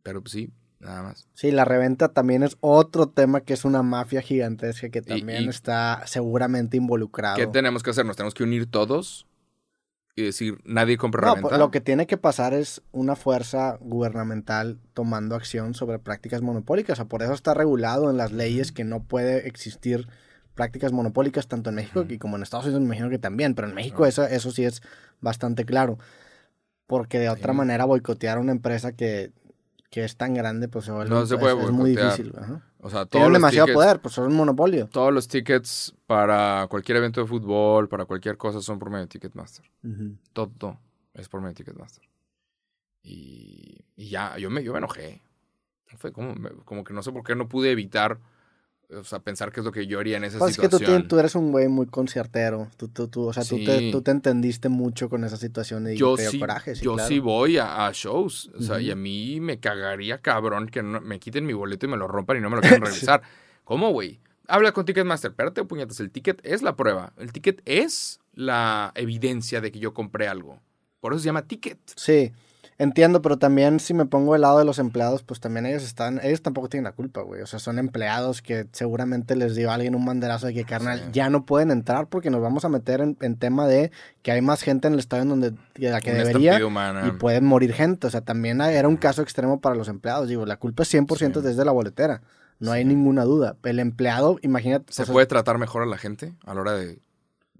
[0.02, 0.50] pero pues sí,
[0.80, 1.28] nada más.
[1.34, 5.48] Sí, la reventa también es otro tema que es una mafia gigantesca que también y-
[5.48, 7.36] está seguramente involucrado.
[7.36, 8.04] ¿Qué tenemos que hacer?
[8.04, 9.26] Nos tenemos que unir todos
[10.16, 11.48] y decir, nadie compra No, reventa.
[11.50, 16.94] pues, lo que tiene que pasar es una fuerza gubernamental tomando acción sobre prácticas monopólicas.
[16.94, 20.08] O sea, por eso está regulado en las leyes que no puede existir
[20.54, 23.68] prácticas monopólicas tanto en México y como en Estados Unidos me imagino que también, pero
[23.68, 24.82] en México eso, eso sí es
[25.20, 25.98] bastante claro.
[26.86, 27.56] Porque de otra Sí.
[27.56, 29.32] manera boicotear a una empresa que,
[29.90, 32.32] que es tan grande, pues se vuelve- No se es- puede es, muy difícil.
[32.38, 32.62] ajá.
[32.80, 34.88] O sea, todos Tienen demasiado tickets- poder, pues son un monopolio.
[34.88, 39.08] Todos los tickets para cualquier evento de fútbol, para cualquier cosa, son por medio de
[39.08, 39.64] Ticketmaster.
[39.84, 40.16] Ujú.
[40.32, 40.80] Todo
[41.14, 42.04] es por medio de Ticketmaster.
[43.02, 45.22] Y, y ya, yo me, yo me enojé.
[45.96, 48.18] Fue como, me- como que no sé por qué no pude evitar,
[48.98, 50.78] o sea, pensar qué es lo que yo haría en esa Pues es que tú,
[50.78, 51.18] situación.
[51.18, 52.68] eres un güey muy conciertero.
[52.76, 55.96] Tú, tú, tú, o sea, tú, te, tú te entendiste mucho con esa situación y
[55.96, 56.74] yo te dio sí, coraje.
[56.76, 57.08] Sí, yo claro.
[57.08, 58.50] sí voy a, a shows.
[58.58, 61.88] O sea, y a mí me cagaría cabrón que no- me quiten mi boleto y
[61.88, 63.22] me lo rompan y no me lo quieran regresar.
[63.64, 64.20] ¿Cómo, güey?
[64.48, 65.30] Habla con Ticketmaster.
[65.30, 66.00] Espérate, puñetas.
[66.00, 67.12] El ticket es la prueba.
[67.16, 70.60] El ticket es la evidencia de que yo compré algo.
[71.00, 71.78] Por eso se llama ticket.
[71.96, 72.32] Sí,
[72.82, 76.20] entiendo, pero también si me pongo del lado de los empleados, pues también ellos están,
[76.22, 77.40] ellos tampoco tienen la culpa, güey.
[77.42, 80.98] O sea, son empleados que seguramente les dio a alguien un banderazo de que, carnal,
[80.98, 81.04] Sí.
[81.12, 83.90] ya no pueden entrar porque nos vamos a meter en, en tema de
[84.22, 87.04] que hay más gente en el estadio en donde de la que debería humana.
[87.06, 88.06] y pueden morir gente.
[88.06, 90.28] O sea, también era un caso extremo para los empleados.
[90.28, 91.46] Digo, la culpa es 100% Sí.
[91.46, 92.22] desde la boletera.
[92.58, 93.56] No hay ninguna duda.
[93.64, 94.92] El empleado, imagínate.
[94.92, 97.00] ¿Se o sea, puede tratar mejor a la gente a la hora de,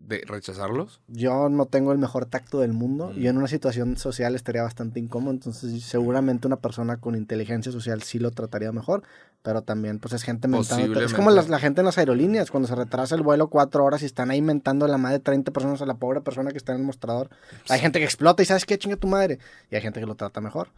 [0.07, 1.01] de rechazarlos?
[1.09, 3.21] Yo no tengo el mejor tacto del mundo Mm.
[3.23, 8.03] y en una situación social estaría bastante incómodo, entonces seguramente una persona con inteligencia social
[8.03, 9.03] sí lo trataría mejor,
[9.43, 11.01] pero también pues es gente mentando.
[11.01, 14.03] Es como la, la gente en las aerolíneas, cuando se retrasa el vuelo cuatro horas
[14.03, 16.59] y están ahí mentando a la madre de 30 personas a la pobre persona que
[16.59, 17.31] está en el mostrador.
[17.69, 19.39] Hay gente que explota y sabes qué chinga tu madre
[19.71, 20.69] y hay gente que lo trata mejor.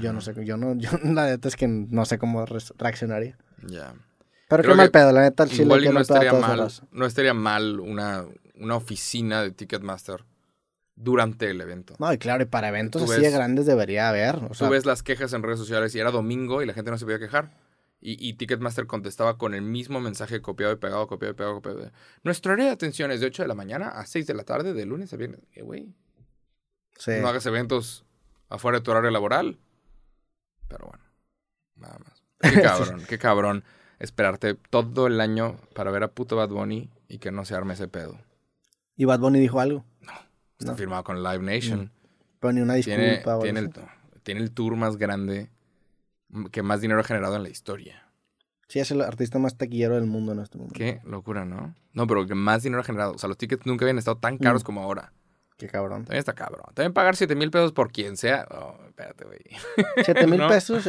[0.00, 3.36] Yo no sé, yo no, yo la neta es que no sé cómo re- reaccionaría.
[3.68, 3.94] Ya.
[4.48, 7.06] Pero Creo qué mal pedo, la neta, el chile Igual que no estaría mal, no
[7.06, 8.24] estaría mal una,
[8.56, 10.24] una oficina de Ticketmaster
[10.94, 11.94] durante el evento.
[11.98, 14.36] No, y claro, y para eventos Tú así de grandes debería haber.
[14.50, 16.90] O sea, Tú ves las quejas en redes sociales y era domingo y la gente
[16.90, 17.52] no se podía quejar.
[18.00, 21.90] Y, y Ticketmaster contestaba con el mismo mensaje copiado y pegado, copiado y pegado, copiado.
[22.22, 24.74] Nuestro área de atención es de 8 de la mañana a 6 de la tarde,
[24.74, 25.40] de lunes a viernes.
[25.52, 25.94] Eh, güey,
[26.98, 27.12] sí.
[27.20, 28.04] no hagas eventos
[28.48, 29.58] afuera de tu horario laboral.
[30.68, 31.04] Pero bueno.
[31.76, 32.22] Nada más.
[32.40, 33.64] Qué cabrón, qué cabrón
[33.98, 37.74] esperarte todo el año para ver a puto Bad Bunny y que no se arme
[37.74, 38.18] ese pedo.
[38.96, 39.84] ¿Y Bad Bunny dijo algo?
[40.58, 40.76] Está No.
[40.78, 41.92] firmado con Live Nation.
[42.40, 42.98] Pero ni una disculpa.
[42.98, 43.80] Tiene, tiene, el, así.
[44.22, 45.50] tiene el tour más grande
[46.50, 48.02] que más dinero ha generado en la historia.
[48.68, 50.74] Sí, es el artista más taquillero del mundo en este momento.
[50.76, 51.74] Qué locura, ¿no?
[51.92, 53.12] No, pero que más dinero ha generado.
[53.12, 54.66] O sea, los tickets nunca habían estado tan caros Mm.
[54.66, 55.12] como ahora.
[55.56, 56.04] Qué cabrón.
[56.04, 56.66] También está cabrón.
[56.74, 58.46] También pagar 7 mil pesos por quien sea.
[58.50, 59.38] Oh, espérate, güey.
[60.04, 60.48] Siete mil No.
[60.48, 60.84] pesos.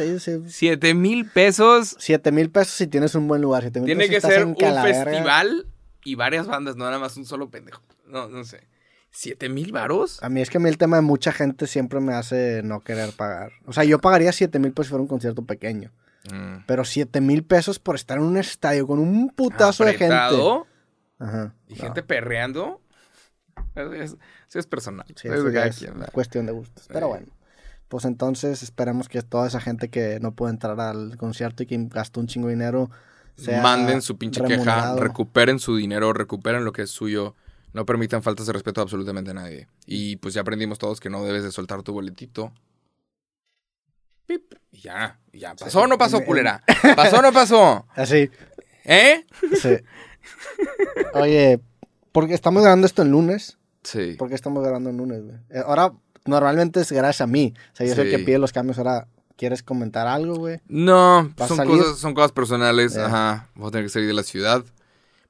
[0.46, 1.96] 7 mil pesos.
[1.98, 3.62] Siete mil pesos si tienes un buen lugar.
[3.62, 5.66] Siete mil Tiene pesos que ser un festival
[6.10, 7.82] y varias bandas, no nada más un solo pendejo.
[8.06, 8.66] No, no sé.
[9.12, 10.22] ¿7 mil varos?
[10.22, 12.80] A mí es que a mí el tema de mucha gente siempre me hace no
[12.80, 13.52] querer pagar.
[13.66, 15.92] O sea, yo pagaría siete mil pesos si fuera un concierto pequeño.
[16.32, 16.64] Mm.
[16.66, 20.14] Pero siete mil pesos por estar en un estadio con un putazo de gente.
[20.14, 20.66] Apretado
[21.18, 21.54] Ajá.
[21.68, 21.80] y no.
[21.82, 22.80] gente perreando.
[23.74, 24.16] Es, es-
[24.56, 25.06] es personal.
[25.16, 26.86] Sí, Es es cuestión de gustos.
[26.88, 27.10] Pero Sí.
[27.12, 27.26] bueno.
[27.88, 31.78] Pues entonces esperemos que toda esa gente que no puede entrar al concierto y que
[31.88, 32.90] gastó un chingo de dinero
[33.62, 37.34] Manden su pinche queja, recuperen su dinero, recuperen lo que es suyo.
[37.72, 39.68] No permitan faltas de respeto a absolutamente nadie.
[39.86, 42.52] Y pues ya aprendimos todos que no debes de soltar tu boletito.
[44.26, 44.54] Pip.
[44.72, 45.54] Y ya, y ya.
[45.54, 46.62] ¿Pasó o no pasó, culera?
[46.96, 47.86] ¿Pasó o no pasó?
[47.94, 48.30] Así.
[48.84, 49.24] ¿Eh?
[49.60, 49.76] Sí.
[51.14, 51.60] Oye,
[52.12, 53.58] porque estamos grabando esto en lunes.
[53.82, 54.14] Sí.
[54.18, 55.36] ¿Por qué estamos grabando en lunes, güey?
[55.50, 55.92] Eh, Ahora,
[56.24, 57.54] normalmente es gracias a mí.
[57.72, 58.78] O sea, yo soy el que pide los cambios.
[58.78, 59.06] Ahora,
[59.38, 60.60] ¿quieres comentar algo, güey?
[60.68, 62.94] No, ¿Va a son cosas, son cosas personales.
[62.94, 63.06] Ya.
[63.06, 63.50] Ajá.
[63.54, 64.62] Vamos a tener que salir de la ciudad.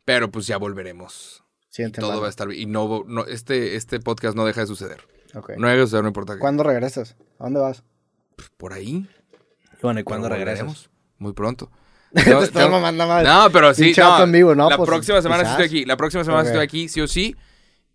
[0.05, 1.45] Pero pues ya volveremos.
[1.71, 2.21] Y Siguiente todo semana.
[2.23, 2.63] va a estar bien.
[2.63, 5.07] Y no, no, este, este podcast no deja de suceder.
[5.35, 6.41] No deja de suceder, no importa qué.
[6.41, 7.15] ¿Cuándo regresas?
[7.39, 7.85] ¿A dónde vas?
[8.57, 9.07] Por ahí.
[9.83, 11.71] Bueno, ¿y Pero volveremos Muy pronto.
[12.15, 13.29] Estás mamando madre.
[13.29, 13.93] No, pero sí.
[13.97, 14.71] No, vato en vivo, ¿no?
[14.71, 15.61] La Pues, próxima semana sí quizás.
[15.61, 15.85] estoy aquí.
[15.87, 17.37] La próxima semana estoy aquí, sí o sí.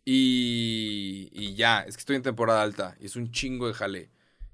[0.06, 2.96] Y, y ya, es que estoy en temporada alta.
[3.00, 4.10] Y es un chingo de jale.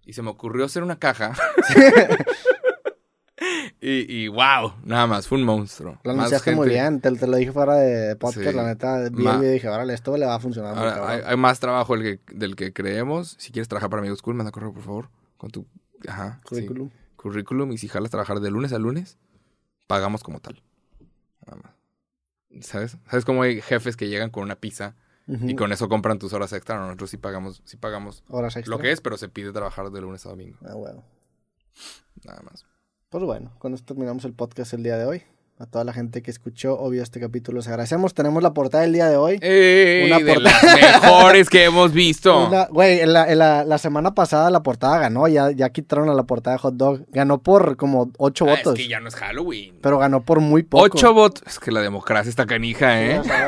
[0.10, 1.36] Y se me ocurrió hacer una caja.
[3.80, 6.00] y, y wow, nada más, fue un monstruo.
[6.04, 7.00] Lo anunciaste muy bien.
[7.00, 8.48] Te, te lo dije fuera de podcast.
[8.48, 8.56] Sí.
[8.56, 11.38] La neta, vi el y dije, órale, esto le va a funcionar Ahora, hay, hay
[11.38, 13.36] más trabajo del que, del que creemos.
[13.38, 15.10] Si quieres trabajar para Amigos Cool, manda correo, por favor.
[15.38, 15.68] Con tu
[16.08, 16.56] ajá, sí.
[16.56, 16.90] Currículum.
[17.16, 17.72] currículum.
[17.72, 19.20] Y si jalas trabajar de lunes a lunes,
[19.86, 20.60] pagamos como tal.
[21.46, 22.66] Nada más.
[22.66, 22.98] ¿Sabes?
[23.08, 24.96] ¿Sabes cómo hay jefes que llegan con una pizza
[25.48, 26.78] Y con eso compran tus horas extra?
[26.78, 28.76] No, nosotros sí pagamos, sí pagamos Horas extra.
[28.76, 30.58] lo que es, pero se pide trabajar de lunes a domingo.
[30.66, 31.04] Ah, bueno.
[32.26, 32.66] Nada más.
[33.10, 35.24] Pues bueno, con esto terminamos el podcast el día de hoy.
[35.62, 38.14] A toda la gente que escuchó o vio este capítulo, les agradecemos.
[38.14, 39.40] Tenemos la portada del día de hoy.
[39.42, 40.06] ¡Ey!
[40.10, 42.48] Una de portada- las mejores que hemos visto.
[42.48, 46.08] Una- Güey, en la, en la- la semana pasada la portada ganó, ya, ya quitaron
[46.10, 47.06] a la portada de Hot Dog.
[47.10, 49.78] Ganó por como ocho Ah, votos, es que ya no es Halloween.
[49.82, 50.86] pero ganó por muy poco.
[50.86, 51.44] Ocho votos.
[51.46, 53.20] Es que la democracia está canija, Sí, ¿eh?
[53.20, 53.46] o sea,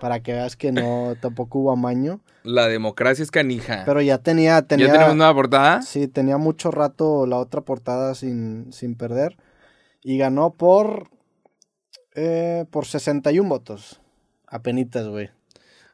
[0.00, 2.20] Para que veas que no, tampoco hubo amaño.
[2.42, 3.82] La democracia es canija.
[3.84, 5.82] Pero ya tenía, tenía, ¿Ya tenemos nueva portada?
[5.82, 9.36] sí, tenía mucho rato la otra portada sin, sin perder.
[10.02, 11.10] Y ganó por,
[12.14, 14.00] eh, por 61 votos.
[14.46, 15.30] Apenitas, güey.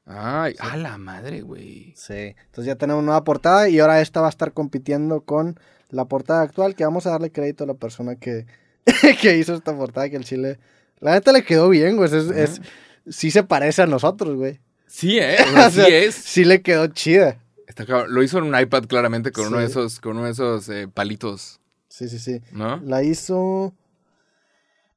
[0.06, 1.92] Ay, a la madre, güey.
[1.96, 2.34] Sí.
[2.46, 5.58] Entonces ya tenemos nueva portada y ahora esta va a estar compitiendo con
[5.90, 8.46] la portada actual, que vamos a darle crédito a la persona que,
[9.20, 10.58] que hizo esta portada, que el chile...
[11.00, 12.06] La neta le quedó bien, güey.
[12.08, 12.60] Es, es-
[13.08, 14.60] sí se parece a nosotros, güey.
[14.86, 15.36] Sí, ¿eh?
[15.50, 16.14] O sea, O sea, sí es.
[16.14, 17.38] Sí le quedó chida.
[17.66, 17.84] Está.
[18.06, 20.88] Lo hizo en un iPad claramente con uno de esos, con uno de esos eh,
[20.92, 22.42] palitos, Sí, sí, sí.
[22.52, 22.76] ¿no?
[22.78, 23.72] La hizo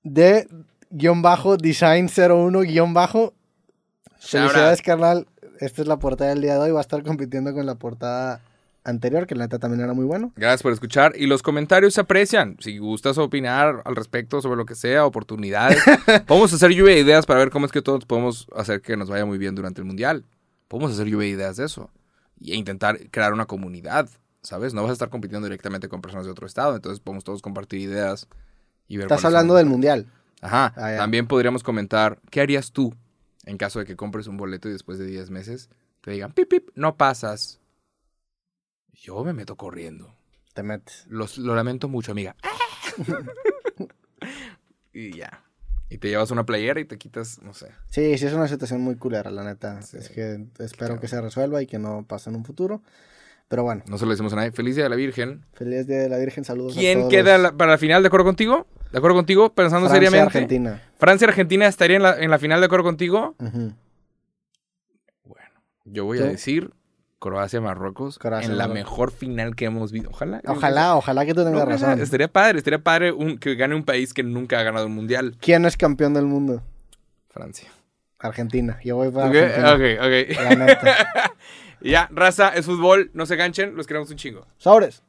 [0.04, 0.48] de
[0.90, 3.34] guion bajo, design 01 guion bajo.
[4.20, 5.28] Felicidades, carnal.
[5.60, 6.72] Esta es la portada del día de hoy.
[6.72, 8.42] Va a estar compitiendo con la portada
[8.90, 10.32] anterior, que la neta también era muy bueno.
[10.36, 11.14] Gracias por escuchar.
[11.16, 12.58] Y los comentarios se aprecian.
[12.60, 15.82] Si gustas opinar al respecto sobre lo que sea, oportunidades,
[16.28, 19.10] podemos hacer lluvia de ideas para ver cómo es que todos podemos hacer que nos
[19.10, 20.26] vaya muy bien durante el mundial.
[20.68, 21.90] Podemos hacer lluvia de ideas de eso.
[22.42, 24.10] E intentar crear una comunidad,
[24.42, 24.74] ¿sabes?
[24.74, 26.76] No vas a estar compitiendo directamente con personas de otro estado.
[26.76, 28.28] Entonces podemos todos compartir ideas
[28.88, 29.06] y ver.
[29.06, 30.08] Estás son hablando del mundial.
[30.42, 30.74] Ajá.
[30.76, 30.96] Ah.
[30.98, 32.94] También podríamos comentar, ¿qué harías tú
[33.46, 35.70] en caso de que compres un boleto y después de 10 meses
[36.02, 37.60] te digan, pip, pip, no pasas?
[39.02, 40.14] Yo me meto corriendo.
[40.54, 41.06] Te metes.
[41.08, 42.36] Los- lo lamento mucho, amiga.
[44.94, 45.44] y ya.
[45.90, 47.68] Y te llevas una playera y te quitas, no sé.
[47.90, 49.82] Sí, sí es una situación muy culera, la neta.
[49.82, 49.98] Sí.
[49.98, 52.82] Es que espero que se resuelva y que no pase en un futuro.
[53.48, 54.52] Pero bueno, No se lo decimos a nadie.
[54.52, 55.44] Feliz Día de la Virgen.
[55.54, 58.04] feliz Día de la Virgen, saludos a ¿Quién todos queda la- para la final?
[58.04, 58.68] ¿De acuerdo contigo?
[58.92, 59.52] ¿De acuerdo contigo?
[59.56, 60.38] Pensando Francia, seriamente.
[60.38, 60.82] Argentina.
[61.00, 63.36] Francia Argentina estaría en la, en la final de acuerdo contigo.
[63.40, 63.76] Bueno,
[65.86, 66.72] yo voy a decir
[67.20, 70.10] Croacia Marruecos Croacia, en la mejor final que hemos visto.
[70.10, 70.42] Ojalá.
[70.48, 72.00] Ojalá, ojalá que tú tengas razón.
[72.02, 75.36] Estaría padre, estaría padre un- que gane un país que nunca ha ganado un mundial.
[75.42, 76.62] ¿Quién es campeón del mundo?
[77.30, 77.70] Francia.
[78.20, 78.80] Argentina.
[78.84, 79.74] Yo voy para Ok, Argentina.
[79.74, 80.62] ok,
[81.28, 81.32] ok.
[81.82, 84.46] Ya, raza, es fútbol, no se ganchen, los queremos un chingo.
[84.58, 85.02] Sobres.